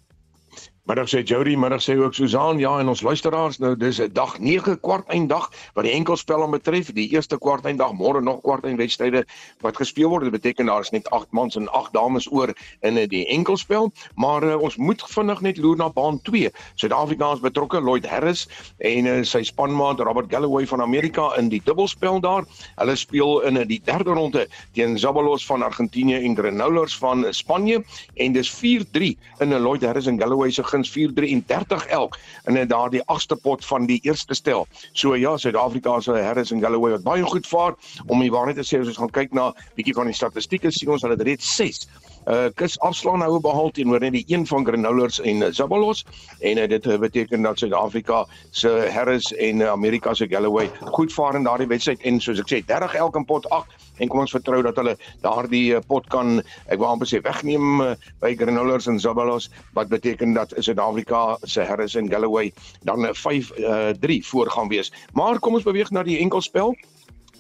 Middag 0.89 1.11
sê 1.13 1.21
Jody, 1.21 1.53
middag 1.53 1.83
sê 1.85 1.99
ook 2.01 2.15
Susan. 2.17 2.57
Ja, 2.59 2.79
en 2.81 2.89
ons 2.89 3.03
luisteraars, 3.05 3.59
nou 3.61 3.75
dis 3.77 3.99
'n 4.01 4.09
dag 4.13 4.39
9 4.41 4.81
kwarteindag 4.81 5.51
wat 5.75 5.85
die 5.85 5.93
enkelspel 5.93 6.43
aan 6.43 6.51
betref. 6.51 6.93
Die 6.93 7.11
eerste 7.13 7.37
kwarteindag, 7.39 7.93
môre 7.93 8.23
nog 8.23 8.41
kwarteinwedstryde 8.41 9.27
wat 9.61 9.77
gespeel 9.77 10.09
word. 10.09 10.23
Dit 10.23 10.33
beteken 10.33 10.67
daar 10.67 10.81
is 10.81 10.91
net 10.91 11.11
8 11.11 11.27
mans 11.31 11.57
en 11.57 11.69
8 11.69 11.93
dames 11.93 12.33
oor 12.33 12.55
in 12.81 12.95
die 13.09 13.27
enkelspel, 13.27 13.93
maar 14.15 14.43
uh, 14.43 14.57
ons 14.57 14.77
moet 14.77 15.05
vinnig 15.07 15.41
net 15.41 15.59
loer 15.59 15.77
na 15.77 15.91
baan 15.91 16.21
2. 16.23 16.51
Suid-Afrikaans 16.75 17.41
betrokke 17.41 17.81
Lloyd 17.81 18.07
Harris 18.07 18.49
en 18.79 19.07
uh, 19.07 19.23
sy 19.23 19.43
spanmaat 19.43 20.01
Robert 20.01 20.31
Galloway 20.33 20.67
van 20.67 20.81
Amerika 20.81 21.37
in 21.37 21.49
die 21.49 21.61
dubbelspel 21.65 22.21
daar. 22.21 22.45
Hulle 22.77 22.97
speel 22.97 23.41
in 23.41 23.57
uh, 23.57 23.67
die 23.67 23.83
derde 23.85 24.11
ronde 24.11 24.49
teen 24.73 24.99
Zabalos 24.99 25.45
van 25.47 25.63
Argentinië 25.63 26.25
en 26.25 26.37
Granollers 26.37 26.97
van 26.97 27.27
Spanje 27.31 27.85
en 28.15 28.33
dis 28.33 28.49
4-3 28.57 29.13
in 29.39 29.53
'n 29.53 29.61
Lloyd 29.61 29.83
Harris 29.83 30.07
en 30.07 30.19
Galloway 30.19 30.51
se 30.51 30.65
guns 30.79 30.91
433 30.91 31.87
elk 31.87 32.19
in 32.47 32.69
daardie 32.69 33.03
agste 33.07 33.37
pot 33.37 33.65
van 33.65 33.87
die 33.87 33.99
eerste 34.03 34.35
stel. 34.35 34.67
So 34.93 35.15
ja, 35.15 35.37
Suid-Afrika 35.37 36.01
se 36.01 36.13
Harris 36.13 36.53
en 36.53 36.61
Galloway 36.61 36.93
wat 36.97 37.07
baie 37.07 37.23
goed 37.23 37.47
vaar. 37.47 37.75
Om 38.07 38.21
die 38.21 38.33
waarheid 38.33 38.57
te 38.57 38.67
sê 38.67 38.81
as 38.81 38.93
ons 38.93 39.01
gaan 39.03 39.15
kyk 39.15 39.35
na 39.35 39.51
bietjie 39.77 39.97
van 39.97 40.11
die 40.11 40.17
statistieke 40.17 40.71
sien 40.71 40.93
ons 40.95 41.03
hulle 41.03 41.19
het 41.19 41.27
reeds 41.27 41.57
6 41.57 41.87
uh, 42.29 42.49
kus 42.55 42.77
afslaan 42.85 43.23
nou 43.23 43.41
behaal 43.41 43.71
teenoor 43.75 44.03
net 44.05 44.15
die 44.17 44.25
een 44.29 44.47
van 44.47 44.67
Granollers 44.67 45.21
en 45.21 45.43
uh, 45.43 45.51
Zabalos 45.55 46.05
en 46.39 46.59
uh, 46.59 46.69
dit 46.69 46.87
uh, 46.87 46.99
beteken 46.99 47.43
dat 47.43 47.59
Suid-Afrika 47.59 48.25
se 48.51 48.73
Harris 48.93 49.33
en 49.35 49.61
uh, 49.65 49.71
Amerika 49.73 50.15
se 50.15 50.29
Galloway 50.29 50.71
goed 50.81 51.13
vaar 51.13 51.35
in 51.35 51.47
daardie 51.49 51.67
wedstryd. 51.67 52.03
En 52.03 52.21
soos 52.21 52.41
ek 52.43 52.53
sê 52.53 52.63
30 52.67 52.95
elke 53.01 53.25
pot 53.25 53.49
8 53.55 53.88
en 53.99 54.09
kom 54.09 54.23
ons 54.25 54.35
vertrou 54.35 54.63
dat 54.67 54.77
hulle 54.81 54.97
daardie 55.25 55.77
uh, 55.77 55.83
pot 55.89 56.07
kan 56.13 56.39
ek 56.67 56.79
wil 56.79 56.91
amper 56.91 57.11
sê 57.11 57.23
wegneem 57.25 57.83
uh, 57.85 57.95
by 58.23 58.35
Granollers 58.39 58.89
en 58.91 59.01
Zabalos 59.03 59.51
wat 59.77 59.91
beteken 59.93 60.35
dat 60.37 60.55
Suid-Afrika 60.57 61.39
se 61.45 61.67
Harris 61.67 61.97
en 61.99 62.11
Galloway 62.11 62.53
dan 62.89 63.07
5-3 63.07 63.59
uh, 63.59 63.95
uh, 63.95 64.23
voor 64.31 64.51
gaan 64.51 64.69
wees. 64.69 64.93
Maar 65.13 65.39
kom 65.39 65.55
ons 65.59 65.67
beweeg 65.67 65.91
na 65.91 66.03
die 66.03 66.19
enkelspel. 66.23 66.75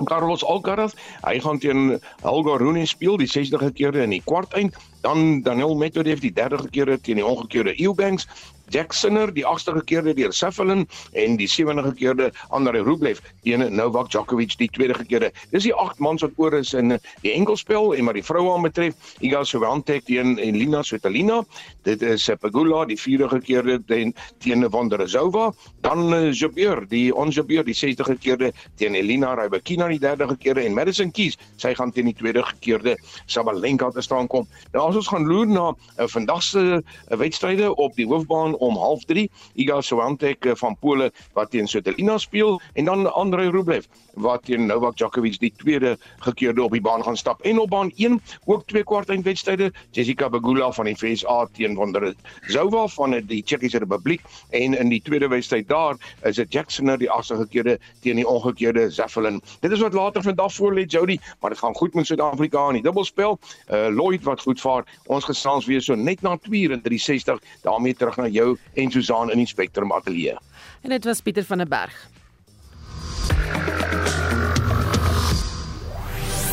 Carlos 0.06 0.44
Alcaraz, 0.46 0.94
hy 1.24 1.40
gaan 1.42 1.58
teen 1.58 1.96
Helga 2.22 2.58
Rune 2.62 2.84
speel 2.86 3.16
die 3.18 3.26
60ste 3.26 3.72
keer 3.74 3.96
in 3.98 4.14
die 4.14 4.22
kwart 4.22 4.54
eind, 4.54 4.76
dan 5.02 5.40
Daniel 5.42 5.74
Medvedev 5.78 6.22
die 6.22 6.30
30ste 6.34 6.70
keer 6.70 6.92
teen 7.02 7.18
die 7.18 7.26
ongekeerde 7.26 7.74
Eubanks 7.82 8.28
Jack 8.70 8.92
Sinner 8.92 9.32
die 9.32 9.44
8ste 9.46 9.72
gekeerde 9.78 10.14
deur 10.14 10.32
Saffelin 10.32 10.86
en 11.12 11.36
die 11.40 11.48
70ste 11.48 11.84
gekeerde 11.90 12.30
Andrei 12.48 12.82
Rublev 12.84 13.20
teen 13.44 13.64
Novak 13.74 14.10
Djokovic 14.12 14.56
die 14.58 14.68
tweede 14.72 14.94
gekeerde. 14.94 15.32
Dis 15.52 15.64
die 15.68 15.74
8 15.74 15.98
mans 16.04 16.24
wat 16.24 16.36
oor 16.36 16.54
is 16.58 16.74
in 16.76 16.96
die 17.22 17.32
enkelspel 17.32 17.94
en 17.96 18.04
maar 18.04 18.16
die 18.16 18.24
vroue 18.24 18.54
aan 18.54 18.66
betref, 18.66 18.96
Iga 19.24 19.44
Swiatek 19.44 20.04
teen 20.08 20.36
Elina 20.38 20.82
Svitolina. 20.82 21.42
Dit 21.88 22.02
is 22.02 22.28
Pegula 22.40 22.84
die 22.88 22.98
vierde 23.00 23.28
gekeerde 23.28 23.78
teen 23.88 24.14
teen 24.44 24.66
Vondrousova, 24.70 25.50
dan 25.84 26.12
eh, 26.14 26.32
Jabeur 26.32 26.84
die 26.88 27.08
Onjabeur 27.14 27.64
die 27.66 27.76
60ste 27.76 28.04
gekeerde 28.12 28.52
teen 28.76 28.94
Elina 28.98 29.34
Rybakina 29.38 29.88
die 29.88 30.00
derde 30.02 30.28
gekeerde 30.28 30.64
en 30.66 30.76
Madison 30.76 31.10
Keys, 31.14 31.38
sy 31.56 31.74
gaan 31.78 31.92
teen 31.92 32.10
die 32.10 32.16
tweede 32.18 32.44
gekeerde 32.52 32.96
Sabalenka 33.26 33.90
te 33.94 34.04
staan 34.04 34.28
kom. 34.28 34.46
Nou 34.74 34.88
as 34.88 34.98
ons 35.00 35.10
gaan 35.12 35.26
loer 35.28 35.48
na 35.50 35.66
uh, 35.72 36.08
vandag 36.10 36.42
se 36.44 36.64
uh, 36.78 37.16
wedstryde 37.18 37.70
op 37.76 37.96
die 37.96 38.06
hoofbaan 38.08 38.57
om 38.58 38.76
0:30 38.76 39.26
Iga 39.54 39.80
Swiatek 39.80 40.44
eh, 40.44 40.54
van 40.54 40.76
Pole 40.80 41.12
wat 41.32 41.50
teen 41.50 41.68
Svitolina 41.68 42.18
speel 42.18 42.60
en 42.74 42.84
dan 42.84 43.12
Andrei 43.12 43.50
Rublev 43.50 43.86
wat 44.14 44.44
teen 44.44 44.66
Novak 44.66 44.96
Djokovic 44.96 45.38
die 45.38 45.52
tweede 45.56 45.96
gekeerde 46.18 46.62
op 46.62 46.72
die 46.72 46.80
baan 46.80 47.04
gaan 47.04 47.16
stap 47.16 47.42
en 47.42 47.58
op 47.58 47.70
baan 47.70 47.92
1 47.96 48.20
ook 48.44 48.66
twee 48.66 48.84
kwartfinale 48.84 49.72
Jessica 49.90 50.28
Pegula 50.28 50.72
van 50.72 50.84
die 50.84 50.96
FSA 50.96 51.46
teen 51.52 51.76
Vondrousova 51.76 52.86
van 52.86 53.16
die 53.26 53.42
Tsjechiese 53.42 53.78
Republiek 53.78 54.22
en 54.50 54.74
in 54.74 54.88
die 54.88 55.02
tweede 55.02 55.28
wedstryd 55.28 55.68
daar 55.68 55.96
is 56.22 56.36
dit 56.36 56.52
Jacksoner 56.52 56.98
die 56.98 57.10
agste 57.10 57.36
gekeerde 57.36 57.78
teen 58.02 58.16
die 58.16 58.26
ongekeerde 58.28 58.90
Zeffelin. 58.90 59.40
Dit 59.60 59.72
is 59.72 59.80
wat 59.80 59.92
later 59.92 60.22
vandag 60.22 60.54
voor 60.54 60.74
lê 60.74 60.84
Jody, 60.86 61.18
maar 61.40 61.50
dit 61.50 61.58
gaan 61.58 61.74
goed 61.74 61.94
met 61.94 62.06
Suid-Afrika 62.06 62.66
in 62.68 62.80
die 62.80 62.82
dubbelspel. 62.82 63.38
Uh 63.70 63.86
Lloyd 63.88 64.24
wat 64.24 64.40
goed 64.40 64.60
vaar. 64.60 64.84
Ons 65.06 65.24
gesels 65.24 65.66
weer 65.66 65.82
so 65.82 65.94
net 65.94 66.22
na 66.22 66.36
2 66.36 66.72
en 66.72 66.82
360 66.82 67.42
daarmee 67.62 67.94
terug 67.94 68.16
na 68.16 68.28
jou 68.28 68.47
en 68.74 68.90
Susan 68.90 69.30
in 69.30 69.42
die 69.42 69.46
Spectrum 69.46 69.92
ateljee. 69.92 70.36
En 70.80 70.90
dit 70.90 71.04
was 71.04 71.20
Pieter 71.20 71.44
van 71.44 71.58
der 71.58 71.68
Berg. 71.68 72.08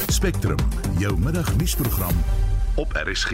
Spectrum, 0.08 0.60
jou 0.98 1.20
middagnuusprogram 1.20 2.24
op 2.76 2.92
RSG 3.06 3.32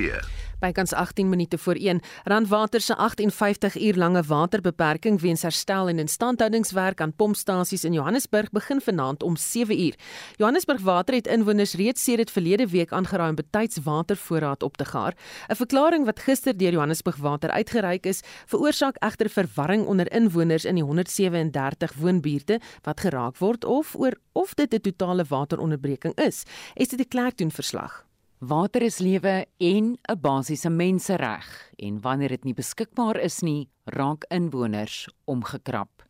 bykans 0.61 0.93
18 0.93 1.29
minute 1.29 1.57
voor 1.57 1.75
1. 1.75 1.99
Randwater 2.23 2.81
se 2.81 2.95
58 2.95 3.79
uur 3.81 3.95
lange 3.95 4.21
waterbeperking 4.23 5.21
weens 5.21 5.41
herstel 5.41 5.87
en 5.87 5.99
instandhoudingswerk 5.99 7.01
aan 7.01 7.13
pompstasies 7.13 7.83
in 7.83 7.93
Johannesburg 7.93 8.51
begin 8.51 8.81
vanaand 8.81 9.23
om 9.23 9.35
7 9.35 9.79
uur. 9.79 9.95
Johannesburg 10.35 10.81
Water 10.81 11.15
het 11.15 11.27
inwoners 11.27 11.73
reeds 11.73 12.03
sedert 12.03 12.31
verlede 12.31 12.67
week 12.67 12.91
aangeraai 12.91 13.29
om 13.29 13.35
betyds 13.35 13.77
watervoorraad 13.83 14.63
op 14.63 14.77
te 14.77 14.85
gaar. 14.85 15.15
'n 15.49 15.55
Verklaring 15.55 16.05
wat 16.05 16.19
gister 16.19 16.57
deur 16.57 16.71
Johannesburg 16.71 17.17
Water 17.17 17.49
uitgereik 17.49 18.05
is, 18.05 18.21
veroorsaak 18.45 18.95
egter 18.99 19.29
verwarring 19.29 19.85
onder 19.85 20.11
inwoners 20.11 20.65
in 20.65 20.75
die 20.75 20.83
137 20.83 21.93
woonbuurte 21.93 22.59
wat 22.81 22.99
geraak 22.99 23.37
word 23.37 23.65
of 23.65 23.95
oor 23.95 24.13
of 24.31 24.53
dit 24.53 24.73
'n 24.73 24.81
totale 24.81 25.25
wateronderbreking 25.27 26.13
is. 26.15 26.43
Is 26.75 26.87
dit 26.87 26.99
'n 26.99 27.07
klerktoen 27.07 27.51
verslag? 27.51 28.10
Water 28.41 28.81
is 28.81 28.95
lewe 28.97 29.45
en 29.57 29.97
'n 30.09 30.19
basiese 30.21 30.69
mensereg 30.69 31.47
en 31.77 32.01
wanneer 32.01 32.29
dit 32.29 32.43
nie 32.43 32.53
beskikbaar 32.57 33.19
is 33.21 33.41
nie, 33.41 33.69
raak 33.85 34.25
inwoners 34.33 35.05
omgekrap. 35.29 36.01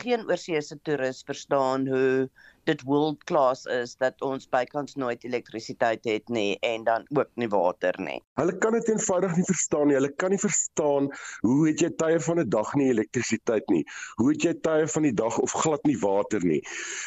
Geen 0.00 0.24
oorseese 0.24 0.78
toerist 0.80 1.26
verstaan 1.26 1.84
hoe 1.86 2.30
dit 2.68 2.82
world 2.84 3.24
class 3.24 3.64
is 3.72 3.94
dat 4.02 4.20
ons 4.24 4.48
bykans 4.52 4.96
nooit 5.00 5.24
elektrisiteit 5.24 6.04
het 6.08 6.28
nie 6.32 6.58
en 6.66 6.84
dan 6.84 7.06
ook 7.16 7.30
nie 7.40 7.48
water 7.52 7.96
nie. 8.02 8.18
Hulle 8.40 8.54
kan 8.60 8.76
dit 8.76 8.90
eenvoudig 8.92 9.36
nie 9.38 9.46
verstaan 9.48 9.88
nie. 9.88 9.96
Hulle 9.96 10.12
kan 10.20 10.34
nie 10.34 10.40
verstaan 10.42 11.08
hoe 11.46 11.58
het 11.68 11.84
jy 11.84 11.90
tye 12.02 12.20
van 12.26 12.42
'n 12.42 12.48
dag 12.52 12.74
nie 12.76 12.90
elektrisiteit 12.92 13.72
nie? 13.72 13.84
Hoe 14.20 14.30
het 14.32 14.44
jy 14.44 14.54
tye 14.68 14.86
van 14.94 15.08
die 15.08 15.14
dag 15.14 15.38
of 15.38 15.56
glad 15.64 15.84
nie 15.88 15.96
water 16.04 16.44
nie? 16.44 16.60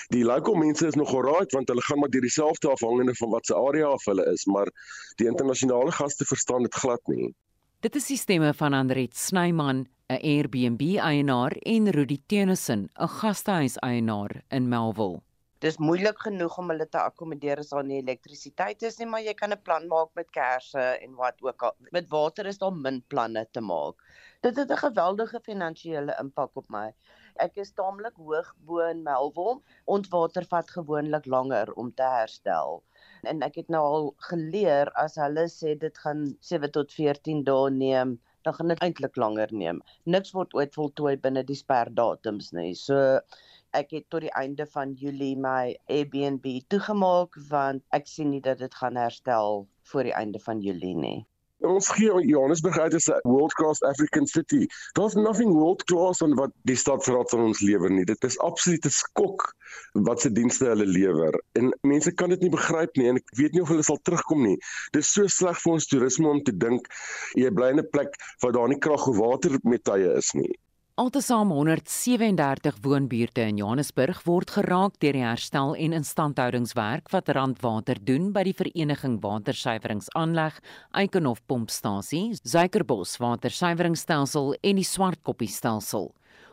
Die 0.09 0.23
local 0.25 0.55
mense 0.55 0.87
is 0.87 0.97
nog 0.97 1.13
alright 1.13 1.53
want 1.53 1.69
hulle 1.69 1.81
gaan 1.81 1.99
maar 1.99 2.09
deur 2.09 2.21
dieselfde 2.21 2.69
afhangende 2.69 3.15
van 3.15 3.29
wat 3.29 3.45
se 3.45 3.55
area 3.55 3.87
af 3.87 4.05
hulle 4.05 4.25
is, 4.33 4.45
maar 4.45 4.67
die 5.15 5.27
internasionale 5.27 5.91
gaste 5.91 6.25
verstaan 6.25 6.63
dit 6.63 6.75
glad 6.75 7.01
nie. 7.07 7.33
Dit 7.81 7.95
is 7.95 8.07
die 8.07 8.17
stemme 8.17 8.53
van 8.53 8.73
Andriet 8.73 9.17
Snyman, 9.17 9.87
'n 10.09 10.21
Airbnb-eienaar 10.21 11.51
en 11.51 11.89
Rudy 11.89 12.19
Tennyson, 12.25 12.89
'n 12.93 13.07
gastehuis-eienaar 13.07 14.43
in 14.49 14.69
Melville 14.69 15.21
dis 15.61 15.77
moeilik 15.77 16.17
genoeg 16.25 16.55
om 16.57 16.71
hulle 16.73 16.87
te 16.89 16.97
akkommodeer 16.97 17.59
as 17.61 17.69
daar 17.69 17.85
nie 17.85 17.99
elektrisiteit 18.01 18.81
is 18.87 18.97
nie, 18.99 19.07
maar 19.09 19.21
jy 19.21 19.33
kan 19.37 19.53
'n 19.53 19.61
plan 19.67 19.87
maak 19.87 20.09
met 20.17 20.31
kersse 20.37 20.85
en 21.05 21.13
wat 21.19 21.41
ook 21.45 21.63
al. 21.67 21.75
Met 21.97 22.09
water 22.09 22.47
is 22.51 22.57
daar 22.57 22.73
min 22.73 23.01
planne 23.13 23.45
te 23.51 23.61
maak. 23.61 24.01
Dit 24.41 24.57
het 24.57 24.71
'n 24.71 24.83
geweldige 24.85 25.39
finansiële 25.49 26.15
impak 26.19 26.57
op 26.57 26.69
my. 26.69 26.87
Ek 27.35 27.57
is 27.57 27.71
taamlik 27.73 28.15
hoog 28.17 28.55
bo 28.65 28.79
in 28.79 29.03
Melville. 29.03 29.61
Ontwater 29.85 30.45
vat 30.45 30.69
gewoonlik 30.69 31.25
langer 31.25 31.73
om 31.73 31.93
te 31.93 32.03
herstel. 32.03 32.83
En 33.23 33.41
ek 33.41 33.55
het 33.55 33.69
nou 33.69 33.83
al 33.83 34.13
geleer 34.17 34.91
as 34.95 35.15
hulle 35.15 35.45
sê 35.47 35.77
dit 35.77 35.97
gaan 35.97 36.37
7 36.39 36.71
tot 36.71 36.91
14 36.91 37.43
dae 37.43 37.69
neem, 37.69 38.19
dan 38.43 38.53
gaan 38.53 38.67
dit 38.67 38.81
eintlik 38.81 39.15
langer 39.15 39.53
neem. 39.53 39.81
Niks 40.05 40.31
word 40.31 40.53
ooit 40.53 40.73
voltooi 40.73 41.17
binne 41.17 41.43
die 41.43 41.55
sperdatums 41.55 42.51
nie. 42.51 42.73
So 42.73 43.19
ek 43.77 43.91
het 43.95 44.05
tot 44.09 44.21
die 44.25 44.33
einde 44.35 44.65
van 44.73 44.93
Julie 44.99 45.35
my 45.39 45.75
Airbnb 45.87 46.47
toegemaak 46.73 47.37
want 47.49 47.83
ek 47.97 48.07
sien 48.07 48.31
nie 48.35 48.41
dat 48.47 48.59
dit 48.59 48.73
gaan 48.75 48.99
herstel 48.99 49.67
voor 49.91 50.09
die 50.09 50.17
einde 50.23 50.39
van 50.39 50.59
Julie 50.59 50.95
nie. 50.95 51.19
Ons 51.61 51.91
gee 51.93 52.09
Johannesburg 52.25 52.77
uit 52.79 52.93
as 52.97 53.07
'n 53.07 53.19
world 53.29 53.53
class 53.53 53.81
African 53.85 54.25
city. 54.27 54.67
Daar's 54.97 55.13
nothing 55.13 55.53
world 55.53 55.83
class 55.83 56.21
on 56.21 56.33
wat 56.35 56.51
die 56.65 56.75
stadsraad 56.75 57.29
van 57.29 57.39
ons 57.39 57.61
lewer 57.61 57.91
nie. 57.91 58.05
Dit 58.05 58.23
is 58.23 58.39
absolute 58.39 58.89
skok 58.89 59.53
wat 59.93 60.21
se 60.21 60.31
dienste 60.31 60.65
hulle 60.65 60.85
lewer. 60.85 61.43
En 61.53 61.69
mense 61.81 62.11
kan 62.11 62.29
dit 62.29 62.41
nie 62.41 62.49
begryp 62.49 62.97
nie 62.97 63.07
en 63.07 63.21
ek 63.21 63.35
weet 63.37 63.53
nie 63.53 63.61
of 63.61 63.69
hulle 63.69 63.85
sal 63.85 64.01
terugkom 64.01 64.41
nie. 64.47 64.57
Dit 64.91 65.05
is 65.05 65.13
so 65.13 65.27
sleg 65.27 65.61
vir 65.61 65.73
ons 65.73 65.87
toerisme 65.87 66.33
om 66.33 66.41
te 66.43 66.57
dink 66.57 66.89
jy 67.37 67.53
bly 67.53 67.69
in 67.75 67.79
'n 67.85 67.89
plek 67.93 68.17
waar 68.41 68.57
daar 68.57 68.67
nie 68.67 68.81
krag 68.81 69.07
of 69.07 69.17
water 69.17 69.59
met 69.63 69.83
tye 69.83 70.17
is 70.17 70.33
nie. 70.33 70.51
Altesaam 70.99 71.51
137 71.51 72.81
woonbuurte 72.83 73.45
in 73.47 73.61
Johannesburg 73.61 74.17
word 74.27 74.51
geraak 74.51 74.97
deur 74.99 75.15
die 75.15 75.23
herstel 75.23 75.71
en 75.79 75.95
instandhoudingswerk 75.95 77.07
wat 77.13 77.31
Randwater 77.31 77.95
doen 77.95 78.33
by 78.35 78.43
die 78.43 78.53
Vereniging 78.53 79.15
Watersuiweringsaanleg, 79.23 80.59
Eikenhof 80.91 81.39
Pompstasie, 81.47 82.35
Suikerbos 82.43 83.15
Watersuiweringstelsel 83.23 84.57
en 84.59 84.81
die 84.83 84.87
Swartkoppiestelsel. 84.87 86.11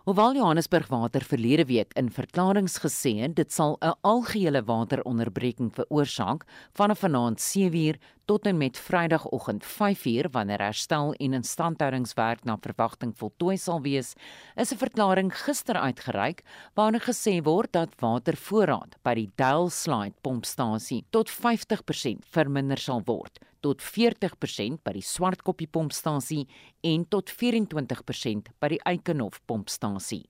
Hoewel 0.08 0.34
Johannesburg 0.34 0.86
Water 0.88 1.20
verlede 1.20 1.66
week 1.68 1.90
in 2.00 2.06
verklaringe 2.08 2.80
gesê 2.80 3.10
het 3.20 3.34
dit 3.36 3.52
sal 3.52 3.76
'n 3.84 3.92
algehele 4.00 4.62
wateronderbreking 4.64 5.68
veroorsaak 5.74 6.46
vanaf 6.72 6.98
vanaand 6.98 7.38
7uur 7.40 7.98
tot 8.24 8.46
en 8.46 8.56
met 8.56 8.78
Vrydagoggend 8.78 9.64
5uur 9.64 10.30
wanneer 10.30 10.60
herstel 10.60 11.12
en 11.12 11.32
instandhoudingswerk 11.32 12.44
na 12.44 12.56
verwagting 12.60 13.12
voltooi 13.16 13.56
sal 13.56 13.80
wees, 13.80 14.14
is 14.56 14.72
'n 14.72 14.78
verklaring 14.78 15.30
gister 15.44 15.76
uitgereik 15.76 16.42
waarin 16.74 17.00
gesê 17.00 17.42
word 17.42 17.72
dat 17.72 18.00
watervoorraad 18.00 18.96
by 19.02 19.14
die 19.14 19.30
Daleslide 19.36 20.14
pompstasie 20.22 21.04
tot 21.10 21.28
50% 21.30 22.24
verminder 22.30 22.78
sal 22.78 23.02
word 23.04 23.38
tot 23.60 23.82
40% 23.82 24.82
by 24.84 24.92
die 24.96 25.04
Swartkoppie 25.04 25.68
pompstasie 25.70 26.46
en 26.82 27.04
tot 27.10 27.30
24% 27.30 28.52
by 28.60 28.68
die 28.74 28.82
Eikenhof 28.84 29.40
pompstasie. 29.46 30.26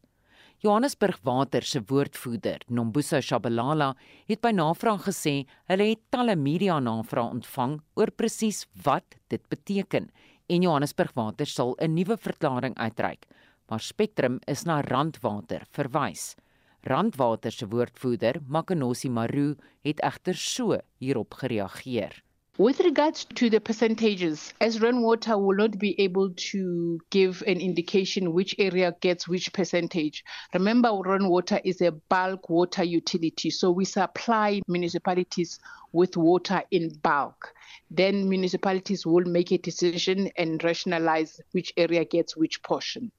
Johannesburg 0.58 1.20
Water 1.22 1.62
se 1.62 1.78
woordvoerder, 1.86 2.64
Nombuso 2.68 3.20
Shabalala, 3.22 3.92
het 4.26 4.40
by 4.42 4.50
navraag 4.50 5.04
gesê 5.06 5.44
hulle 5.70 5.86
het 5.92 6.00
talle 6.10 6.34
media 6.34 6.80
navrae 6.82 7.30
ontvang 7.36 7.76
oor 7.94 8.10
presies 8.10 8.64
wat 8.82 9.14
dit 9.30 9.44
beteken 9.52 10.08
en 10.48 10.66
Johannesburg 10.66 11.14
Water 11.14 11.46
sal 11.46 11.76
'n 11.78 11.94
nuwe 11.94 12.16
verklaring 12.16 12.74
uitreik, 12.74 13.26
maar 13.68 13.80
Spectrum 13.80 14.40
is 14.48 14.64
na 14.64 14.80
Randwater 14.80 15.62
verwys. 15.70 16.34
Randwater 16.82 17.52
se 17.52 17.66
woordvoerder, 17.66 18.40
Makanosi 18.46 19.08
Maru, 19.10 19.56
het 19.84 20.00
egter 20.00 20.34
so 20.34 20.78
hierop 20.98 21.34
gereageer. 21.34 22.22
With 22.58 22.80
regards 22.80 23.24
to 23.36 23.48
the 23.48 23.60
percentages, 23.60 24.52
as 24.60 24.80
rainwater 24.80 25.38
will 25.38 25.54
not 25.54 25.78
be 25.78 25.94
able 26.00 26.30
to 26.50 26.98
give 27.10 27.40
an 27.46 27.60
indication 27.60 28.32
which 28.32 28.52
area 28.58 28.96
gets 29.00 29.28
which 29.28 29.52
percentage. 29.52 30.24
Remember, 30.52 30.90
rainwater 31.04 31.60
is 31.62 31.80
a 31.80 31.92
bulk 31.92 32.50
water 32.50 32.82
utility, 32.82 33.50
so 33.50 33.70
we 33.70 33.84
supply 33.84 34.60
municipalities 34.66 35.60
with 35.92 36.16
water 36.16 36.64
in 36.72 36.92
bulk. 37.00 37.54
Then 37.92 38.28
municipalities 38.28 39.06
will 39.06 39.24
make 39.24 39.52
a 39.52 39.58
decision 39.58 40.28
and 40.36 40.62
rationalize 40.64 41.40
which 41.52 41.72
area 41.76 42.04
gets 42.04 42.36
which 42.36 42.60
portion. 42.64 43.12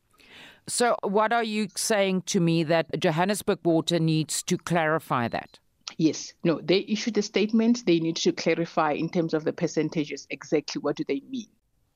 So, 0.67 0.97
what 1.01 1.31
are 1.31 1.45
you 1.45 1.69
saying 1.77 2.23
to 2.23 2.41
me 2.41 2.63
that 2.63 2.99
Johannesburg 2.99 3.59
Water 3.63 3.99
needs 3.99 4.43
to 4.43 4.57
clarify 4.57 5.29
that? 5.29 5.59
Yes, 5.99 6.33
no, 6.45 6.61
they 6.61 6.85
issued 6.87 7.17
a 7.17 7.21
statement. 7.21 7.85
They 7.85 7.99
need 7.99 8.15
to 8.23 8.31
clarify 8.31 8.93
in 8.93 9.09
terms 9.09 9.33
of 9.33 9.43
the 9.43 9.51
percentages 9.51 10.25
exactly 10.29 10.79
what 10.79 10.95
do 10.95 11.03
they 11.03 11.21
mean. 11.29 11.51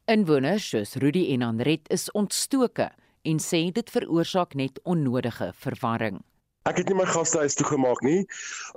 Inwoners 0.07 0.65
soos 0.67 0.97
Rudy 0.99 1.31
en 1.31 1.41
Andret 1.41 1.87
is 1.89 2.09
ontstoke 2.11 2.89
en 3.23 3.39
sê 3.39 3.71
dit 3.71 3.89
veroorsaak 3.95 4.57
net 4.59 4.81
onnodige 4.83 5.53
verwarring. 5.55 6.19
Ek 6.67 6.81
het 6.81 6.91
nie 6.91 6.97
my 6.99 7.05
gastehuis 7.07 7.55
toegemaak 7.59 8.03
nie. 8.03 8.25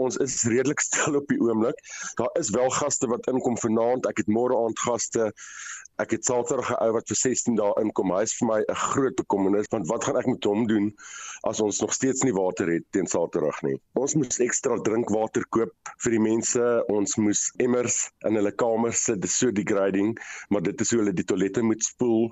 Ons 0.03 0.21
is 0.23 0.41
redelik 0.47 0.83
stil 0.83 1.19
op 1.19 1.27
die 1.31 1.41
oomblik. 1.43 1.83
Daar 2.23 2.31
is 2.39 2.53
wel 2.55 2.71
gaste 2.79 3.11
wat 3.11 3.27
inkom 3.31 3.59
vanaand. 3.59 4.07
Ek 4.07 4.23
het 4.23 4.31
môre 4.31 4.55
aand 4.63 4.79
gaste. 4.87 5.33
Ek 6.03 6.11
het 6.13 6.27
Saterdag 6.29 6.71
'n 6.73 6.83
ou 6.85 6.93
wat 6.93 7.09
vir 7.09 7.17
16 7.17 7.55
dae 7.57 7.73
inkom. 7.81 8.11
Hy 8.13 8.25
is 8.29 8.35
vir 8.39 8.47
my 8.49 8.57
'n 8.61 8.81
groot 8.81 9.15
bekommernis 9.17 9.69
want 9.75 9.87
wat 9.89 10.05
gaan 10.05 10.19
ek 10.21 10.27
met 10.29 10.45
hom 10.45 10.67
doen 10.69 10.91
as 11.51 11.61
ons 11.65 11.81
nog 11.81 11.95
steeds 11.97 12.21
nie 12.23 12.35
water 12.37 12.69
het 12.69 12.85
teen 12.93 13.07
Saterdag 13.07 13.63
nie. 13.63 13.81
Ons 13.95 14.15
moes 14.15 14.37
ekstra 14.47 14.77
drinkwater 14.89 15.47
koop 15.57 15.73
vir 16.05 16.11
die 16.17 16.21
mense. 16.21 16.65
Ons 16.93 17.17
moes 17.17 17.47
emmers 17.65 18.11
in 18.29 18.37
hulle 18.37 18.53
kamers 18.53 19.05
sit. 19.05 19.23
Dit 19.23 19.31
is 19.31 19.39
so 19.39 19.51
degrading, 19.51 20.13
maar 20.51 20.61
dit 20.69 20.81
is 20.81 20.91
hoe 20.91 21.01
hulle 21.01 21.15
die 21.17 21.25
toilette 21.25 21.63
moet 21.63 21.83
spoel. 21.83 22.29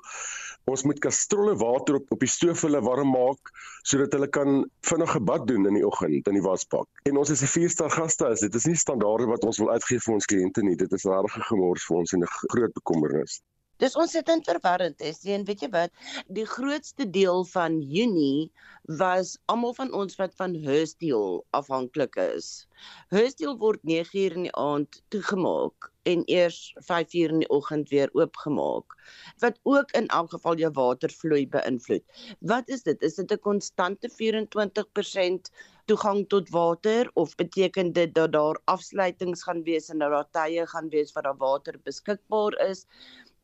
Ons 0.69 0.85
moet 0.85 1.01
kastrolle 1.01 1.57
water 1.57 1.97
op 2.03 2.13
op 2.13 2.21
die 2.21 2.29
stoof 2.29 2.67
hulle 2.69 2.85
warm 2.85 3.17
maak 3.17 3.49
sodat 3.81 4.13
hulle 4.13 4.29
kan 4.29 4.61
vinnig 4.91 5.17
'n 5.17 5.25
bad 5.25 5.49
doen 5.49 5.67
in 5.73 5.81
die 5.81 5.87
oggend 5.87 6.29
in 6.29 6.37
die 6.37 6.45
wasbak. 6.51 6.89
En 7.09 7.17
ons 7.17 7.31
is 7.31 7.41
'n 7.41 7.53
vierster 7.57 7.89
gastehuis. 7.89 8.45
Dit 8.45 8.55
is 8.55 8.69
nie 8.69 8.77
standaarde 8.77 9.25
wat 9.33 9.45
ons 9.45 9.59
wil 9.59 9.73
uitgee 9.73 10.05
vir 10.05 10.15
ons 10.15 10.27
kliënte 10.27 10.63
nie. 10.63 10.77
Dit 10.77 10.93
is 10.93 11.05
regtig 11.05 11.37
'n 11.37 11.49
gemors 11.49 11.87
vir 11.89 11.97
ons 11.97 12.13
en 12.13 12.21
'n 12.21 12.33
groot 12.53 12.73
bekommernis. 12.73 13.41
Dis 13.83 13.97
ontsettend 13.99 14.45
verwarrend 14.47 15.01
is. 15.03 15.25
En 15.35 15.45
weet 15.49 15.65
jy 15.65 15.69
wat? 15.75 15.91
Die 16.37 16.47
grootste 16.47 17.07
deel 17.11 17.43
van 17.51 17.81
Junie 17.83 18.53
was 19.01 19.35
almal 19.51 19.75
van 19.75 19.91
ons 19.93 20.15
wat 20.21 20.35
van 20.39 20.55
Hurstel 20.67 21.41
afhanklik 21.51 22.15
is. 22.23 22.69
Hurstel 23.11 23.57
word 23.59 23.83
9uur 23.83 24.39
in 24.39 24.47
die 24.47 24.55
aand 24.61 25.01
toegemaak 25.15 25.91
en 26.05 26.23
eers 26.31 26.59
5uur 26.87 27.33
in 27.33 27.43
die 27.43 27.51
oggend 27.57 27.89
weer 27.89 28.11
oopgemaak 28.13 28.95
wat 29.43 29.59
ook 29.63 29.91
in 29.97 30.07
elk 30.07 30.31
geval 30.37 30.59
jou 30.61 30.71
watervloei 30.77 31.47
beïnvloed. 31.49 32.05
Wat 32.41 32.69
is 32.69 32.85
dit? 32.87 33.03
Is 33.03 33.17
dit 33.21 33.33
'n 33.33 33.41
konstante 33.47 34.11
24% 34.21 35.51
toegang 35.87 36.29
tot 36.29 36.49
water 36.49 37.11
of 37.15 37.35
beteken 37.37 37.93
dit 37.93 38.15
dat 38.15 38.33
daar 38.33 38.61
afsluitings 38.65 39.43
gaan 39.43 39.63
wees 39.63 39.89
en 39.89 39.99
dat 39.99 40.11
daar 40.11 40.31
tye 40.31 40.67
gaan 40.67 40.89
wees 40.89 41.13
waar 41.13 41.23
daar 41.23 41.37
water 41.37 41.81
beskikbaar 41.85 42.57
is? 42.69 42.87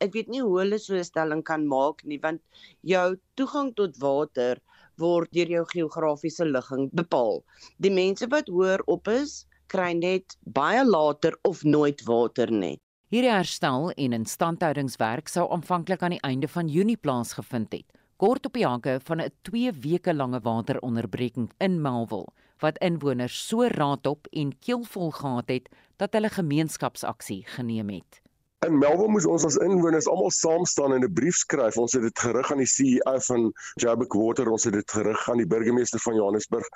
Ek 0.00 0.14
weet 0.16 0.28
nie 0.32 0.42
hoe 0.42 0.58
hulle 0.62 0.78
so 0.78 0.96
'n 0.96 1.04
stelling 1.04 1.42
kan 1.44 1.66
maak 1.68 2.04
nie 2.04 2.18
want 2.18 2.40
jou 2.82 3.16
toegang 3.36 3.74
tot 3.74 3.96
water 4.00 4.60
word 4.98 5.32
deur 5.32 5.50
jou 5.56 5.64
geografiese 5.72 6.44
ligging 6.44 6.90
bepaal. 6.92 7.42
Die 7.78 7.92
mense 7.92 8.28
wat 8.28 8.48
hoër 8.48 8.82
op 8.86 9.08
is, 9.08 9.46
kry 9.68 9.92
net 9.94 10.36
baie 10.44 10.84
later 10.84 11.36
of 11.44 11.64
nooit 11.64 12.02
water 12.08 12.50
nie. 12.50 12.78
Hierdie 13.10 13.32
herstel 13.32 13.90
en 13.96 14.12
instandhoudingswerk 14.12 15.28
sou 15.28 15.48
aanvanklik 15.50 16.02
aan 16.02 16.14
die 16.14 16.26
einde 16.26 16.48
van 16.48 16.68
Junie 16.68 16.96
plaasgevind 16.96 17.72
het, 17.72 17.88
kort 18.22 18.46
op 18.46 18.54
die 18.54 18.66
hanke 18.66 19.00
van 19.02 19.20
'n 19.20 19.32
2 19.42 19.72
weke 19.72 20.14
lange 20.14 20.40
wateronderbreking 20.40 21.50
in 21.58 21.82
Melville 21.82 22.28
wat 22.60 22.78
inwoners 22.78 23.48
so 23.48 23.66
raadop 23.66 24.26
en 24.32 24.52
keelvol 24.58 25.10
gehad 25.10 25.48
het 25.48 25.68
dat 25.96 26.12
hulle 26.12 26.28
gemeenskapsaksie 26.28 27.44
geneem 27.46 27.88
het. 27.88 28.20
In 28.66 28.74
Melbourne 28.76 29.14
moes 29.14 29.24
ons 29.24 29.44
as 29.48 29.54
inwoners 29.64 30.06
almal 30.12 30.32
saam 30.36 30.66
staan 30.68 30.92
en 30.92 31.04
'n 31.04 31.14
brief 31.18 31.36
skryf. 31.42 31.76
Ons 31.82 31.94
het 31.96 32.02
dit 32.06 32.18
gerig 32.24 32.50
aan 32.52 32.60
die 32.60 32.72
CEO 32.72 33.14
van 33.26 33.46
Joburg 33.82 34.16
Water, 34.22 34.50
ons 34.56 34.66
het 34.68 34.74
dit 34.76 34.92
gerig 34.96 35.22
aan 35.32 35.40
die 35.40 35.46
burgemeester 35.52 36.02
van 36.06 36.18
Johannesburg 36.18 36.68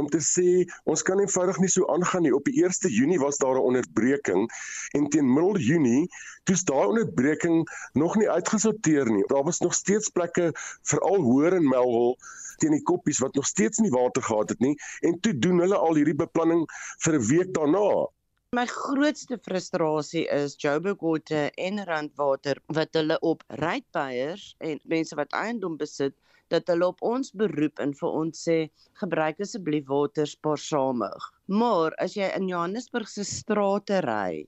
om 0.00 0.10
te 0.16 0.20
sê 0.26 0.44
ons 0.84 1.02
kan 1.02 1.22
eenvoudig 1.24 1.62
nie 1.64 1.72
so 1.76 1.88
aangaan 1.94 2.26
nie. 2.28 2.34
Op 2.36 2.44
die 2.44 2.60
1 2.64 2.92
Junie 2.98 3.18
was 3.24 3.40
daar 3.40 3.56
'n 3.56 3.64
onderbreking 3.70 4.50
en 4.92 5.08
teen 5.08 5.32
middel 5.32 5.56
Junie 5.56 6.12
toets 6.44 6.66
daai 6.72 6.86
onderbreking 6.92 7.64
nog 7.92 8.16
nie 8.16 8.28
uitgesorteer 8.28 9.10
nie. 9.10 9.24
Daar 9.32 9.44
was 9.44 9.64
nog 9.64 9.74
steeds 9.74 10.08
plekke 10.08 10.52
veral 10.82 11.20
hoër 11.22 11.52
in 11.56 11.68
Melville 11.68 12.16
teen 12.56 12.76
die 12.76 12.82
koppies 12.82 13.18
wat 13.18 13.34
nog 13.34 13.46
steeds 13.46 13.78
nie 13.78 13.90
water 13.90 14.22
gehad 14.22 14.48
het 14.48 14.60
nie 14.60 14.76
en 15.00 15.20
toe 15.20 15.38
doen 15.38 15.58
hulle 15.58 15.76
al 15.76 15.94
hierdie 15.94 16.20
beplanning 16.26 16.68
vir 16.98 17.14
'n 17.14 17.26
week 17.26 17.54
daarna. 17.54 18.10
My 18.58 18.64
grootste 18.66 19.36
frustrasie 19.38 20.24
is 20.36 20.56
Joburg 20.62 21.02
Water 21.06 21.52
en 21.66 21.76
Randwater 21.90 22.58
wat 22.78 22.98
hulle 22.98 23.18
op 23.28 23.44
rytbeiers 23.60 24.46
en 24.68 24.80
mense 24.92 25.18
wat 25.20 25.36
eiendom 25.40 25.76
besit 25.82 26.16
dat 26.54 26.72
hulle 26.72 26.88
op 26.90 27.04
ons 27.12 27.30
beroep 27.42 27.84
en 27.84 27.94
vir 28.00 28.16
ons 28.22 28.42
sê 28.48 28.58
gebruik 29.04 29.44
asseblief 29.46 29.86
water 29.92 30.26
spaarsamig. 30.32 31.30
Maar 31.62 31.94
as 32.06 32.18
jy 32.18 32.32
in 32.40 32.50
Johannesburg 32.50 33.14
se 33.14 33.28
strate 33.30 34.02
ry, 34.08 34.42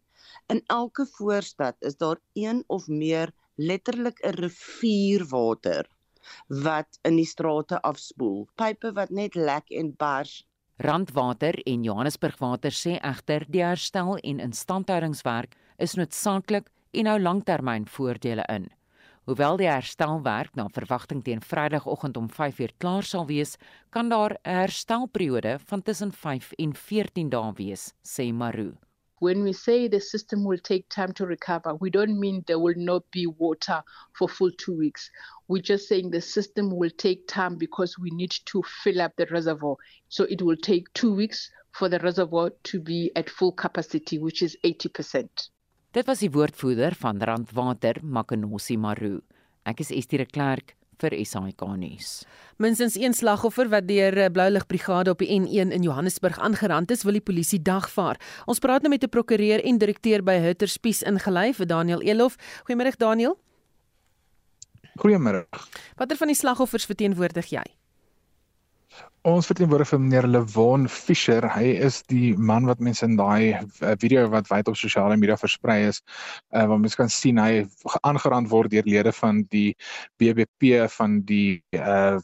in 0.51 0.65
elke 0.81 1.07
voorstad 1.15 1.79
is 1.93 2.01
daar 2.03 2.19
een 2.35 2.65
of 2.79 2.91
meer 2.91 3.31
letterlik 3.71 4.19
'n 4.27 4.35
rivierwater 4.43 5.87
wat 6.67 6.99
in 7.07 7.23
die 7.23 7.31
strate 7.37 7.79
afspoel. 7.93 8.49
Pype 8.59 8.97
wat 8.99 9.15
net 9.23 9.39
lek 9.39 9.71
en 9.71 9.95
bars 9.95 10.41
Randwater 10.83 11.55
en 11.63 11.85
Johannesburg 11.85 12.41
Water 12.41 12.75
sê 12.75 12.97
egter 13.07 13.45
die 13.55 13.61
herstel 13.63 14.17
en 14.27 14.41
instandhoudingswerk 14.43 15.55
is 15.79 15.95
noodsaaklik 15.95 16.73
en 16.99 17.07
hou 17.07 17.21
langtermynvoordele 17.23 18.43
in. 18.51 18.67
Hoewel 19.31 19.61
die 19.61 19.69
herstelwerk 19.71 20.59
na 20.59 20.67
verwagting 20.75 21.23
teen 21.23 21.45
Vrydagoggend 21.47 22.19
om 22.19 22.27
5uur 22.27 22.75
klaar 22.83 23.07
sal 23.07 23.29
wees, 23.31 23.55
kan 23.95 24.11
daar 24.11 24.35
'n 24.43 24.59
herstelperiode 24.59 25.59
van 25.71 25.83
tussen 25.83 26.11
5 26.11 26.53
en 26.59 26.75
14 26.75 27.31
dae 27.31 27.53
wees, 27.55 27.95
sê 28.03 28.33
Maru. 28.35 28.75
When 29.23 29.45
we 29.45 29.53
say 29.53 29.87
the 29.87 30.01
system 30.01 30.43
will 30.43 30.59
take 30.59 30.89
time 30.89 31.13
to 31.13 31.27
recover, 31.27 31.77
we 31.77 31.91
don't 31.91 32.19
mean 32.19 32.43
there 32.49 32.59
will 32.59 32.75
not 32.77 33.09
be 33.13 33.29
water 33.29 33.81
for 34.19 34.29
full 34.29 34.51
2 34.51 34.77
weeks. 34.77 35.09
We're 35.47 35.63
just 35.63 35.87
saying 35.87 36.11
the 36.11 36.21
system 36.21 36.77
will 36.77 36.91
take 36.91 37.29
time 37.29 37.57
because 37.57 37.97
we 38.01 38.11
need 38.11 38.33
to 38.47 38.65
fill 38.83 39.01
up 39.01 39.13
the 39.15 39.27
reservoir. 39.27 39.77
So 40.09 40.25
it 40.25 40.43
will 40.43 40.57
take 40.57 40.93
2 40.95 41.15
weeks 41.15 41.51
for 41.71 41.89
the 41.89 42.01
reservoir 42.01 42.51
to 42.65 42.81
be 42.81 43.13
at 43.15 43.31
full 43.31 43.53
capacity, 43.53 44.19
which 44.19 44.43
is 44.43 44.57
80%. 44.65 45.51
Dit 45.93 46.07
was 46.09 46.19
die 46.19 46.31
woordvoerder 46.31 46.99
van 46.99 47.23
Randwater, 47.23 48.03
Makenosi 48.03 48.77
Maru. 48.77 49.21
Ek 49.63 49.81
is 49.81 49.93
Estie 49.93 50.19
de 50.19 50.27
Klerk 50.27 50.75
vir 51.03 51.17
SAK 51.27 51.67
nuus. 51.77 52.23
Minstens 52.63 52.97
een 52.97 53.15
slagoffer 53.15 53.69
wat 53.69 53.89
deur 53.89 54.15
'n 54.29 54.33
Blou 54.33 54.51
Lig 54.51 54.67
Brigade 54.67 55.11
op 55.11 55.19
die 55.19 55.29
N1 55.29 55.73
in 55.73 55.83
Johannesburg 55.83 56.39
aangerand 56.39 56.91
is, 56.91 57.03
wil 57.03 57.13
die 57.13 57.21
polisie 57.21 57.63
dagvaar. 57.63 58.21
Ons 58.47 58.59
praat 58.59 58.83
nou 58.83 58.91
met 58.91 59.03
'n 59.05 59.09
prokureur 59.09 59.65
en 59.65 59.79
direkteur 59.79 60.23
by 60.23 60.39
Hutter 60.39 60.69
Spies 60.69 61.03
ingelyf, 61.03 61.57
Daniel 61.67 62.01
Elof. 62.01 62.37
Goeiemôre 62.65 62.97
Daniel. 62.97 63.39
Goeiemôre. 64.99 65.47
Watter 65.97 66.17
van 66.17 66.27
die 66.27 66.37
slagoffers 66.37 66.85
verteenwoordig 66.85 67.47
jy? 67.47 67.82
Ons 69.23 69.47
verteenwoordig 69.47 69.87
vir 69.87 70.01
meneer 70.03 70.27
Lewon 70.27 70.89
Fischer. 70.91 71.45
Hy 71.55 71.77
is 71.87 72.01
die 72.11 72.33
man 72.35 72.67
wat 72.67 72.81
mense 72.83 73.07
in 73.07 73.15
daai 73.21 73.55
eh, 73.55 73.93
video 74.03 74.25
wat 74.33 74.51
wyd 74.51 74.71
op 74.73 74.79
sosiale 74.79 75.15
media 75.17 75.37
versprei 75.39 75.85
is, 75.93 76.01
uh, 76.51 76.65
waar 76.67 76.81
mense 76.83 76.99
kan 76.99 77.13
sien 77.13 77.39
hy 77.39 77.63
aangerand 78.03 78.51
word 78.51 78.73
deur 78.75 78.89
lede 78.89 79.13
van 79.15 79.45
die 79.55 79.77
BBP 80.19 80.89
van 80.99 81.21
die 81.29 81.63
uh 81.79 82.19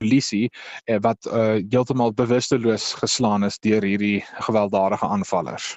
polisie 0.00 0.48
uh, 0.88 0.96
wat 1.04 1.28
uh, 1.28 1.60
heeltemal 1.70 2.14
bewusteloos 2.16 2.94
geslaan 2.98 3.44
is 3.46 3.60
deur 3.62 3.84
hierdie 3.84 4.24
gewelddadige 4.48 5.06
aanvallers. 5.06 5.76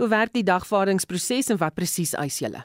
Hoe 0.00 0.08
werk 0.08 0.32
die 0.32 0.46
dagvaardingsproses 0.46 1.52
en 1.52 1.60
wat 1.60 1.76
presies 1.76 2.16
eis 2.18 2.40
julle? 2.40 2.64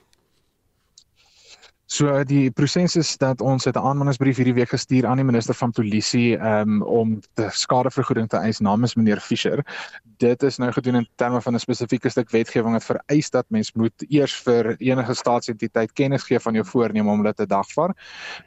So 1.91 2.07
die 2.23 2.47
proses 2.55 2.95
is 2.95 3.09
dat 3.19 3.41
ons 3.41 3.65
het 3.65 3.75
'n 3.75 3.83
aanmanningsbrief 3.83 4.37
hierdie 4.37 4.53
week 4.53 4.69
gestuur 4.69 5.05
aan 5.05 5.17
die 5.17 5.25
minister 5.25 5.53
van 5.53 5.71
polisie 5.71 6.39
um, 6.39 6.81
om 6.81 7.19
die 7.35 7.49
skadevergoeding 7.49 8.29
te 8.29 8.37
eis 8.37 8.59
namens 8.59 8.95
meneer 8.95 9.19
Fischer. 9.19 9.65
Dit 10.17 10.43
is 10.43 10.57
nou 10.57 10.71
gedoen 10.71 10.95
in 10.95 11.07
terme 11.15 11.41
van 11.41 11.53
'n 11.53 11.59
spesifieke 11.59 12.09
stuk 12.09 12.29
wetgewing 12.31 12.73
wat 12.73 12.83
vereis 12.83 13.29
dat 13.29 13.45
mens 13.49 13.73
moet 13.73 13.93
eers 14.09 14.35
vir 14.35 14.75
enige 14.79 15.13
staatsentiteit 15.13 15.93
kennis 15.93 16.23
gee 16.23 16.39
van 16.39 16.53
jou 16.53 16.65
voorneme 16.65 17.11
om 17.11 17.23
dit 17.23 17.35
te 17.35 17.45
dagvaar. 17.45 17.91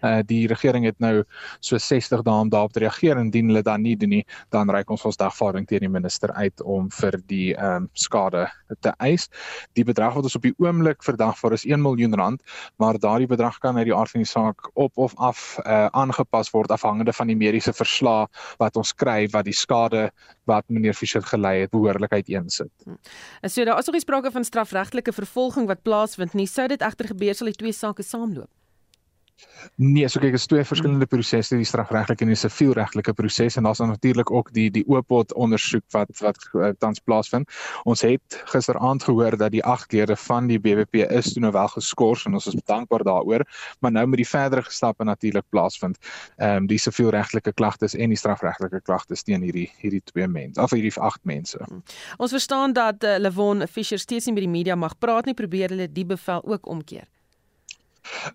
Uh 0.03 0.21
die 0.27 0.47
regering 0.47 0.85
het 0.85 0.99
nou 0.99 1.25
so 1.61 1.79
60 1.79 2.23
dae 2.23 2.41
om 2.41 2.49
daarop 2.49 2.73
te 2.73 2.81
reageer 2.81 3.17
en 3.17 3.25
indien 3.25 3.47
hulle 3.47 3.63
dan 3.63 3.83
nie 3.83 3.97
doen 3.97 4.09
nie, 4.09 4.27
dan 4.51 4.71
reik 4.71 4.91
ons 4.91 5.05
ons 5.05 5.17
dagvaarding 5.17 5.67
teen 5.67 5.81
die 5.81 5.89
minister 5.89 6.33
uit 6.33 6.63
om 6.63 6.91
vir 6.91 7.21
die 7.27 7.55
ehm 7.55 7.77
um, 7.77 7.89
skade 7.93 8.49
te 8.81 8.93
eis. 8.99 9.29
Die 9.75 9.85
bedrag 9.85 10.15
wat 10.15 10.25
ons 10.25 10.37
op 10.37 10.43
die 10.43 10.55
oomblik 10.57 11.03
verdagvaar 11.03 11.53
is 11.53 11.65
1 11.65 11.83
miljoen 11.83 12.15
rand, 12.15 12.43
maar 12.77 12.99
daardie 12.99 13.26
bedrag 13.31 13.59
kan 13.59 13.77
uit 13.77 13.87
die 13.89 13.95
aard 13.95 14.11
van 14.11 14.23
die 14.25 14.31
saak 14.31 14.71
op 14.75 14.99
of 14.99 15.15
af 15.17 15.59
uh, 15.65 15.87
aangepas 15.87 16.51
word 16.55 16.71
afhangende 16.71 17.13
van 17.13 17.31
die 17.31 17.37
mediese 17.37 17.73
verslae 17.73 18.27
wat 18.59 18.77
ons 18.77 18.93
kry 18.95 19.27
wat 19.33 19.45
die 19.49 19.57
skade 19.57 20.11
wat 20.45 20.65
meneer 20.69 20.95
Fischer 20.95 21.23
gelei 21.23 21.61
het 21.61 21.71
behoorlik 21.71 22.13
uiteensit. 22.13 22.73
En 22.87 22.99
hm. 23.43 23.49
so 23.49 23.65
daar 23.65 23.79
is 23.79 23.87
nog 23.87 23.99
nie 23.99 24.05
sprake 24.05 24.31
van 24.31 24.45
strafregtelike 24.45 25.13
vervolging 25.13 25.67
wat 25.67 25.83
plaasvind 25.83 26.35
nie. 26.35 26.47
Sou 26.47 26.69
dit 26.69 26.83
egter 26.83 27.07
gebeur 27.15 27.35
sal 27.35 27.53
die 27.53 27.59
twee 27.59 27.73
sake 27.73 28.03
saamloop? 28.03 28.51
Nee, 29.77 30.09
so 30.09 30.21
kyk, 30.23 30.37
is 30.39 30.47
twee 30.49 30.65
verskillende 30.65 31.07
prosesse, 31.11 31.57
die 31.59 31.67
strafregtelike 31.69 32.25
en 32.25 32.31
die 32.33 32.39
sivielregtelike 32.41 33.13
proses 33.17 33.59
en 33.59 33.67
daar's 33.69 33.83
natuurlik 33.85 34.31
ook 34.33 34.53
die 34.57 34.69
die 34.73 34.85
oopot 34.89 35.35
ondersoek 35.37 35.85
wat 35.93 36.13
wat 36.23 36.39
uh, 36.55 36.71
tans 36.81 37.03
plaasvind. 37.05 37.51
Ons 37.85 38.05
het 38.07 38.39
gisteraand 38.53 39.05
gehoor 39.05 39.37
dat 39.37 39.53
die 39.53 39.65
agt 39.65 39.93
lede 39.93 40.17
van 40.17 40.49
die 40.49 40.59
BBP 40.63 41.05
is 41.19 41.33
toe 41.35 41.43
nou 41.45 41.53
wel 41.53 41.69
geskort 41.75 42.25
en 42.27 42.39
ons 42.39 42.49
is 42.49 42.57
dankbaar 42.65 43.05
daaroor, 43.05 43.45
maar 43.81 43.93
nou 43.93 44.07
met 44.07 44.23
die 44.23 44.29
verdere 44.29 44.65
stappe 44.69 45.05
natuurlik 45.05 45.45
plaasvind. 45.51 45.99
Ehm 46.37 46.63
um, 46.63 46.71
die 46.71 46.81
sivielregtelike 46.81 47.53
klagtes 47.53 47.95
en 47.95 48.15
die 48.15 48.19
strafregtelike 48.19 48.81
klagtes 48.81 49.23
teen 49.23 49.45
hierdie 49.45 49.69
hierdie 49.83 50.03
twee 50.13 50.27
mense, 50.27 50.63
of 50.63 50.73
hierdie 50.73 50.95
agt 50.97 51.21
mense. 51.25 51.61
Hmm. 51.69 51.83
Ons 52.17 52.33
verstaan 52.33 52.73
dat 52.73 53.05
uh, 53.05 53.19
Levon 53.19 53.67
Fischer 53.69 53.99
steeds 53.99 54.27
nie 54.27 54.35
met 54.35 54.47
die 54.47 54.55
media 54.57 54.77
mag 54.77 54.97
praat 54.99 55.29
nie, 55.29 55.37
probeer 55.37 55.75
hulle 55.75 55.91
die 55.93 56.07
bevel 56.07 56.45
ook 56.45 56.67
omkeer. 56.67 57.05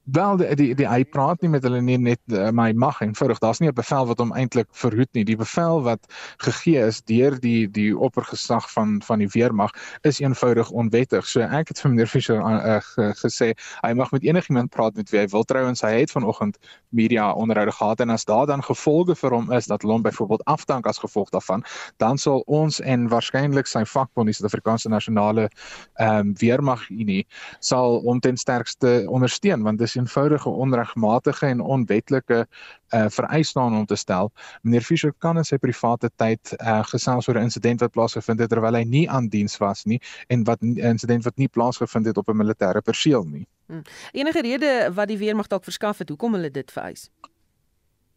Wel 0.03 0.37
die, 0.37 0.55
die 0.55 0.75
die 0.75 0.87
hy 0.87 1.03
praat 1.03 1.41
nie 1.41 1.49
met 1.49 1.63
hulle 1.63 1.81
nie 1.81 1.97
net 1.97 2.21
uh, 2.33 2.49
my 2.55 2.71
mag 2.73 3.01
en 3.01 3.15
vinnig. 3.15 3.39
Daar's 3.39 3.59
nie 3.59 3.69
'n 3.69 3.75
bevel 3.77 4.07
wat 4.07 4.19
hom 4.19 4.33
eintlik 4.33 4.67
verhoed 4.71 5.09
nie. 5.13 5.23
Die 5.25 5.37
bevel 5.37 5.83
wat 5.83 5.99
gegee 6.37 6.85
is 6.85 7.01
deur 7.01 7.39
die 7.39 7.67
die 7.67 7.97
oppergesag 7.97 8.69
van 8.71 9.01
van 9.01 9.19
die 9.19 9.29
weermag 9.33 9.71
is 10.01 10.19
eenvoudig 10.19 10.69
onwettig. 10.69 11.25
So 11.27 11.41
ek 11.41 11.67
het 11.67 11.79
vir 11.79 11.89
meneer 11.89 12.07
Fischer 12.07 12.39
uh, 12.41 12.79
gesê 13.23 13.53
hy 13.81 13.93
mag 13.93 14.11
met 14.11 14.23
enigiemand 14.23 14.69
praat 14.69 14.95
met 14.95 15.09
wie 15.09 15.19
hy 15.19 15.27
wil. 15.27 15.43
Trouwens 15.43 15.81
hy 15.81 15.99
het 15.99 16.11
vanoggend 16.11 16.57
media 16.89 17.31
onderhoude 17.33 17.71
gehad 17.71 17.99
en 17.99 18.09
as 18.09 18.25
daar 18.25 18.45
dan 18.47 18.63
gevolge 18.63 19.15
vir 19.15 19.31
hom 19.31 19.51
is 19.51 19.65
dat 19.65 19.81
hom 19.81 20.01
byvoorbeeld 20.01 20.43
afdank 20.43 20.87
as 20.87 20.97
gevolg 20.97 21.29
daarvan, 21.29 21.63
dan 21.97 22.17
sal 22.17 22.43
ons 22.45 22.79
en 22.79 23.07
waarskynlik 23.09 23.67
sy 23.67 23.85
vakbond 23.85 24.27
die 24.27 24.35
Suid-Afrikaanse 24.35 24.89
nasionale 24.89 25.49
ehm 25.95 26.19
um, 26.19 26.33
weermag 26.39 26.89
unie 26.89 27.25
sal 27.59 27.99
hom 28.05 28.19
ten 28.19 28.37
sterkste 28.37 29.05
ondersteun 29.07 29.60
want 29.63 29.79
dis 29.79 29.95
eenvoudige 29.95 30.49
onregmatige 30.49 31.45
en 31.45 31.61
onwetlike 31.61 32.45
uh, 32.45 33.05
vereis 33.09 33.47
staan 33.47 33.75
om 33.75 33.85
te 33.85 33.95
stel. 33.95 34.31
Meneer 34.61 34.81
Fischer 34.81 35.13
kan 35.17 35.37
in 35.37 35.47
sy 35.47 35.57
private 35.57 36.11
tyd 36.15 36.53
uh, 36.59 36.83
gesels 36.83 37.27
oor 37.27 37.39
'n 37.39 37.49
insident 37.49 37.81
wat 37.81 37.91
plaasgevind 37.91 38.39
het 38.39 38.49
terwyl 38.49 38.75
hy 38.75 38.83
nie 38.83 39.09
aan 39.09 39.27
diens 39.27 39.57
was 39.57 39.85
nie 39.85 40.01
en 40.27 40.43
wat 40.43 40.61
'n 40.61 40.77
insident 40.77 41.23
wat 41.23 41.37
nie 41.37 41.47
plaasgevind 41.47 42.05
het 42.05 42.17
op 42.17 42.29
'n 42.29 42.37
militêre 42.37 42.81
perseel 42.81 43.23
nie. 43.23 43.47
Hmm. 43.67 43.83
Enige 44.11 44.41
rede 44.41 44.91
wat 44.93 45.07
die 45.07 45.17
weermag 45.17 45.47
dalk 45.47 45.63
verskaf 45.63 45.97
het 45.97 46.09
hoekom 46.09 46.33
hulle 46.33 46.51
dit 46.51 46.71
vereis? 46.71 47.09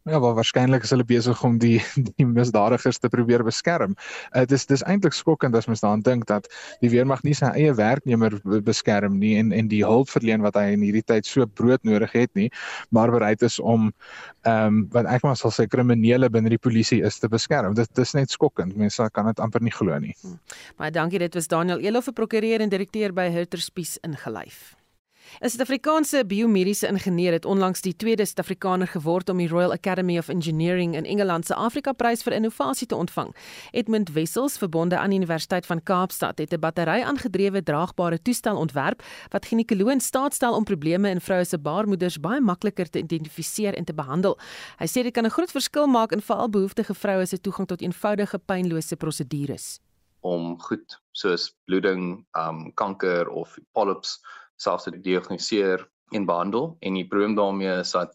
Ja, 0.05 0.19
maar 0.19 0.35
waarskynlik 0.37 0.83
is 0.85 0.91
hulle 0.93 1.03
besig 1.03 1.39
om 1.43 1.55
die 1.57 1.79
die 2.19 2.25
misdadigers 2.29 2.99
te 3.01 3.09
probeer 3.09 3.41
beskerm. 3.43 3.95
Dit 4.35 4.51
uh, 4.53 4.57
is 4.59 4.67
dis 4.69 4.83
eintlik 4.85 5.15
skokkend 5.17 5.57
as 5.57 5.65
mens 5.65 5.81
daaraan 5.81 6.03
dink 6.05 6.27
dat 6.29 6.45
die 6.83 6.91
weermag 6.93 7.23
nie 7.25 7.33
sy 7.33 7.49
eie 7.57 7.73
werknemer 7.73 8.37
beskerm 8.67 9.17
nie 9.17 9.33
en 9.39 9.49
en 9.49 9.71
die 9.71 9.81
hulp 9.81 10.13
verleen 10.13 10.45
wat 10.45 10.59
hy 10.61 10.75
in 10.75 10.85
hierdie 10.85 11.01
tyd 11.09 11.25
so 11.25 11.49
broodnodig 11.57 12.13
het 12.13 12.29
nie, 12.37 12.51
maar 12.93 13.09
bereid 13.09 13.41
is 13.41 13.57
om 13.59 13.89
ehm 14.45 14.77
um, 14.77 14.79
wat 14.93 15.09
ek 15.09 15.25
maar 15.25 15.41
sal 15.41 15.53
sê 15.57 15.65
kriminele 15.65 16.29
binne 16.29 16.53
die 16.53 16.61
polisie 16.61 17.01
is 17.01 17.17
te 17.17 17.31
beskerm. 17.31 17.73
Dit 17.73 17.89
dis 17.97 18.13
net 18.13 18.29
skokkend. 18.29 18.77
Mense 18.77 19.09
kan 19.17 19.25
dit 19.33 19.41
amper 19.41 19.65
nie 19.65 19.73
glo 19.73 19.97
nie. 19.97 20.13
Hmm. 20.21 20.37
Baie 20.77 20.93
dankie. 20.93 21.19
Dit 21.25 21.33
was 21.33 21.49
Daniel 21.49 21.81
Elof, 21.81 22.13
'n 22.13 22.13
prokureur 22.13 22.61
en 22.61 22.69
direkteur 22.69 23.09
by 23.13 23.31
Hurterspies 23.33 23.97
ingelyf. 24.05 24.74
'n 25.41 25.49
Suid-Afrikaanse 25.49 26.25
biomediese 26.25 26.87
ingenieur 26.87 27.31
het 27.31 27.45
onlangs 27.45 27.81
die 27.81 27.95
tweede 27.95 28.25
Suid-Afrikaner 28.25 28.87
geword 28.87 29.29
om 29.29 29.37
die 29.37 29.47
Royal 29.47 29.73
Academy 29.73 30.17
of 30.17 30.29
Engineering 30.29 30.95
in 30.95 31.05
Engeland 31.05 31.45
se 31.45 31.55
Afrika-prys 31.55 32.23
vir 32.23 32.33
innovasie 32.33 32.87
te 32.87 32.95
ontvang. 32.95 33.35
Edmund 33.71 34.13
Wessels, 34.13 34.57
verbonde 34.57 34.97
aan 34.97 35.09
die 35.09 35.17
Universiteit 35.17 35.65
van 35.65 35.83
Kaapstad, 35.83 36.37
het 36.37 36.53
'n 36.53 36.59
battery 36.59 37.01
aangedrewe 37.01 37.63
draagbare 37.63 38.21
toestel 38.21 38.57
ontwerp 38.57 39.03
wat 39.29 39.45
ginekoloë 39.45 39.91
in 39.91 40.01
staat 40.01 40.33
stel 40.33 40.55
om 40.55 40.63
probleme 40.63 41.09
in 41.09 41.21
vroue 41.21 41.45
se 41.45 41.57
baarmoeders 41.57 42.19
baie 42.19 42.41
makliker 42.41 42.89
te 42.89 42.99
identifiseer 42.99 43.73
en 43.73 43.83
te 43.83 43.93
behandel. 43.93 44.39
Hy 44.77 44.87
sê 44.87 45.03
dit 45.03 45.13
kan 45.13 45.25
'n 45.25 45.29
groot 45.29 45.51
verskil 45.51 45.87
maak 45.87 46.11
in 46.11 46.21
veral 46.21 46.49
behoeftige 46.49 46.93
vroue 46.93 47.25
se 47.25 47.41
toegang 47.41 47.67
tot 47.67 47.81
eenvoudige 47.81 48.39
pynlose 48.39 48.95
prosedures 48.95 49.79
om 50.25 50.61
goed 50.61 51.01
soos 51.11 51.53
bloeding, 51.65 52.25
um 52.33 52.71
kanker 52.73 53.29
of 53.29 53.57
polyps 53.77 54.19
selfs 54.61 54.87
te 54.87 54.95
diagnoseer 55.07 55.83
en 56.13 56.25
behandel 56.29 56.71
en 56.79 56.97
die 56.99 57.07
probleem 57.07 57.35
daarmee 57.35 57.79
is 57.81 57.93
dat 57.95 58.13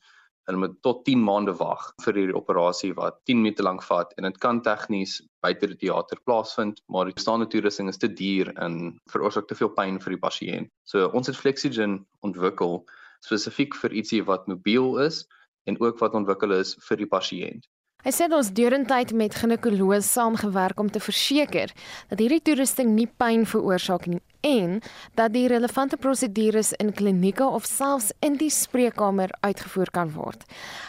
hulle 0.50 0.62
moet 0.64 0.76
tot 0.82 1.04
10 1.06 1.22
maande 1.24 1.52
wag 1.58 1.82
vir 2.04 2.16
hierdie 2.18 2.36
operasie 2.38 2.92
wat 2.98 3.20
10 3.30 3.42
minute 3.42 3.64
lank 3.66 3.82
vat 3.86 4.14
en 4.18 4.26
dit 4.26 4.38
kan 4.42 4.60
tegnies 4.66 5.18
buite 5.44 5.68
die 5.72 5.78
teater 5.84 6.20
plaasvind 6.26 6.80
maar 6.88 7.08
die 7.08 7.16
bestaande 7.16 7.48
toerusting 7.52 7.90
is 7.92 8.00
te 8.02 8.10
duur 8.20 8.52
en 8.56 8.80
veroorsaak 9.12 9.46
te 9.50 9.58
veel 9.58 9.70
pyn 9.76 10.00
vir 10.02 10.16
die 10.16 10.22
pasiënt. 10.24 10.72
So 10.84 11.10
ons 11.14 11.30
het 11.30 11.38
Flexigen 11.38 12.00
ontwikkel 12.26 12.80
spesifiek 13.26 13.76
vir 13.82 13.94
ietsie 14.02 14.22
wat 14.26 14.48
mobiel 14.50 14.96
is 15.04 15.22
en 15.68 15.78
ook 15.80 16.00
wat 16.02 16.16
ontwikkel 16.18 16.56
is 16.56 16.74
vir 16.88 17.04
die 17.04 17.10
pasiënt. 17.10 17.69
Hy 18.00 18.12
sê 18.16 18.30
ons 18.32 18.48
deurentyd 18.56 19.10
met 19.12 19.34
ginekoloë 19.36 19.98
saamgewerk 20.00 20.78
om 20.80 20.88
te 20.88 21.02
verseker 21.04 21.68
dat 22.08 22.20
hierdie 22.22 22.40
toerusting 22.40 22.94
nie 22.96 23.04
pyn 23.20 23.42
veroorsaak 23.44 24.06
nie 24.08 24.22
en 24.46 24.78
dat 25.20 25.34
die 25.34 25.44
relevante 25.52 25.98
prosedures 26.00 26.72
in 26.80 26.94
klinieke 26.96 27.44
of 27.44 27.68
selfs 27.68 28.08
in 28.24 28.38
die 28.40 28.48
spreekkamer 28.48 29.34
uitgevoer 29.44 29.92
kan 29.92 30.14
word. 30.14 30.46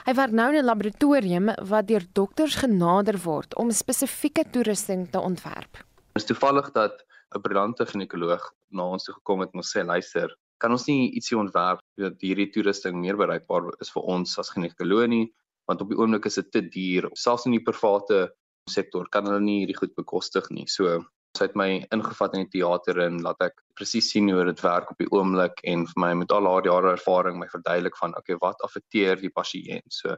Hy 0.08 0.16
werk 0.16 0.32
nou 0.32 0.48
in 0.54 0.62
'n 0.62 0.70
laboratorium 0.72 1.52
wat 1.68 1.88
deur 1.88 2.06
dokters 2.14 2.56
genader 2.64 3.20
word 3.20 3.56
om 3.56 3.72
spesifieke 3.72 4.46
toerusting 4.52 5.10
te 5.12 5.20
ontwerp. 5.20 5.84
Dit 6.16 6.24
is 6.24 6.32
toevallig 6.32 6.72
dat 6.72 7.04
'n 7.36 7.42
briljante 7.42 7.86
ginekoloog 7.86 8.54
na 8.72 8.84
ons 8.84 9.04
toe 9.04 9.14
gekom 9.14 9.42
het 9.42 9.50
en 9.54 9.60
ons 9.60 9.78
sê 9.78 9.84
luister, 9.84 10.32
kan 10.58 10.72
ons 10.72 10.88
nie 10.88 11.12
ietsie 11.12 11.38
ontwerp 11.38 11.80
dat 11.98 12.22
hierdie 12.22 12.50
toerusting 12.52 12.96
meer 12.96 13.18
bereikbaar 13.18 13.74
is 13.82 13.92
vir 13.92 14.04
ons 14.04 14.38
as 14.40 14.50
ginekoloë 14.50 15.08
nie 15.08 15.34
want 15.72 15.82
op 15.84 15.90
die 15.92 15.98
oomblik 16.00 16.28
is 16.28 16.40
dit 16.42 16.52
te 16.52 16.62
duur. 16.68 17.10
Selfs 17.18 17.48
in 17.48 17.56
die 17.56 17.64
private 17.64 18.28
sektor 18.70 19.08
kan 19.12 19.28
hulle 19.28 19.42
nie 19.42 19.62
hierdie 19.64 19.80
goed 19.80 19.96
bekostig 19.98 20.50
nie. 20.54 20.68
So 20.70 21.00
sy 21.38 21.48
het 21.48 21.56
my 21.56 21.70
ingevat 21.96 22.34
in 22.36 22.44
die 22.44 22.58
teater 22.58 23.00
en 23.06 23.22
laat 23.24 23.40
ek 23.46 23.62
presies 23.80 24.10
sien 24.12 24.28
hoe 24.30 24.44
dit 24.50 24.64
werk 24.66 24.90
op 24.92 25.00
die 25.00 25.08
oomblik 25.16 25.62
en 25.72 25.86
vir 25.88 26.02
my 26.04 26.12
met 26.22 26.34
al 26.36 26.50
haar 26.50 26.68
jare 26.68 26.92
ervaring 26.98 27.40
my 27.40 27.48
verduidelik 27.52 27.96
van 28.02 28.16
okay 28.20 28.36
wat 28.42 28.60
affekteer 28.68 29.22
die 29.22 29.32
pasiënt. 29.32 29.88
So 29.96 30.18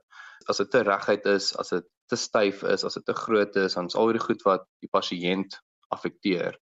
as 0.49 0.59
dit 0.63 0.71
te 0.73 0.81
reguit 0.83 1.29
is, 1.29 1.51
as 1.61 1.69
dit 1.75 1.85
te 2.09 2.19
styf 2.19 2.65
is, 2.67 2.83
as 2.83 2.97
dit 2.97 3.05
te 3.05 3.15
groot 3.15 3.55
is, 3.61 3.77
dan 3.77 3.91
is 3.91 3.95
al 3.95 4.09
hierdie 4.09 4.25
goed 4.25 4.41
wat 4.47 4.65
die 4.83 4.89
pasiënt 4.91 5.59
affekteer. 5.93 6.57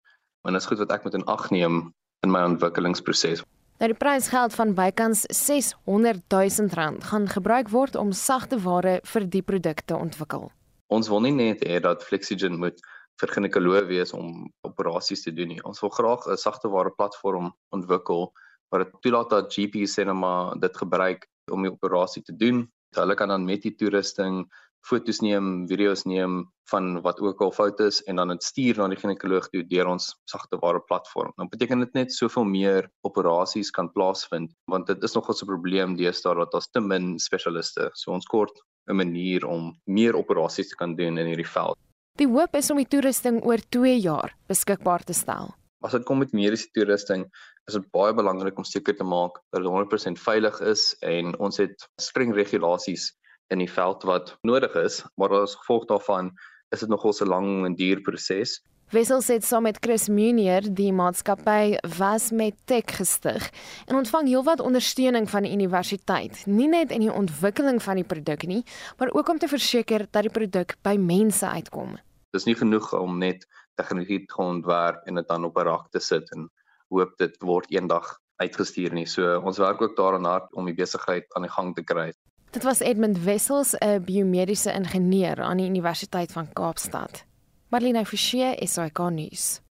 En 0.48 0.58
dit 0.58 0.64
is 0.64 0.70
goed 0.72 0.82
wat 0.82 0.98
ek 0.98 1.06
moet 1.06 1.20
in 1.22 1.30
ag 1.30 1.48
neem 1.54 1.80
in 2.26 2.34
my 2.34 2.42
ontwikkelingsproses. 2.50 3.46
Nou 3.80 3.88
die 3.88 3.96
prysgeld 3.96 4.52
van 4.60 4.74
bykans 4.76 5.22
600 5.32 6.26
000 6.28 6.74
rand 6.76 7.04
gaan 7.08 7.30
gebruik 7.32 7.70
word 7.72 7.94
om 7.96 8.10
sagte 8.12 8.58
ware 8.60 8.98
vir 9.08 9.28
die 9.32 9.42
produkte 9.42 9.96
ontwikkel. 9.96 10.50
Ons 10.92 11.08
wil 11.08 11.24
nie 11.24 11.32
net 11.32 11.64
hê 11.64 11.78
dat 11.80 12.04
Flexigen 12.04 12.58
moet 12.60 12.82
vir 13.24 13.32
ginekoloë 13.38 13.86
wees 13.88 14.12
om 14.12 14.50
operasies 14.68 15.24
te 15.24 15.32
doen 15.32 15.54
nie. 15.54 15.62
Ons 15.64 15.80
wil 15.80 15.94
graag 15.96 16.28
'n 16.28 16.36
sagte 16.36 16.68
ware 16.68 16.92
platform 16.92 17.54
ontwikkel 17.72 18.34
wat 18.70 18.84
dit 18.84 19.02
toelaat 19.02 19.30
dat 19.30 19.54
GPs 19.54 19.96
net 19.98 20.12
maar 20.14 20.60
dit 20.60 20.78
gebruik 20.78 21.30
om 21.52 21.64
die 21.64 21.72
operasie 21.72 22.24
te 22.24 22.36
doen. 22.36 22.68
Hulle 23.00 23.16
kan 23.16 23.30
dan 23.30 23.46
met 23.46 23.62
die 23.62 23.76
toerusting 23.76 24.44
foto's 24.88 25.20
neem, 25.22 25.68
video's 25.68 26.06
neem 26.06 26.44
van 26.72 27.02
wat 27.02 27.20
ook 27.20 27.42
al 27.42 27.52
foute 27.52 27.90
is 27.90 28.02
en 28.04 28.20
dan 28.22 28.34
dit 28.34 28.44
stuur 28.44 28.78
na 28.78 28.88
die 28.92 29.00
ginekoloog 29.00 29.50
toe 29.50 29.64
deur 29.68 29.90
ons 29.92 30.12
sagte 30.30 30.60
ware 30.62 30.82
platform. 30.88 31.34
Nou 31.38 31.50
beteken 31.50 31.84
dit 31.84 31.94
net 31.98 32.14
soveel 32.14 32.48
meer 32.48 32.90
operasies 33.08 33.72
kan 33.76 33.92
plaasvind 33.92 34.54
want 34.72 34.88
dit 34.88 35.04
is 35.04 35.16
nogal 35.18 35.36
'n 35.36 35.52
probleem 35.52 35.96
deesdae 35.98 36.36
dat 36.36 36.54
ons 36.54 36.70
te 36.72 36.80
min 36.80 37.20
spesialiste. 37.20 37.90
So 37.94 38.12
ons 38.12 38.26
kort 38.26 38.56
'n 38.90 38.96
manier 38.96 39.46
om 39.46 39.74
meer 39.86 40.16
operasies 40.16 40.70
te 40.70 40.76
kan 40.76 40.96
doen 40.96 41.18
in 41.18 41.28
hierdie 41.28 41.54
veld. 41.56 41.78
Die 42.18 42.28
hoop 42.28 42.56
is 42.56 42.70
om 42.72 42.78
die 42.78 42.88
toerusting 42.88 43.46
oor 43.46 43.62
2 43.70 44.00
jaar 44.00 44.36
beskikbaar 44.48 45.04
te 45.04 45.14
stel. 45.14 45.56
As 45.82 45.92
dit 45.92 46.04
kom 46.04 46.20
met 46.20 46.34
mediese 46.34 46.68
toerusting, 46.76 47.24
is 47.68 47.74
dit 47.74 47.92
baie 47.92 48.14
belangrik 48.14 48.58
om 48.58 48.66
seker 48.68 48.96
te 48.96 49.04
maak 49.04 49.40
dat 49.54 49.62
dit 49.62 49.70
100% 49.72 50.20
veilig 50.20 50.60
is 50.62 50.96
en 51.02 51.38
ons 51.40 51.58
het 51.58 51.90
streng 52.02 52.34
regulasies 52.36 53.14
in 53.50 53.62
die 53.62 53.72
veld 53.72 54.04
wat 54.04 54.38
nodig 54.42 54.76
is, 54.80 55.04
maar 55.16 55.34
as 55.42 55.56
gevolg 55.56 55.86
daarvan 55.90 56.32
is 56.70 56.80
dit 56.80 56.90
nogal 56.90 57.14
'n 57.14 57.28
lang 57.28 57.66
en 57.66 57.76
duur 57.76 58.02
proses. 58.02 58.62
Wessels 58.90 59.28
het 59.28 59.46
saam 59.46 59.64
met 59.64 59.78
Chris 59.80 60.08
Munier 60.08 60.66
die 60.74 60.92
maatskappy 60.94 61.78
Wasmet 61.98 62.56
Tech 62.66 62.96
gestig 62.98 63.50
en 63.86 63.96
ontvang 63.96 64.28
heelwat 64.28 64.60
ondersteuning 64.60 65.30
van 65.30 65.46
die 65.46 65.52
universiteit, 65.54 66.46
nie 66.46 66.68
net 66.68 66.92
in 66.92 67.00
die 67.00 67.14
ontwikkeling 67.14 67.78
van 67.84 67.96
die 67.96 68.04
produk 68.04 68.48
nie, 68.50 68.64
maar 68.98 69.12
ook 69.14 69.30
om 69.30 69.38
te 69.38 69.48
verseker 69.48 70.08
dat 70.10 70.26
die 70.26 70.34
produk 70.34 70.74
by 70.82 70.96
mense 70.98 71.46
uitkom. 71.46 72.00
Dis 72.34 72.50
nie 72.50 72.56
genoeg 72.56 72.94
om 72.98 73.18
net 73.18 73.46
tegnologie 73.78 74.26
te 74.26 74.42
ontwerp 74.42 75.06
en 75.06 75.22
dit 75.22 75.28
dan 75.28 75.46
op 75.46 75.58
'n 75.58 75.70
rak 75.70 75.92
te 75.92 76.00
sit 76.00 76.32
en 76.34 76.50
hoop 76.90 77.14
dit 77.18 77.38
word 77.42 77.70
eendag 77.70 78.18
uitgestuur 78.42 78.94
nie. 78.94 79.06
So 79.06 79.38
ons 79.40 79.58
werk 79.58 79.82
ook 79.82 79.96
daaraan 79.96 80.26
hard 80.26 80.54
om 80.54 80.66
die 80.66 80.76
besigheid 80.76 81.26
aan 81.36 81.46
die 81.46 81.52
gang 81.52 81.76
te 81.76 81.84
kry. 81.84 82.12
Dit 82.50 82.64
was 82.64 82.80
Edmund 82.80 83.24
Wessels, 83.24 83.76
'n 83.78 84.04
biomediese 84.04 84.74
ingenieur 84.74 85.42
aan 85.42 85.58
die 85.58 85.68
Universiteit 85.68 86.32
van 86.32 86.54
Kaapstad. 86.54 87.26
Marlene 87.68 88.06
Forsie, 88.06 88.68
SAK 88.68 89.10
nuus. 89.10 89.62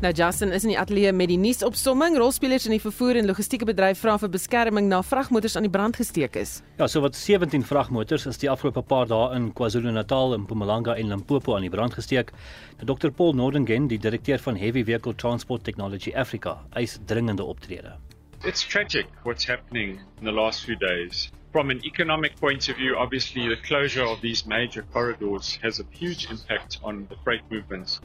Nou 0.00 0.12
Justin 0.14 0.52
is 0.52 0.62
in 0.62 0.68
die 0.68 0.78
ateljee 0.78 1.12
met 1.12 1.28
die 1.28 1.38
nuusopsomming. 1.38 2.16
Rolspelers 2.16 2.64
in 2.64 2.70
die 2.70 2.80
vervoer 2.80 3.16
en 3.16 3.26
logistieke 3.26 3.64
bedryf 3.64 3.98
vra 3.98 4.18
vir 4.18 4.28
beskerming 4.28 4.88
na 4.88 5.02
vragmotors 5.02 5.56
aan 5.56 5.62
die 5.62 5.70
brand 5.70 5.96
gesteek 5.96 6.36
is. 6.36 6.62
Ja, 6.78 6.86
so 6.86 7.00
wat 7.00 7.16
17 7.16 7.62
vragmotors 7.64 8.26
is 8.26 8.38
die 8.38 8.50
afgelope 8.50 8.82
paar 8.82 9.06
dae 9.06 9.34
in 9.34 9.52
KwaZulu-Natal 9.52 10.34
en 10.34 10.40
Mpumalanga 10.40 10.94
en 10.94 11.08
Limpopo 11.08 11.56
aan 11.56 11.62
die 11.62 11.70
brand 11.70 11.94
gesteek. 11.94 12.32
Nou 12.80 12.96
Dr 12.96 13.10
Paul 13.10 13.34
Nordingen, 13.34 13.88
die 13.88 13.98
direkteur 13.98 14.38
van 14.38 14.56
Heavy 14.56 14.84
Vehicle 14.84 15.14
Transport 15.14 15.64
Technology 15.64 16.14
Africa, 16.14 16.62
eis 16.70 16.98
dringende 17.04 17.44
optrede. 17.44 17.98
It's 18.44 18.62
tragic 18.62 19.08
what's 19.24 19.44
happening 19.44 20.00
in 20.18 20.24
the 20.24 20.30
last 20.30 20.64
few 20.64 20.76
days. 20.76 21.32
From 21.50 21.70
an 21.70 21.84
economic 21.84 22.36
point 22.36 22.68
of 22.68 22.76
view, 22.76 22.96
obviously 22.96 23.48
the 23.48 23.56
closure 23.56 24.04
of 24.04 24.20
these 24.20 24.46
major 24.46 24.82
corridors 24.82 25.58
has 25.60 25.80
a 25.80 25.84
huge 25.90 26.30
impact 26.30 26.78
on 26.84 27.08
the 27.10 27.16
freight 27.24 27.42
movements. 27.50 28.00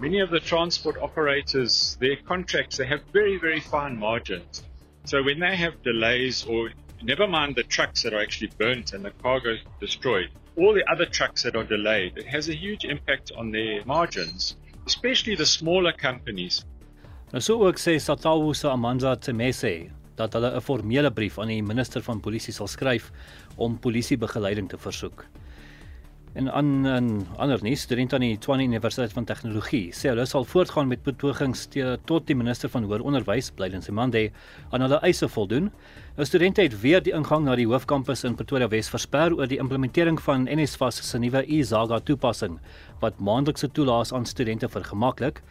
Many 0.00 0.18
of 0.18 0.30
the 0.30 0.40
transport 0.40 0.96
operators, 1.00 1.96
their 2.00 2.16
contracts, 2.16 2.78
they 2.78 2.86
have 2.86 3.02
very, 3.12 3.38
very 3.38 3.60
fine 3.60 3.96
margins. 3.96 4.64
So 5.04 5.22
when 5.22 5.38
they 5.38 5.54
have 5.54 5.80
delays 5.84 6.44
or 6.44 6.72
never 7.00 7.28
mind 7.28 7.54
the 7.54 7.62
trucks 7.62 8.02
that 8.02 8.12
are 8.12 8.20
actually 8.20 8.50
burnt 8.58 8.92
and 8.92 9.04
the 9.04 9.12
cargo 9.12 9.54
destroyed, 9.78 10.30
all 10.56 10.74
the 10.74 10.90
other 10.90 11.06
trucks 11.06 11.44
that 11.44 11.54
are 11.54 11.64
delayed, 11.64 12.18
it 12.18 12.26
has 12.26 12.48
a 12.48 12.56
huge 12.56 12.84
impact 12.84 13.30
on 13.36 13.52
their 13.52 13.84
margins, 13.84 14.56
especially 14.84 15.36
the 15.36 15.46
smaller 15.46 15.92
companies. 15.92 16.64
Nou 17.34 17.40
so 17.42 17.58
ook 17.66 17.80
sê 17.82 17.96
Satawu 17.98 18.52
se 18.54 18.68
Amanza 18.70 19.16
Temese 19.18 19.90
dat 20.14 20.32
hulle 20.32 20.50
'n 20.54 20.60
formele 20.60 21.10
brief 21.10 21.38
aan 21.38 21.48
die 21.48 21.62
minister 21.62 22.02
van 22.02 22.20
polisie 22.20 22.52
sal 22.52 22.66
skryf 22.66 23.10
om 23.56 23.78
polisiebegeleiding 23.78 24.68
te 24.68 24.78
versoek. 24.78 25.26
En 26.34 26.52
aan 26.52 26.86
'n 26.86 27.26
ander 27.36 27.62
nuus, 27.62 27.80
studente 27.80 28.14
aan 28.14 28.20
die 28.20 28.38
Tshwane 28.38 28.62
Universiteit 28.62 29.12
van 29.12 29.24
Tegnologie 29.24 29.92
sê 29.92 30.08
hulle 30.08 30.26
sal 30.26 30.44
voortgaan 30.44 30.88
met 30.88 31.02
betogings 31.02 31.68
tot 32.04 32.26
die 32.26 32.36
minister 32.36 32.68
van 32.68 32.84
hoër 32.84 33.02
onderwys, 33.02 33.50
Blyden 33.50 33.82
Simande, 33.82 34.30
aan 34.70 34.80
hulle 34.80 35.00
eise 35.00 35.28
voldoen. 35.28 35.70
Nou 36.16 36.26
studente 36.26 36.62
het 36.62 36.80
weer 36.80 37.02
die 37.02 37.12
ingang 37.12 37.44
na 37.44 37.56
die 37.56 37.66
hoofkampus 37.66 38.24
in 38.24 38.34
Pretoria 38.34 38.68
Wes 38.68 38.88
versper 38.88 39.34
oor 39.34 39.46
die 39.46 39.58
implementering 39.58 40.20
van 40.20 40.44
NSFAS 40.44 41.10
se 41.10 41.18
nuwe 41.18 41.44
e-Zaga 41.48 41.98
toepassing 41.98 42.60
wat 43.00 43.18
maandelikse 43.18 43.72
toelaas 43.72 44.12
aan 44.12 44.26
studente 44.26 44.68
vergemaklik. 44.68 45.42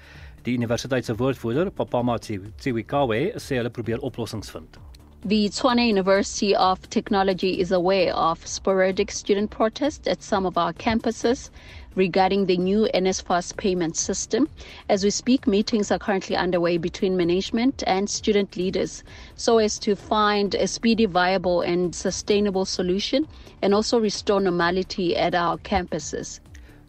Die 0.45 0.53
universiteit 0.53 1.05
se 1.05 1.13
woordvoerder, 1.17 1.71
Papama 1.73 2.19
Tsiwikawe, 2.21 3.17
sê 3.41 3.57
hulle 3.57 3.71
probeer 3.73 4.03
oplossings 4.05 4.51
vind. 4.53 4.77
The 5.25 5.49
Tshwane 5.49 5.87
University 5.87 6.55
of 6.55 6.87
Technology 6.91 7.59
is 7.59 7.71
aware 7.71 8.13
of 8.13 8.45
sporadic 8.45 9.09
student 9.09 9.49
protests 9.49 10.07
at 10.07 10.21
some 10.21 10.45
of 10.45 10.55
our 10.55 10.71
campuses 10.71 11.49
regarding 11.95 12.45
the 12.45 12.57
new 12.57 12.87
NSFAS 12.93 13.57
payment 13.57 13.97
system. 13.97 14.47
As 14.87 15.03
we 15.03 15.09
speak, 15.09 15.47
meetings 15.47 15.89
are 15.89 15.97
currently 15.97 16.35
underway 16.35 16.77
between 16.77 17.17
management 17.17 17.83
and 17.87 18.07
student 18.07 18.55
leaders 18.55 19.03
so 19.35 19.57
as 19.57 19.79
to 19.79 19.95
find 19.95 20.53
a 20.53 20.67
speedy, 20.67 21.07
viable, 21.07 21.61
and 21.61 21.95
sustainable 21.95 22.65
solution 22.65 23.27
and 23.63 23.73
also 23.73 23.99
restore 23.99 24.39
normality 24.39 25.17
at 25.17 25.33
our 25.33 25.57
campuses. 25.57 26.39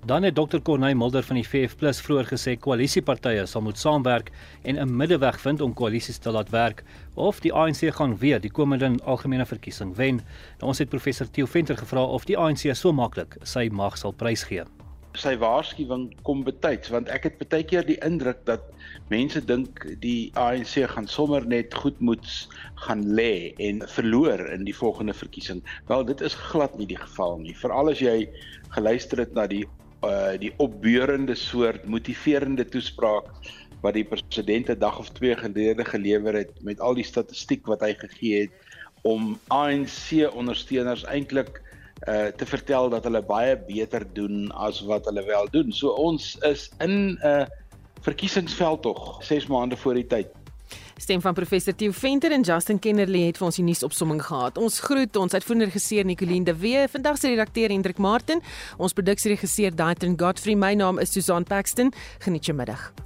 Dan 0.07 0.23
het 0.23 0.35
Dr 0.35 0.59
Corneil 0.63 0.95
Mulder 0.97 1.23
van 1.27 1.35
die 1.35 1.49
VF+ 1.49 1.75
vroeër 2.07 2.29
gesê 2.31 2.53
koalisiepartye 2.63 3.43
sal 3.51 3.65
moet 3.67 3.79
saamwerk 3.79 4.29
en 4.63 4.79
'n 4.79 4.97
middeweg 4.97 5.41
vind 5.41 5.61
om 5.61 5.73
koalisies 5.75 6.19
te 6.19 6.31
laat 6.31 6.51
werk 6.51 6.85
of 7.15 7.41
die 7.41 7.53
ANC 7.53 7.91
gaan 7.95 8.19
weer 8.19 8.41
die 8.41 8.51
komende 8.51 8.91
algemene 9.03 9.47
verkiesing 9.47 9.97
wen. 9.97 10.21
Nou 10.59 10.69
ons 10.71 10.79
het 10.79 10.89
professor 10.89 11.31
Theo 11.31 11.47
Venter 11.47 11.77
gevra 11.77 12.05
of 12.05 12.25
die 12.25 12.39
ANC 12.39 12.77
so 12.77 12.93
maklik 12.93 13.37
sy 13.43 13.69
mag 13.73 13.99
sal 13.99 14.13
prysgee. 14.13 14.63
Sy 15.13 15.37
waarskuwing 15.37 16.15
kom 16.23 16.45
betyds 16.45 16.89
want 16.89 17.09
ek 17.09 17.23
het 17.23 17.49
baie 17.49 17.65
keer 17.65 17.87
die 17.87 17.99
indruk 18.07 18.45
dat 18.45 18.63
mense 19.09 19.45
dink 19.45 19.87
die 20.01 20.31
ANC 20.35 20.87
gaan 20.95 21.07
sommer 21.07 21.47
net 21.47 21.75
goedmoeds 21.75 22.49
gaan 22.75 23.03
lê 23.15 23.55
en 23.59 23.83
verloor 23.89 24.53
in 24.53 24.65
die 24.65 24.77
volgende 24.77 25.15
verkiesing. 25.15 25.63
Wel 25.87 26.05
dit 26.05 26.21
is 26.21 26.35
glad 26.35 26.79
nie 26.79 26.87
die 26.87 27.03
geval 27.03 27.39
nie. 27.39 27.55
Veral 27.55 27.91
as 27.91 27.99
jy 27.99 28.31
geluister 28.69 29.19
het 29.19 29.35
na 29.35 29.47
die 29.47 29.67
uh 30.07 30.39
die 30.41 30.53
opbeurende 30.63 31.35
soort 31.35 31.85
motiverende 31.85 32.65
toespraak 32.65 33.31
wat 33.83 33.95
die 33.95 34.05
president 34.05 34.71
'n 34.71 34.79
dag 34.79 34.99
of 34.99 35.11
twee 35.11 35.37
gelede 35.37 35.85
gelewer 35.85 36.35
het 36.35 36.53
met 36.63 36.81
al 36.81 36.95
die 36.95 37.05
statistiek 37.05 37.67
wat 37.67 37.81
hy 37.81 37.95
gegee 37.95 38.41
het 38.41 38.53
om 39.03 39.39
ANC 39.49 40.27
ondersteuners 40.33 41.05
eintlik 41.05 41.63
uh 42.09 42.27
te 42.27 42.47
vertel 42.47 42.91
dat 42.91 43.05
hulle 43.05 43.23
baie 43.23 43.57
beter 43.57 44.05
doen 44.13 44.51
as 44.53 44.81
wat 44.81 45.05
hulle 45.05 45.25
wel 45.25 45.49
doen. 45.51 45.73
So 45.73 45.89
ons 45.89 46.37
is 46.43 46.71
in 46.79 47.17
'n 47.17 47.19
uh, 47.25 47.47
verkiesingsveld 48.01 48.83
tog 48.83 49.25
6 49.25 49.47
maande 49.47 49.77
voor 49.77 49.95
die 49.95 50.07
tyd. 50.07 50.29
Stem 50.97 51.21
van 51.21 51.35
professor 51.35 51.75
Theo 51.75 51.93
Venter 51.93 52.33
en 52.33 52.41
Justin 52.41 52.79
Kennerly 52.79 53.27
het 53.27 53.37
vir 53.37 53.47
ons 53.51 53.59
die 53.61 53.65
nuusopsomming 53.67 54.23
gehad. 54.25 54.57
Ons 54.57 54.81
groet 54.81 55.17
ons 55.21 55.37
uitvoerende 55.37 55.69
regisseur 55.69 56.09
Nicoline 56.09 56.49
de 56.49 56.57
Wee, 56.57 56.87
vandag 56.89 57.21
se 57.21 57.29
redakteur 57.29 57.69
Hendrik 57.69 58.01
Martin, 58.01 58.41
ons 58.81 58.97
produksieregisseur 58.97 59.77
Daitrin 59.77 60.17
Godfrey. 60.17 60.57
My 60.57 60.73
naam 60.75 60.99
is 61.03 61.13
Susan 61.13 61.45
Paxton. 61.45 61.93
Geniet 62.25 62.49
jou 62.49 62.57
middag. 62.57 63.06